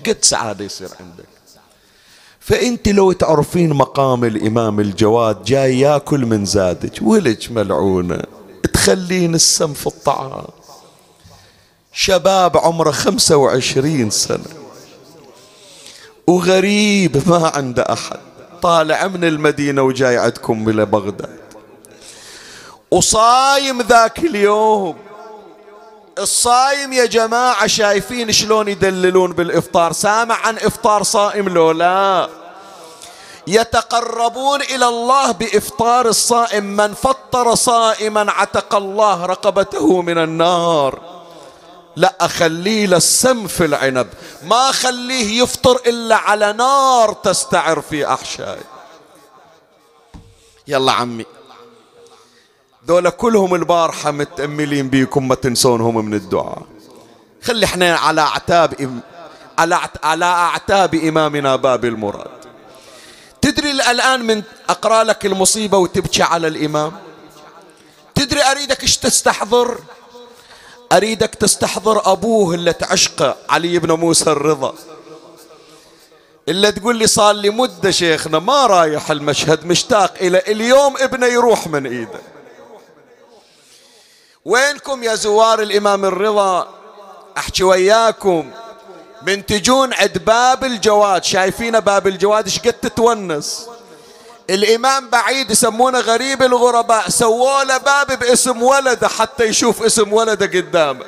قد 0.06 0.18
سعادة 0.22 0.64
يصير 0.64 0.88
عندك. 1.00 1.28
فأنت 2.40 2.88
لو 2.88 3.12
تعرفين 3.12 3.72
مقام 3.72 4.24
الإمام 4.24 4.80
الجواد 4.80 5.44
جاي 5.44 5.80
ياكل 5.80 6.26
من 6.26 6.44
زادك 6.44 6.92
ولج 7.02 7.52
ملعونة. 7.52 8.22
تخلين 8.72 9.34
السم 9.34 9.72
في 9.72 9.86
الطعام. 9.86 10.46
شباب 11.92 12.56
عمره 12.56 12.90
خمسة 12.90 13.36
وعشرين 13.36 14.10
سنة. 14.10 14.63
وغريب 16.26 17.22
ما 17.26 17.52
عنده 17.54 17.82
أحد. 17.82 18.18
طالع 18.62 19.06
من 19.06 19.24
المدينة 19.24 19.82
وجاي 19.82 20.18
عندكم 20.18 20.68
إلى 20.68 20.86
بغداد. 20.86 21.40
وصايم 22.90 23.82
ذاك 23.82 24.18
اليوم. 24.18 24.96
الصايم 26.18 26.92
يا 26.92 27.06
جماعة 27.06 27.66
شايفين 27.66 28.32
شلون 28.32 28.68
يدللون 28.68 29.32
بالإفطار. 29.32 29.92
سامع 29.92 30.34
عن 30.46 30.56
إفطار 30.56 31.02
صائم 31.02 31.48
لو 31.48 31.70
لا؟ 31.70 32.28
يتقربون 33.46 34.62
إلى 34.62 34.88
الله 34.88 35.32
بإفطار 35.32 36.08
الصائم. 36.08 36.64
من 36.64 36.94
فطر 36.94 37.54
صائما 37.54 38.32
عتق 38.32 38.74
الله 38.74 39.26
رقبته 39.26 40.02
من 40.02 40.18
النار. 40.18 41.23
لا 41.96 42.14
أخليه 42.20 42.86
للسم 42.86 43.46
في 43.46 43.64
العنب. 43.64 44.08
ما 44.42 44.72
خليه 44.72 45.42
يفطر 45.42 45.80
إلا 45.86 46.16
على 46.16 46.52
نار 46.52 47.12
تستعر 47.12 47.80
في 47.80 48.08
أحشائه. 48.08 48.64
يلا 50.66 50.92
عمي. 50.92 51.26
ذولا 52.88 53.10
كلهم 53.10 53.54
البارحة 53.54 54.10
متأملين 54.10 54.88
بيكم 54.88 55.28
ما 55.28 55.34
تنسونهم 55.34 56.04
من 56.04 56.14
الدعاء. 56.14 56.62
خلي 57.42 57.66
إحنا 57.66 57.96
على 57.96 58.20
أعتاب 58.20 59.00
على 59.58 59.80
على 60.02 60.24
أعتاب 60.24 60.94
إمامنا 60.94 61.56
باب 61.56 61.84
المراد. 61.84 62.30
تدري 63.40 63.70
الآن 63.70 64.22
من 64.22 64.42
أقرأ 64.68 65.04
لك 65.04 65.26
المصيبة 65.26 65.78
وتبكي 65.78 66.22
على 66.22 66.48
الإمام؟ 66.48 66.92
تدري 68.14 68.42
أريدك 68.42 68.82
إيش 68.82 68.96
تستحضر؟ 68.96 69.78
أريدك 70.94 71.34
تستحضر 71.34 72.12
أبوه 72.12 72.54
اللي 72.54 72.72
تعشقه 72.72 73.36
علي 73.48 73.78
بن 73.78 73.92
موسى 73.92 74.30
الرضا. 74.30 74.74
إلا 76.48 76.70
تقول 76.70 76.96
لي 76.96 77.06
صار 77.06 77.34
لي 77.34 77.50
مدة 77.50 77.90
شيخنا 77.90 78.38
ما 78.38 78.66
رايح 78.66 79.10
المشهد 79.10 79.66
مشتاق 79.66 80.14
إلى 80.20 80.38
اليوم 80.38 80.96
ابنه 80.96 81.26
يروح 81.26 81.66
من 81.66 81.86
إيده. 81.86 82.20
وينكم 84.44 85.02
يا 85.02 85.14
زوار 85.14 85.62
الإمام 85.62 86.04
الرضا؟ 86.04 86.68
أحكي 87.38 87.64
وياكم. 87.64 88.50
من 89.26 89.46
تجون 89.46 89.94
عند 89.94 90.18
باب 90.18 90.64
الجواد. 90.64 91.24
شايفين 91.24 91.80
باب 91.80 92.06
الجواد؟ 92.06 92.44
إيش 92.44 92.58
قد 92.58 92.72
تتونس؟ 92.72 93.66
الإمام 94.50 95.08
بعيد 95.08 95.50
يسمونه 95.50 96.00
غريب 96.00 96.42
الغرباء 96.42 97.08
سووا 97.08 97.64
له 97.64 97.76
باب 97.76 98.18
باسم 98.18 98.62
ولده 98.62 99.08
حتى 99.08 99.44
يشوف 99.44 99.82
اسم 99.82 100.12
ولده 100.12 100.46
قدامه. 100.60 101.06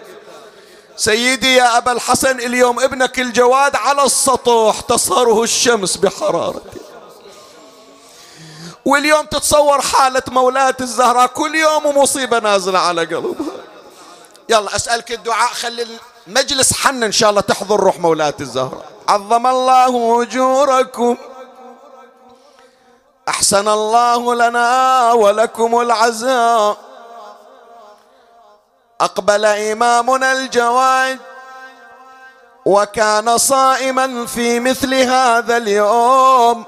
سيدي 0.97 1.55
يا 1.55 1.77
أبا 1.77 1.93
الحسن 1.93 2.41
اليوم 2.41 2.81
ابنك 2.81 3.21
الجواد 3.21 3.77
على 3.77 4.05
السطوح 4.05 4.81
تصهره 4.81 5.43
الشمس 5.43 5.97
بحرارته. 5.97 6.81
واليوم 8.85 9.27
تتصور 9.27 9.81
حالة 9.81 10.23
مولاة 10.29 10.77
الزهراء 10.81 11.27
كل 11.27 11.55
يوم 11.55 11.99
مصيبة 11.99 12.39
نازلة 12.39 12.79
على 12.79 13.05
قلبها. 13.05 13.57
يلا 14.49 14.77
أسألك 14.77 15.13
الدعاء 15.13 15.53
خلي 15.53 15.87
المجلس 16.27 16.73
حن 16.73 17.03
إن 17.03 17.13
شاء 17.13 17.31
الله 17.31 17.41
تحضر 17.41 17.81
روح 17.81 17.99
مولاة 17.99 18.35
الزهراء. 18.41 18.85
عظم 19.09 19.47
الله 19.47 20.23
أجوركم. 20.23 21.17
أحسن 23.29 23.69
الله 23.69 24.35
لنا 24.35 25.13
ولكم 25.13 25.81
العزاء. 25.81 26.77
أقبل 29.01 29.45
إمامنا 29.45 30.33
الجواد 30.33 31.19
وكان 32.67 33.39
صائما 33.39 34.27
في 34.27 34.61
مثل 34.61 34.95
هذا 34.95 35.57
اليوم. 35.57 36.65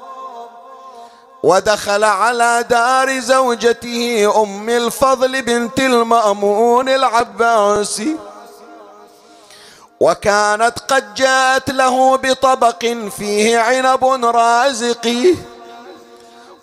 ودخل 1.43 2.05
على 2.05 2.65
دار 2.71 3.21
زوجته 3.21 4.33
أم 4.43 4.69
الفضل 4.69 5.43
بنت 5.43 5.79
المأمون 5.79 6.89
العباسي 6.89 8.17
وكانت 10.01 10.79
قد 10.89 11.15
جاءت 11.15 11.71
له 11.71 12.17
بطبق 12.17 12.85
فيه 13.19 13.59
عنب 13.59 14.05
رازقي. 14.25 15.35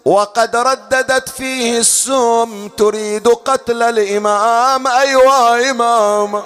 وقد 0.05 0.55
رددت 0.55 1.29
فيه 1.29 1.79
السم 1.79 2.67
تريد 2.77 3.27
قتل 3.27 3.83
الإمام. 3.83 4.87
ايوا 4.87 5.71
إمام. 5.71 6.43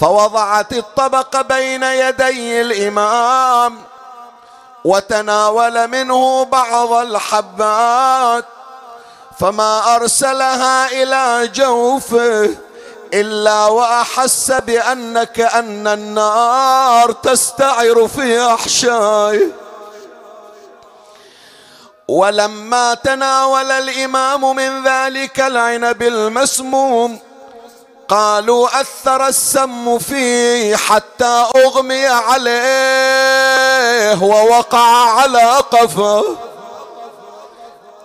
فوضعت 0.00 0.72
الطبق 0.72 1.40
بين 1.40 1.82
يدي 1.82 2.60
الإمام 2.60 3.82
وتناول 4.84 5.88
منه 5.88 6.44
بعض 6.44 6.92
الحبات. 6.92 8.44
فما 9.40 9.96
أرسلها 9.96 10.86
إلى 11.02 11.48
جوفه 11.48 12.56
إلا 13.14 13.66
وأحس 13.66 14.50
بأنك 14.50 15.40
أن 15.40 15.86
النار 15.86 17.12
تستعر 17.12 18.08
في 18.08 18.46
أحشائه. 18.54 19.65
ولما 22.08 22.94
تناول 22.94 23.70
الإمام 23.70 24.56
من 24.56 24.84
ذلك 24.84 25.40
العنب 25.40 26.02
المسموم 26.02 27.18
قالوا 28.08 28.80
أثر 28.80 29.26
السم 29.26 29.98
فيه 29.98 30.76
حتى 30.76 31.44
أغمي 31.56 32.06
عليه 32.06 33.42
ووقع 34.22 35.10
على 35.20 35.52
قفاه. 35.56 36.24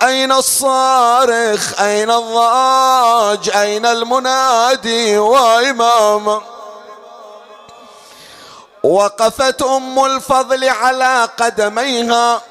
أين 0.04 0.32
الصارخ؟ 0.32 1.82
أين 1.82 2.12
الضاج؟ 2.12 3.50
أين 3.50 3.86
المنادي 3.86 5.18
واماما 5.18 6.42
وقفت 8.84 9.62
أم 9.62 10.06
الفضل 10.06 10.70
على 10.70 11.30
قدميها 11.40 12.42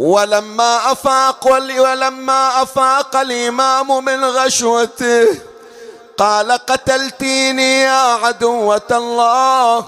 ولما 0.00 0.92
أفاق 0.92 1.46
ولما 1.78 2.62
أفاق 2.62 3.16
الإمام 3.16 4.04
من 4.04 4.24
غشوته 4.24 5.26
قال 6.16 6.52
قتلتيني 6.52 7.80
يا 7.80 8.24
عدوة 8.24 8.90
الله. 8.90 9.84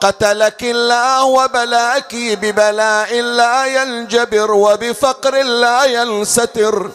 قتلك 0.00 0.62
الله 0.62 1.24
وبلاك 1.24 2.14
ببلاء 2.14 3.20
لا 3.20 3.66
ينجبر 3.66 4.50
وبفقر 4.52 5.34
لا 5.42 5.84
ينستر. 5.84 6.90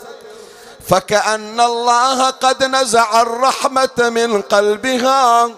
فكأن 0.89 1.59
الله 1.61 2.29
قد 2.29 2.63
نزع 2.63 3.21
الرحمة 3.21 3.99
من 3.99 4.41
قلبها. 4.41 5.49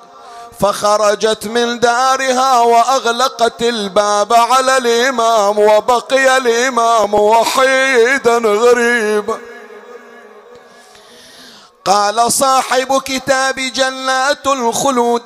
فخرجت 0.59 1.47
من 1.47 1.79
دارها 1.79 2.59
وأغلقت 2.59 3.61
الباب 3.61 4.33
على 4.33 4.77
الإمام 4.77 5.59
وبقي 5.59 6.37
الإمام 6.37 7.13
وحيدا 7.13 8.37
غريبا 8.37 9.39
قال 11.85 12.31
صاحب 12.31 13.01
كتاب 13.01 13.55
جنات 13.55 14.47
الخلود 14.47 15.23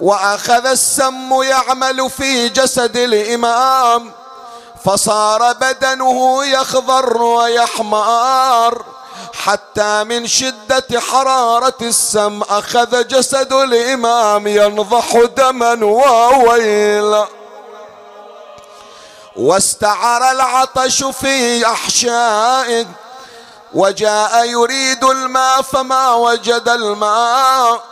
وأخذ 0.00 0.66
السم 0.66 1.42
يعمل 1.42 2.10
في 2.10 2.48
جسد 2.48 2.96
الإمام 2.96 4.12
فصار 4.84 5.52
بدنه 5.52 6.44
يخضر 6.44 7.22
ويحمار 7.22 8.84
حتى 9.44 10.04
من 10.04 10.26
شدة 10.26 11.00
حرارة 11.00 11.74
السم 11.82 12.42
أخذ 12.42 13.08
جسد 13.08 13.52
الإمام 13.52 14.46
ينضح 14.46 15.22
دما 15.36 15.84
وويلا 15.84 17.26
واستعر 19.36 20.30
العطش 20.30 21.04
في 21.04 21.66
أحشائه 21.66 22.86
وجاء 23.74 24.44
يريد 24.44 25.04
الماء 25.04 25.62
فما 25.62 26.14
وجد 26.14 26.68
الماء 26.68 27.82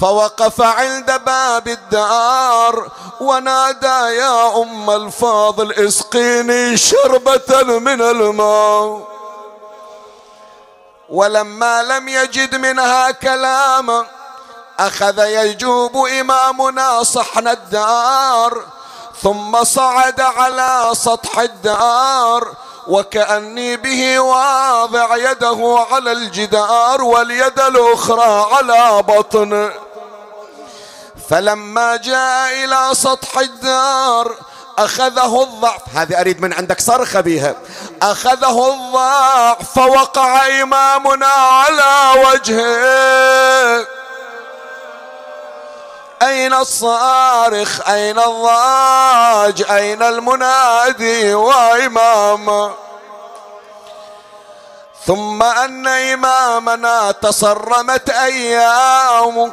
فوقف 0.00 0.60
عند 0.60 1.20
باب 1.26 1.68
الدار 1.68 2.90
ونادى 3.20 4.16
يا 4.16 4.62
أم 4.62 4.90
الفاضل 4.90 5.72
اسقيني 5.72 6.76
شربة 6.76 7.62
من 7.62 8.02
الماء. 8.02 9.17
ولما 11.08 11.82
لم 11.82 12.08
يجد 12.08 12.54
منها 12.54 13.10
كلاما 13.10 14.06
أخذ 14.78 15.18
يجوب 15.18 15.96
إمامنا 16.06 17.02
صحن 17.02 17.48
الدار 17.48 18.64
ثم 19.22 19.64
صعد 19.64 20.20
على 20.20 20.90
سطح 20.92 21.38
الدار 21.38 22.54
وكأني 22.88 23.76
به 23.76 24.20
واضع 24.20 25.16
يده 25.16 25.86
على 25.90 26.12
الجدار 26.12 27.02
واليد 27.02 27.60
الأخرى 27.60 28.46
على 28.54 29.02
بطنه 29.02 29.72
فلما 31.30 31.96
جاء 31.96 32.64
إلى 32.64 32.88
سطح 32.92 33.38
الدار 33.38 34.34
أخذه 34.78 35.42
الضعف. 35.42 35.82
هذه 35.94 36.20
أريد 36.20 36.40
من 36.40 36.52
عندك 36.52 36.80
صرخة 36.80 37.20
بها. 37.20 37.54
أخذه 38.02 38.74
الضعف 38.74 39.74
فوقع 39.74 40.46
إمامنا 40.62 41.26
على 41.26 42.22
وجهه. 42.26 43.86
أين 46.22 46.54
الصارخ؟ 46.54 47.88
أين 47.88 48.18
الضاج؟ 48.18 49.62
أين 49.70 50.02
المنادي 50.02 51.34
وإماما 51.34 52.74
ثم 55.06 55.42
أن 55.42 55.86
إمامنا 55.86 57.10
تصرمت 57.12 58.10
أيامه 58.10 59.52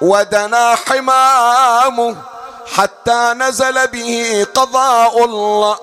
ودنا 0.00 0.74
حمامه. 0.74 2.29
حتى 2.76 3.34
نزل 3.36 3.86
به 3.86 4.46
قضاء 4.54 5.24
الله. 5.24 5.78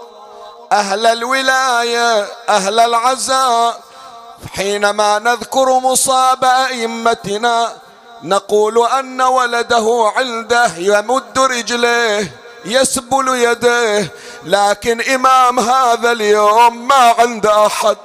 أهل 0.71 1.05
الولاية 1.05 2.27
أهل 2.49 2.79
العزاء. 2.79 3.81
حينما 4.53 5.19
نذكر 5.19 5.79
مصاب 5.79 6.43
أئمتنا 6.43 7.73
نقول 8.23 8.87
أن 8.87 9.21
ولده 9.21 10.11
عنده 10.15 10.71
يمد 10.77 11.39
رجليه 11.39 12.31
يسبل 12.65 13.27
يديه 13.27 14.11
لكن 14.45 15.01
إمام 15.01 15.59
هذا 15.59 16.11
اليوم 16.11 16.87
ما 16.87 17.13
عنده 17.19 17.65
أحد. 17.65 17.97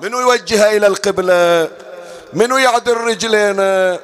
منو 0.00 0.20
يوجه 0.20 0.76
إلى 0.76 0.86
القبلة؟ 0.86 1.70
منو 2.32 2.56
يعدل 2.56 2.96
رجلينا 2.96 3.98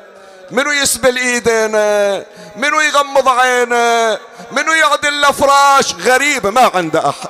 منو 0.51 0.71
يسبل 0.73 1.17
إيدينا؟ 1.17 2.25
منو 2.57 2.81
يغمض 2.81 3.29
عينه؟ 3.29 4.19
منو 4.53 4.73
يعدل 4.73 5.09
الأفراش؟ 5.09 5.95
غريب 5.95 6.47
ما 6.47 6.71
عنده 6.75 7.09
أحد. 7.09 7.29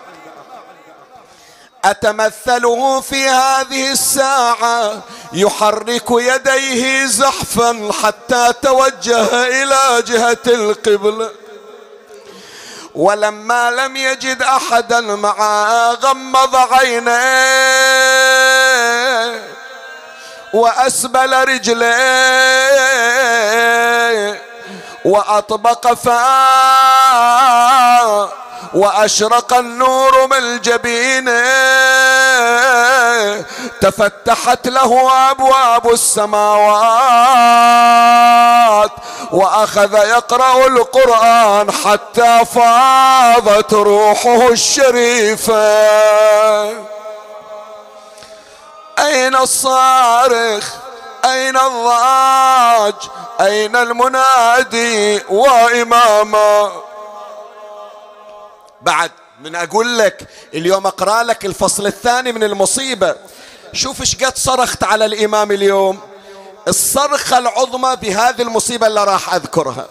أتمثله 1.85 3.01
في 3.01 3.29
هذه 3.29 3.93
الساعة 3.93 5.03
يحرك 5.33 6.11
يديه 6.11 7.07
زحفا 7.07 7.91
حتى 8.03 8.53
توجه 8.63 9.47
إلى 9.47 10.03
جهة 10.03 10.39
القبله 10.47 11.31
ولما 12.95 13.71
لم 13.71 13.97
يجد 13.97 14.43
احدا 14.43 15.01
معه 15.01 15.93
غمض 15.93 16.57
عينيه. 16.57 17.15
وأسبل 20.55 21.49
رجليه 21.49 21.95
وأطبق 25.05 25.93
فاه 25.93 27.25
وأشرق 28.75 29.55
النور 29.55 30.27
من 30.27 30.61
جبينه 30.61 31.45
تفتحت 33.81 34.69
له 34.69 35.11
أبواب 35.31 35.91
السماوات 35.93 37.25
وأخذ 39.33 39.95
يقرأ 39.95 40.67
القرآن 40.67 41.71
حتى 41.71 42.45
فاضت 42.55 43.75
روحه 43.75 44.49
الشريفة. 44.49 45.65
أين 48.99 49.37
الصارخ؟ 49.37 50.73
أين 51.25 51.57
الضاج 51.57 52.95
أين 53.41 53.77
المنادي 53.77 55.23
وإماما؟ 55.29 56.73
بعد 58.83 59.11
من 59.41 59.55
أقول 59.55 59.99
لك 59.99 60.29
اليوم 60.55 60.87
أقرأ 60.87 61.23
لك 61.23 61.47
الفصل 61.47 61.87
الثاني 61.87 62.33
من 62.33 62.45
المصيبة. 62.45 63.17
شوف 63.73 64.01
إيش 64.01 64.17
قد 64.17 64.37
صرخت 64.37 64.85
على 64.85 65.05
الإمام 65.05 65.53
اليوم. 65.53 66.01
الصرخة 66.69 67.39
العظمى 67.39 67.97
بهذه 67.97 68.43
المصيبة 68.43 68.87
اللي 68.87 69.05
راح 69.05 69.35
أذكرها. 69.35 69.87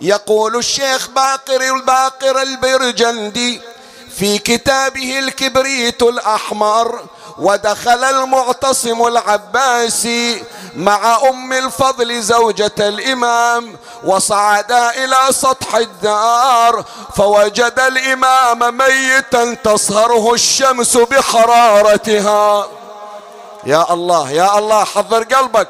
يقول 0.00 0.56
الشيخ 0.56 1.08
باقر 1.08 1.76
الباقر 1.76 2.42
البرجندي 2.42 3.60
في 4.18 4.38
كتابه 4.38 5.18
الكبريت 5.18 6.02
الأحمر 6.02 7.04
ودخل 7.38 8.04
المعتصم 8.04 9.06
العباسي 9.06 10.44
مع 10.76 11.18
أم 11.28 11.52
الفضل 11.52 12.22
زوجة 12.22 12.72
الإمام 12.78 13.76
وصعدا 14.04 14.90
إلى 14.90 15.16
سطح 15.30 15.74
الدار 15.74 16.84
فوجد 17.16 17.78
الإمام 17.78 18.76
ميتا 18.76 19.54
تصهره 19.64 20.34
الشمس 20.34 20.96
بحرارتها. 20.96 22.66
يا 23.66 23.92
الله 23.92 24.30
يا 24.30 24.58
الله 24.58 24.84
حضر 24.84 25.22
قلبك. 25.22 25.68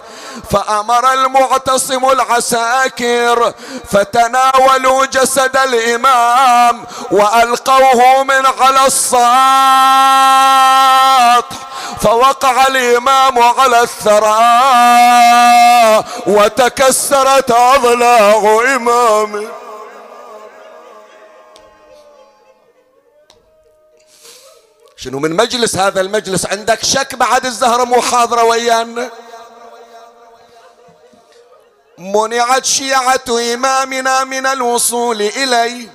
فأمر 0.51 1.13
المعتصم 1.13 2.11
العساكر 2.11 3.53
فتناولوا 3.91 5.07
جسد 5.07 5.57
الإمام 5.57 6.85
وألقوه 7.11 8.23
من 8.25 8.47
على 8.61 8.87
السطح 8.87 9.19
فوقع 12.01 12.67
الإمام 12.67 13.39
على 13.39 13.83
الثرى 13.83 14.35
وتكسرت 16.27 17.51
أضلاع 17.51 18.61
إمامه. 18.77 19.64
شنو 25.05 25.19
من 25.19 25.37
مجلس 25.37 25.77
هذا 25.77 26.01
المجلس 26.01 26.47
عندك 26.47 26.85
شك 26.85 27.15
بعد 27.15 27.47
الزهرة 27.47 27.85
مو 27.85 28.03
حاضرة 28.03 28.45
ويانا؟ 28.45 29.11
منعت 31.99 32.65
شيعة 32.65 33.55
إمامنا 33.55 34.25
من 34.25 34.47
الوصول 34.47 35.23
إليه 35.23 35.89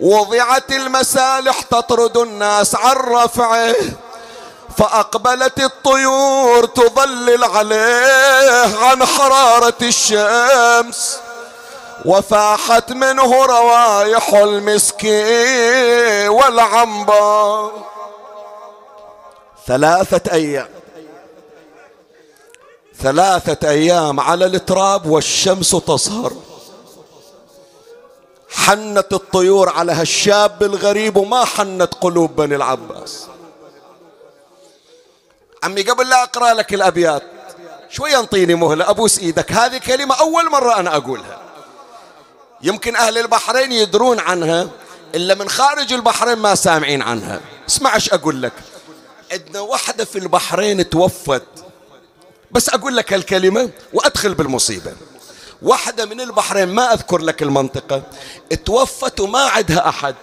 وضعت 0.00 0.72
المسالح 0.72 1.62
تطرد 1.62 2.16
الناس 2.16 2.74
عن 2.74 2.96
رفعه 2.96 3.74
فأقبلت 4.78 5.60
الطيور 5.60 6.64
تظلل 6.64 7.44
عليه 7.44 8.78
عن 8.78 9.04
حرارة 9.04 9.78
الشمس 9.82 11.18
وفاحت 12.04 12.92
منه 12.92 13.44
روايح 13.44 14.34
المسك 14.34 15.04
والعنبر. 16.28 17.91
ثلاثة 19.66 20.32
أيام. 20.32 20.68
ثلاثة 22.98 23.68
أيام 23.68 24.20
على 24.20 24.44
التراب 24.46 25.06
والشمس 25.06 25.70
تصهر 25.70 26.32
حنت 28.50 29.12
الطيور 29.12 29.68
على 29.68 29.92
هالشاب 29.92 30.62
الغريب 30.62 31.16
وما 31.16 31.44
حنت 31.44 31.94
قلوب 31.94 32.36
بني 32.36 32.56
العباس. 32.56 33.26
عمي 35.64 35.82
قبل 35.82 36.08
لا 36.08 36.22
أقرأ 36.22 36.54
لك 36.54 36.74
الأبيات 36.74 37.22
شوي 37.90 38.16
انطيني 38.16 38.54
مهلة 38.54 38.90
أبوس 38.90 39.18
إيدك. 39.18 39.52
هذه 39.52 39.78
كلمة 39.78 40.14
أول 40.14 40.50
مرة 40.50 40.78
أنا 40.80 40.96
أقولها. 40.96 41.38
يمكن 42.62 42.96
أهل 42.96 43.18
البحرين 43.18 43.72
يدرون 43.72 44.20
عنها 44.20 44.68
إلا 45.14 45.34
من 45.34 45.48
خارج 45.48 45.92
البحرين 45.92 46.38
ما 46.38 46.54
سامعين 46.54 47.02
عنها. 47.02 47.40
اسمع 47.68 47.94
إيش 47.94 48.12
أقول 48.12 48.42
لك. 48.42 48.52
عندنا 49.32 49.60
واحدة 49.60 50.04
في 50.04 50.18
البحرين 50.18 50.90
توفت. 50.90 51.42
بس 52.50 52.68
أقول 52.68 52.96
لك 52.96 53.14
الكلمة 53.14 53.70
وأدخل 53.92 54.34
بالمصيبة. 54.34 54.92
واحدة 55.62 56.04
من 56.06 56.20
البحرين 56.20 56.68
ما 56.68 56.92
أذكر 56.92 57.18
لك 57.18 57.42
المنطقة 57.42 58.02
توفت 58.64 59.20
وما 59.20 59.38
عندها 59.38 59.88
أحد. 59.88 60.14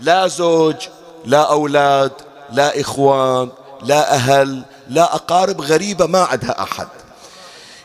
لا 0.00 0.26
زوج 0.26 0.76
لا 1.24 1.50
أولاد 1.50 2.12
لا 2.52 2.80
إخوان 2.80 3.48
لا 3.82 4.14
أهل 4.14 4.64
لا 4.88 5.14
أقارب 5.14 5.60
غريبة 5.60 6.06
ما 6.06 6.22
عندها 6.22 6.62
أحد. 6.62 6.88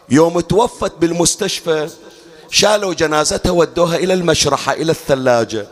يوم 0.10 0.40
توفت 0.40 0.92
بالمستشفى 1.00 1.90
شالوا 2.50 2.94
جنازتها 2.94 3.52
ودوها 3.52 3.96
إلى 3.96 4.14
المشرحة 4.14 4.74
إلى 4.74 4.92
الثلاجة. 4.92 5.68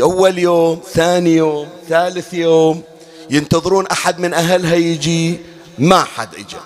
أول 0.00 0.38
يوم 0.38 0.82
ثاني 0.92 1.36
يوم 1.36 1.68
ثالث 1.88 2.34
يوم 2.34 2.82
ينتظرون 3.30 3.86
أحد 3.86 4.18
من 4.18 4.34
أهلها 4.34 4.74
يجي 4.74 5.40
ما 5.78 6.04
حد 6.04 6.34
إجا. 6.34 6.60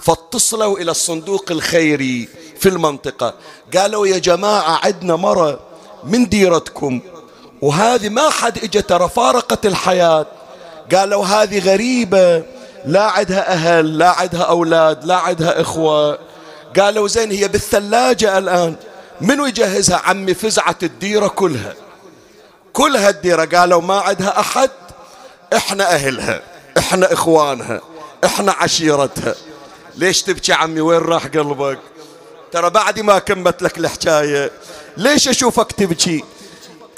فاتصلوا 0.00 0.78
إلى 0.78 0.90
الصندوق 0.90 1.44
الخيري 1.50 2.28
في 2.60 2.68
المنطقة. 2.68 3.34
قالوا 3.76 4.06
يا 4.06 4.18
جماعة 4.18 4.80
عندنا 4.84 5.16
مرة 5.16 5.60
من 6.04 6.28
ديرتكم. 6.28 7.00
وهذه 7.62 8.08
ما 8.08 8.30
حد 8.30 8.64
إجا 8.64 8.80
ترى 8.80 9.08
فارقت 9.08 9.66
الحياة. 9.66 10.26
قالوا 10.94 11.24
هذه 11.24 11.58
غريبة. 11.58 12.42
لا 12.84 13.02
عندها 13.02 13.52
أهل 13.52 13.98
لا 13.98 14.10
عندها 14.10 14.42
أولاد 14.42 15.04
لا 15.04 15.16
عندها 15.16 15.60
إخوة. 15.60 16.18
قالوا 16.80 17.08
زين 17.08 17.30
هي 17.30 17.48
بالثلاجة 17.48 18.38
الآن. 18.38 18.76
منو 19.20 19.46
يجهزها؟ 19.46 19.96
عمي 19.96 20.34
فزعت 20.34 20.84
الديرة 20.84 21.28
كلها. 21.28 21.74
كلها 22.72 23.08
الديرة. 23.08 23.44
قالوا 23.44 23.82
ما 23.82 24.00
عندها 24.00 24.40
أحد. 24.40 24.70
إحنا 25.52 25.94
أهلها 25.94 26.42
إحنا 26.78 27.12
إخوانها 27.12 27.80
إحنا 28.24 28.52
عشيرتها. 28.52 29.34
ليش 29.94 30.22
تبكي 30.22 30.52
عمي؟ 30.52 30.80
وين 30.80 30.98
راح 30.98 31.26
قلبك؟ 31.26 31.78
ترى 32.52 32.70
بعد 32.70 33.00
ما 33.00 33.18
كمت 33.18 33.62
لك 33.62 33.78
الحكاية 33.78 34.50
ليش 34.96 35.28
أشوفك 35.28 35.72
تبكي؟ 35.72 36.24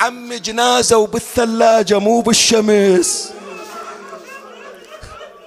عمي 0.00 0.38
جنازة 0.38 0.96
وبالثلاجة 0.96 1.98
مو 1.98 2.20
بالشمس. 2.20 3.30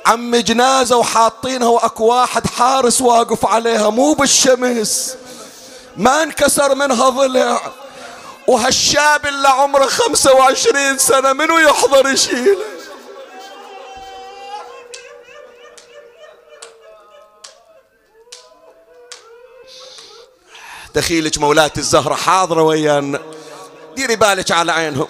عم 0.06 0.36
جنازة 0.36 0.98
وحاطينها 0.98 1.68
وأكو 1.68 2.06
واحد 2.06 2.48
حارس 2.48 3.02
واقف 3.02 3.46
عليها 3.46 3.90
مو 3.90 4.14
بالشمس. 4.14 5.16
ما 5.98 6.24
انكسر 6.24 6.76
منها 6.76 7.10
ضلع. 7.10 7.62
وهالشاب 8.48 9.26
اللي 9.26 9.48
عمره 9.48 9.86
خمسة 9.86 10.34
وعشرين 10.34 10.98
سنة 10.98 11.34
منو 11.34 11.58
يحضر 11.58 12.10
يشيله؟ 12.10 12.58
دخيلك 20.96 21.38
مولاتي 21.38 21.80
الزهرة 21.80 22.16
حاضرة 22.16 22.62
ويانا 22.62 23.20
ديري 23.96 24.16
بالك 24.16 24.52
على 24.52 24.72
عينهم. 24.72 25.08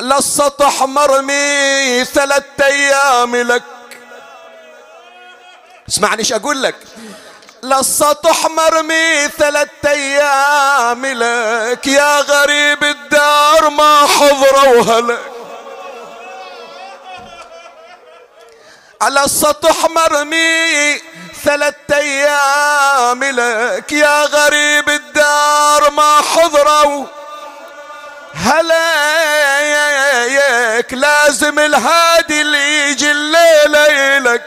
للسطح 0.00 0.82
مرمي 0.82 2.04
ثلاث 2.04 2.44
أيام 2.60 3.36
لك. 3.36 3.62
اسمعني 5.88 6.18
إيش 6.18 6.32
أقول 6.32 6.62
لك؟ 6.62 6.74
للسطح 7.62 8.46
مرمي 8.46 9.28
ثلاث 9.38 9.68
أيام 9.86 11.06
لك. 11.06 11.86
يا 11.86 12.20
غريب 12.20 12.84
الدار 12.84 13.70
ما 13.70 14.06
حضروها 14.06 15.00
لك 15.00 15.20
على 19.00 19.24
السطح 19.24 19.86
مرمي 19.90 21.00
ثلاث 21.44 21.74
أيام 21.92 23.24
لك 23.24 23.92
يا 23.92 24.24
غريب 24.24 24.88
الدار 24.88 25.90
ما 25.90 26.20
حضروا. 26.20 27.06
هلأيك 28.34 29.74
لازم 30.92 31.58
الهادي 31.58 32.40
اللي 32.40 32.90
يجي 32.90 33.10
الليلة 33.10 34.18
لك 34.18 34.42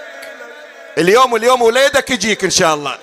اليوم 0.98 1.36
اليوم 1.36 1.62
وليدك 1.62 2.10
يجيك 2.10 2.43
إن 2.43 2.50
شاء 2.50 2.74
الله. 2.74 2.98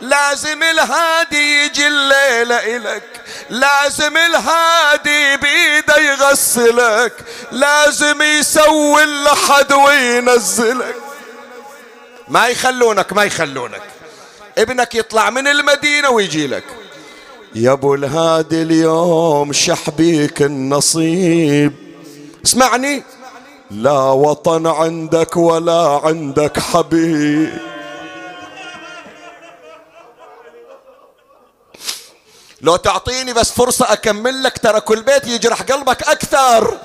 لازم 0.00 0.62
الهادي 0.62 1.64
يجي 1.64 1.86
الليلة 1.86 2.76
إلك 2.76 3.02
لازم 3.50 4.16
الهادي 4.16 5.36
بيده 5.36 5.96
يغسلك. 5.96 7.12
لازم 7.52 8.22
يسوي 8.22 9.02
اللحد 9.02 9.72
وينزلك. 9.72 10.96
ما 12.28 12.46
يخلونك 12.46 13.12
ما 13.12 13.24
يخلونك. 13.24 13.82
ابنك 14.58 14.94
يطلع 14.94 15.30
من 15.30 15.48
المدينة 15.48 16.10
ويجي 16.10 16.46
لك. 16.46 16.64
يا 17.54 17.72
أبو 17.72 17.94
الهادي 17.94 18.62
اليوم 18.62 19.52
شحبيك 19.52 20.42
النصيب. 20.42 21.72
اسمعني. 22.44 23.02
لا 23.70 23.98
وطن 24.00 24.66
عندك 24.66 25.36
ولا 25.36 26.00
عندك 26.04 26.58
حبيب. 26.58 27.58
لو 32.60 32.76
تعطيني 32.76 33.32
بس 33.32 33.50
فرصة 33.50 33.92
أكمل 33.92 34.42
لك 34.42 34.58
ترى 34.58 34.80
كل 34.80 35.02
بيت 35.02 35.26
يجرح 35.26 35.62
قلبك 35.62 36.02
أكثر. 36.02 36.78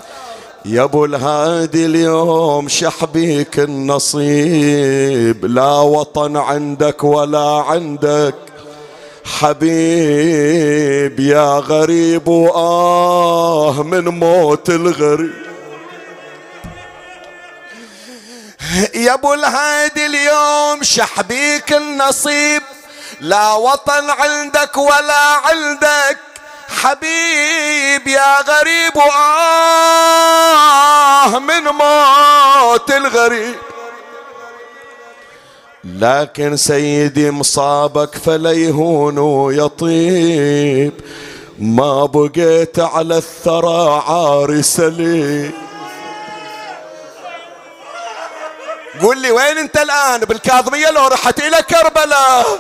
يا 0.66 0.84
أبو 0.84 1.06
الهادي 1.06 1.86
اليوم 1.86 2.68
شحبيك 2.68 3.60
النصيب 3.60 5.46
لا 5.46 5.72
وطن 5.72 6.38
عندك 6.38 7.04
ولا 7.04 7.64
عندك. 7.68 8.36
حبيب 9.26 11.20
يا 11.20 11.60
غريب 11.60 12.28
وآه 12.28 13.84
من 13.84 14.08
موت 14.08 14.70
الغريب. 14.70 15.34
يا 18.96 19.14
أبو 19.14 19.34
الهادي 19.34 20.06
اليوم 20.06 20.84
شحبيك 20.84 21.74
النصيب 21.74 22.62
لا 23.22 23.54
وطن 23.54 24.10
عندك 24.10 24.78
ولا 24.78 25.24
عندك. 25.46 26.18
حبيب 26.82 28.08
يا 28.08 28.42
غريب 28.42 28.96
وآه 28.96 30.30
من 31.40 31.64
موت 31.64 32.92
الغريب. 32.92 33.56
لكن 35.84 36.58
سيدي 36.58 37.32
مصابك 37.32 38.16
فليهون 38.16 39.18
ويطيب 39.18 40.94
ما 41.60 42.06
بقيت 42.06 42.80
على 42.80 43.18
الثرى 43.18 44.04
عاري 44.08 44.64
سليم 44.64 45.54
قول 49.02 49.18
لي 49.22 49.32
وين 49.32 49.58
انت 49.58 49.78
الآن؟ 49.78 50.20
بالكاظمية 50.20 50.90
لو 50.90 51.08
رحت 51.08 51.40
إلى 51.40 51.58
كربلاء. 51.70 52.60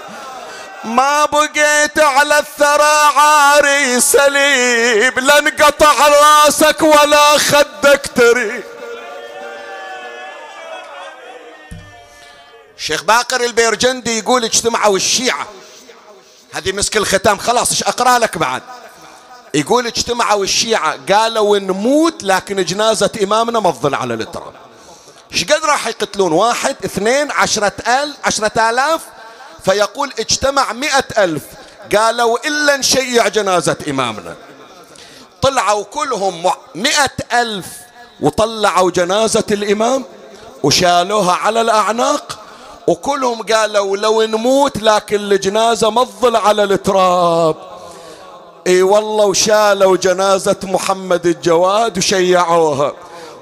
ما 0.84 1.25
بقيت 1.25 1.99
على 1.99 2.39
الثرى 2.39 3.11
عاري 3.15 4.01
سليب 4.01 5.19
لا 5.19 5.39
انقطع 5.39 6.07
راسك 6.07 6.82
ولا 6.82 7.38
خدك 7.38 8.11
تريب 8.15 8.63
شيخ 12.77 13.03
باقر 13.03 13.43
البيرجندي 13.43 14.17
يقول 14.17 14.43
اجتمعوا 14.43 14.95
الشيعة. 14.95 15.47
هذه 16.53 16.71
مسك 16.71 16.97
الختام 16.97 17.38
خلاص 17.38 17.71
إيش 17.71 17.84
أقرأ 17.84 18.19
لك 18.19 18.38
بعد؟ 18.38 18.61
يقول 19.53 19.88
اجتمعوا 19.88 20.43
الشيعة 20.43 20.99
قالوا 21.13 21.59
نموت 21.59 22.23
لكن 22.23 22.63
جنازة 22.65 23.09
إمامنا 23.23 23.59
ما 23.59 23.71
تظل 23.71 23.95
على 23.95 24.13
التراب 24.13 24.53
إيش 25.34 25.43
قد 25.43 25.65
راح 25.65 25.88
يقتلون؟ 25.88 26.32
واحد 26.32 26.75
اثنين 26.86 27.32
عشرة 27.32 27.73
ألف 27.88 28.15
عشرة 28.23 28.69
آلاف؟ 28.69 29.01
فيقول 29.66 30.14
اجتمع 30.20 30.74
مئة 30.74 31.24
ألف. 31.24 31.43
قالوا 31.96 32.47
إلا 32.47 32.78
نشيع 32.78 33.28
جنازة 33.28 33.78
إمامنا. 33.89 34.36
طلعوا 35.42 35.83
كلهم 35.83 36.51
مئة 36.75 37.42
ألف 37.42 37.66
وطلعوا 38.21 38.92
جنازة 38.92 39.43
الإمام 39.51 40.05
وشالوها 40.63 41.33
على 41.33 41.62
الأعناق 41.62 42.39
وكلهم 42.88 43.43
قالوا 43.43 43.97
لو 43.97 44.21
نموت 44.21 44.78
لكن 44.78 45.16
الجنازة 45.16 45.89
ما 45.89 46.04
تظل 46.04 46.36
على 46.36 46.63
التراب. 46.63 47.55
إي 48.67 48.82
والله 48.82 49.25
وشالوا 49.25 49.97
جنازة 49.97 50.55
محمد 50.63 51.25
الجواد 51.25 51.97
وشيعوها. 51.97 52.93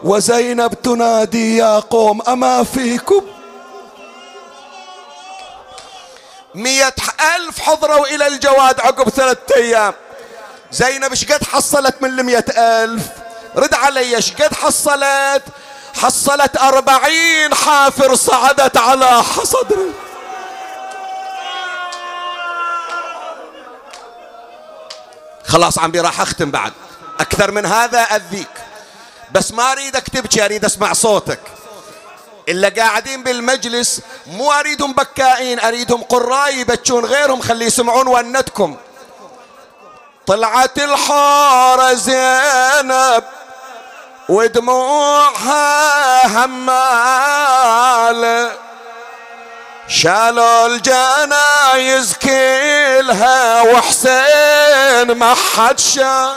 وزينب 0.04 0.74
تنادي 0.74 1.58
يا 1.58 1.80
قوم 1.80 2.22
أما 2.22 2.64
فيكم؟ 2.64 3.22
مية 6.60 6.95
ألف 7.36 7.60
حضروا 7.60 8.07
إلى 8.07 8.27
الجواد 8.27 8.80
عقب 8.80 9.10
ثلاثة 9.10 9.56
أيام. 9.56 9.94
زينب 10.72 11.14
شقد 11.14 11.44
حصلت 11.44 12.02
من 12.02 12.10
المية 12.10 12.45
ألف؟ 12.57 13.03
رد 13.56 13.73
علي 13.73 14.22
شقد 14.22 14.53
حصلت؟ 14.53 15.44
حصلت 16.02 16.57
أربعين 16.57 17.56
حافر 17.56 18.15
صعدت 18.15 18.77
على 18.77 19.23
صدره 19.44 19.90
خلاص 25.45 25.80
عمي 25.80 25.99
راح 25.99 26.22
أختم 26.22 26.52
بعد. 26.52 26.73
أكثر 27.19 27.52
من 27.52 27.65
هذا 27.65 27.99
أذيك. 27.99 28.49
بس 29.31 29.52
ما 29.52 29.72
أريدك 29.72 30.03
تبكي 30.03 30.45
أريد 30.45 30.65
أسمع 30.65 30.94
صوتك. 30.94 31.40
إلا 32.50 32.70
قاعدين 32.70 33.24
بالمجلس 33.24 34.02
مو 34.28 34.52
أريدهم 34.52 34.94
بكائين 34.94 35.60
أريدهم 35.60 36.04
قراء 36.04 36.54
يبكون 36.58 37.06
غيرهم 37.06 37.42
خلي 37.42 37.66
يسمعون 37.66 38.08
ونتكم. 38.08 38.78
طلعت 40.28 40.78
الحارة 40.78 41.94
زينب 41.94 43.24
ودموعها 44.30 45.66
همالة 46.46 47.50
شالوا 49.88 50.68
الجنايز 50.68 52.14
كلها 52.14 53.62
وحسين 53.62 55.12
ما 55.18 55.36
حد 55.36 55.80
شال. 55.80 56.36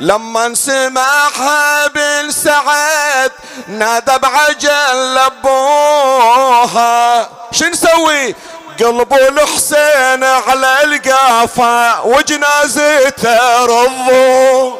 لما 0.00 0.54
سمعها 0.54 1.86
بن 1.86 2.30
سعد 2.30 3.32
نادى 3.68 4.18
بعجل 4.18 5.14
لبوها 5.14 7.28
شو 7.52 7.64
نسوي؟ 7.64 8.34
قلبوا 8.80 9.28
الحسين 9.28 10.24
على 10.24 10.82
القافة 10.84 12.02
وجنازته 12.04 13.64
رضوا 13.64 14.76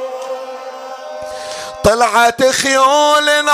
طلعت 1.85 2.43
خيول 2.45 3.49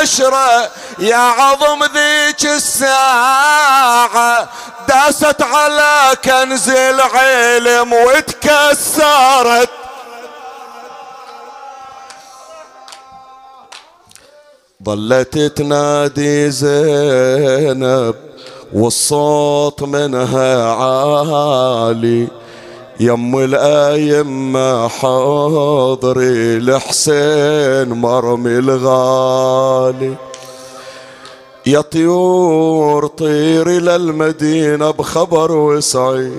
عشرة 0.00 0.70
يا 0.98 1.16
عظم 1.16 1.84
ذيك 1.84 2.44
الساعة 2.44 4.48
داست 4.88 5.42
على 5.42 6.16
كنز 6.24 6.68
العلم 6.68 7.92
وتكسرت. 7.92 9.70
ظلت 14.84 15.38
تنادي 15.38 16.50
زينب 16.50 18.14
والصوت 18.72 19.82
منها 19.82 20.72
عالي. 20.72 22.28
يم 23.00 23.38
الأيمة 23.38 24.88
حاضري 24.88 26.56
الحسين 26.56 27.88
مرمي 27.88 28.58
الغالي. 28.58 30.14
يا 31.66 31.80
طيور 31.80 33.06
طيري 33.06 33.78
للمدينة 33.78 34.90
بخبر 34.90 35.52
وسعي. 35.52 36.32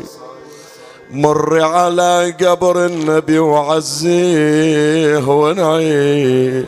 مر 1.11 1.61
على 1.61 2.35
قبر 2.41 2.85
النبي 2.85 3.39
وعزيه 3.39 5.27
ونعي. 5.29 6.65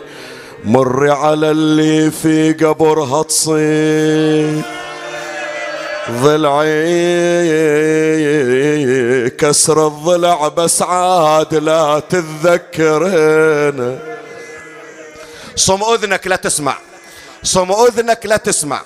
مر 0.65 1.09
على 1.11 1.51
اللي 1.51 2.11
في 2.11 2.53
قبرها 2.53 3.23
تصير 3.23 4.61
ضلعي 6.11 6.69
كسر 9.29 9.87
الضلع 9.87 10.47
بس 10.47 10.81
عاد 10.81 11.55
لا 11.55 12.01
تتذكرين 12.09 13.99
صم 15.55 15.83
أذنك 15.83 16.27
لا 16.27 16.35
تسمع. 16.35 16.77
صم 17.43 17.71
أذنك 17.71 18.25
لا 18.25 18.37
تسمع. 18.37 18.81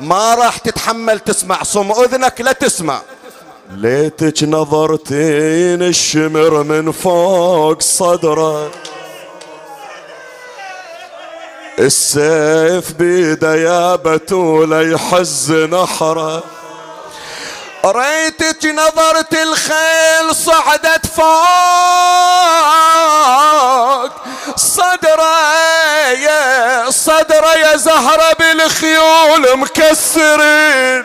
ما 0.00 0.34
راح 0.34 0.58
تتحمل 0.58 1.18
تسمع. 1.18 1.62
صم 1.62 1.92
أذنك 1.92 2.40
لا 2.40 2.52
تسمع. 2.52 3.00
ليتك 3.70 4.42
نظرتين 4.42 5.82
الشمر 5.82 6.62
من 6.62 6.92
فوق 6.92 7.82
صدرك. 7.82 8.70
السيف 11.78 12.92
بيده 12.92 13.54
يا 13.54 13.96
بتولة 13.96 14.82
يحز 14.82 15.52
نحره 15.52 16.42
ريتك 17.84 18.64
نظرت 18.64 19.34
الخيل 19.34 20.34
صعدت 20.34 21.06
فوق. 21.06 21.28
صدره 24.56 25.38
يا 26.10 26.90
صدره 26.90 27.54
يا 27.54 27.76
زهرة 27.76 28.32
بالخيول 28.38 29.58
مكسرين. 29.58 31.04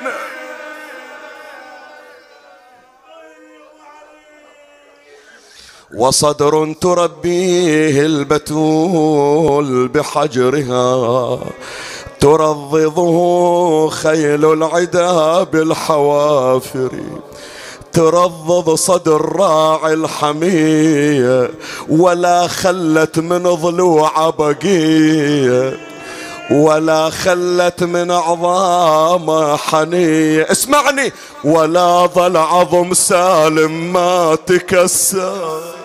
وصدر 5.97 6.73
تربيه 6.81 8.05
البتول 8.05 9.87
بحجرها 9.87 11.39
ترضضه 12.19 13.89
خيل 13.89 14.45
العدا 14.45 15.43
بالحوافر 15.43 16.89
ترضض 17.93 18.75
صدر 18.75 19.35
راعي 19.35 19.93
الحمية 19.93 21.51
ولا 21.89 22.47
خلت 22.47 23.19
من 23.19 23.43
ضلوع 23.43 24.29
بقية 24.29 25.77
ولا 26.51 27.09
خلت 27.09 27.83
من 27.83 28.11
عظام 28.11 29.57
حنية. 29.57 30.51
اسمعني 30.51 31.13
ولا 31.43 32.07
ظل 32.15 32.37
عظم 32.37 32.93
سالم 32.93 33.93
ما 33.93 34.37
تكسر. 34.47 35.82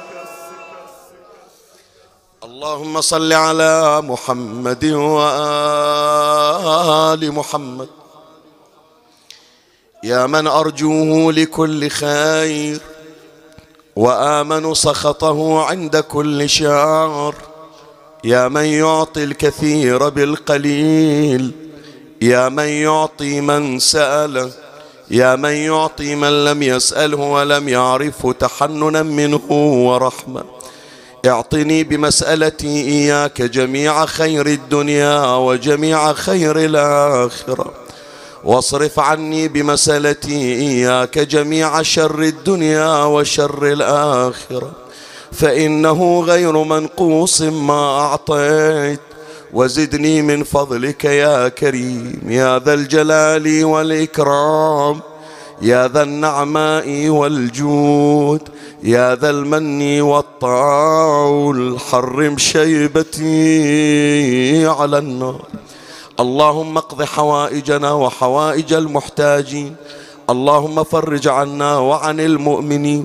اللهم 2.58 3.00
صل 3.00 3.32
على 3.32 4.02
محمد 4.02 4.84
وآل 5.14 6.42
محمد. 7.32 7.88
يا 10.04 10.26
من 10.26 10.46
أرجوه 10.46 11.32
لكل 11.32 11.88
خير 11.88 12.80
وآمن 13.96 14.74
سخطه 14.74 15.62
عند 15.64 15.96
كل 15.96 16.48
شعر 16.48 17.34
يا 18.24 18.48
من 18.48 18.64
يعطي 18.64 19.24
الكثير 19.24 20.08
بالقليل. 20.08 21.52
يا 22.22 22.48
من 22.48 22.68
يعطي 22.68 23.40
من 23.40 23.78
سأله 23.78 24.50
يا 25.10 25.36
من 25.36 25.52
يعطي 25.52 26.14
من 26.14 26.44
لم 26.44 26.62
يسأله 26.62 27.18
ولم 27.18 27.68
يعرفه 27.68 28.32
تحننا 28.32 29.02
منه 29.02 29.46
ورحمة. 29.86 30.44
اعطني 31.26 31.84
بمسألتي 31.84 32.66
إياك 32.66 33.42
جميع 33.42 34.06
خير 34.06 34.46
الدنيا 34.46 35.36
وجميع 35.36 36.12
خير 36.12 36.58
الآخرة. 36.58 37.72
واصرف 38.44 39.00
عني 39.00 39.48
بمسألتي 39.48 40.54
إياك 40.54 41.18
جميع 41.18 41.82
شر 41.82 42.22
الدنيا 42.22 43.04
وشر 43.04 43.72
الآخرة. 43.72 44.72
فإنه 45.32 46.20
غير 46.20 46.62
منقوص 46.64 47.42
ما 47.42 48.00
أعطيت. 48.00 49.00
وزدني 49.52 50.22
من 50.22 50.44
فضلك 50.44 51.04
يا 51.04 51.48
كريم 51.48 52.20
يا 52.26 52.58
ذا 52.58 52.74
الجلال 52.74 53.64
والإكرام. 53.64 55.00
يا 55.62 55.88
ذا 55.88 56.02
النعماء 56.02 57.08
والجود 57.08 58.48
يا 58.82 59.14
ذا 59.14 59.30
المن 59.30 60.00
والطول 60.00 61.80
حرم 61.80 62.38
شيبتي 62.38 63.26
على 64.66 64.98
النار. 64.98 65.42
اللهم 66.20 66.76
اقض 66.76 67.02
حوائجنا 67.02 67.92
وحوائج 67.92 68.72
المحتاجين. 68.72 69.76
اللهم 70.30 70.84
فرج 70.84 71.28
عنا 71.28 71.78
وعن 71.78 72.20
المؤمنين. 72.20 73.04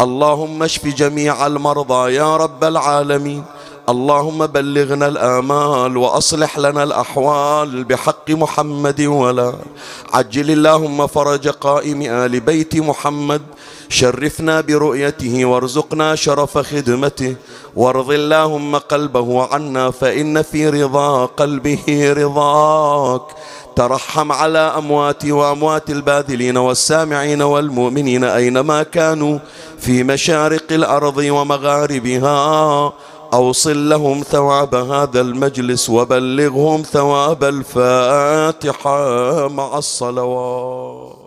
اللهم 0.00 0.62
اشف 0.62 0.86
جميع 0.86 1.46
المرضى 1.46 2.14
يا 2.14 2.36
رب 2.36 2.64
العالمين. 2.64 3.44
اللهم 3.88 4.46
بلغنا 4.46 5.08
الآمال 5.08 5.96
وأصلح 5.96 6.58
لنا 6.58 6.82
الأحوال 6.82 7.84
بحق 7.84 8.30
محمد 8.30 9.00
ولا 9.00 9.54
عجل 10.12 10.50
اللهم 10.50 11.06
فرج 11.06 11.48
قائم 11.48 12.02
آل 12.02 12.40
بيت 12.40 12.76
محمد 12.76 13.42
شرفنا 13.88 14.60
برؤيته 14.60 15.44
وارزقنا 15.44 16.14
شرف 16.14 16.58
خدمته 16.58 17.34
وارض 17.76 18.10
اللهم 18.12 18.76
قلبه 18.76 19.54
عنا 19.54 19.90
فإن 19.90 20.42
في 20.42 20.68
رضا 20.68 21.24
قلبه 21.24 22.12
رضاك. 22.16 23.22
ترحم 23.76 24.32
على 24.32 24.58
أموات 24.58 25.24
وأموات 25.24 25.90
الباذلين 25.90 26.56
والسامعين 26.56 27.42
والمؤمنين 27.42 28.24
أينما 28.24 28.82
كانوا 28.82 29.38
في 29.78 30.02
مشارق 30.02 30.64
الأرض 30.70 31.16
ومغاربها. 31.16 32.92
أوصل 33.34 33.88
لهم 33.88 34.22
ثواب 34.22 34.74
هذا 34.74 35.20
المجلس 35.20 35.90
وبلغهم 35.90 36.82
ثواب 36.82 37.44
الفاتحة 37.44 38.98
مع 39.48 39.78
الصلوات. 39.78 41.23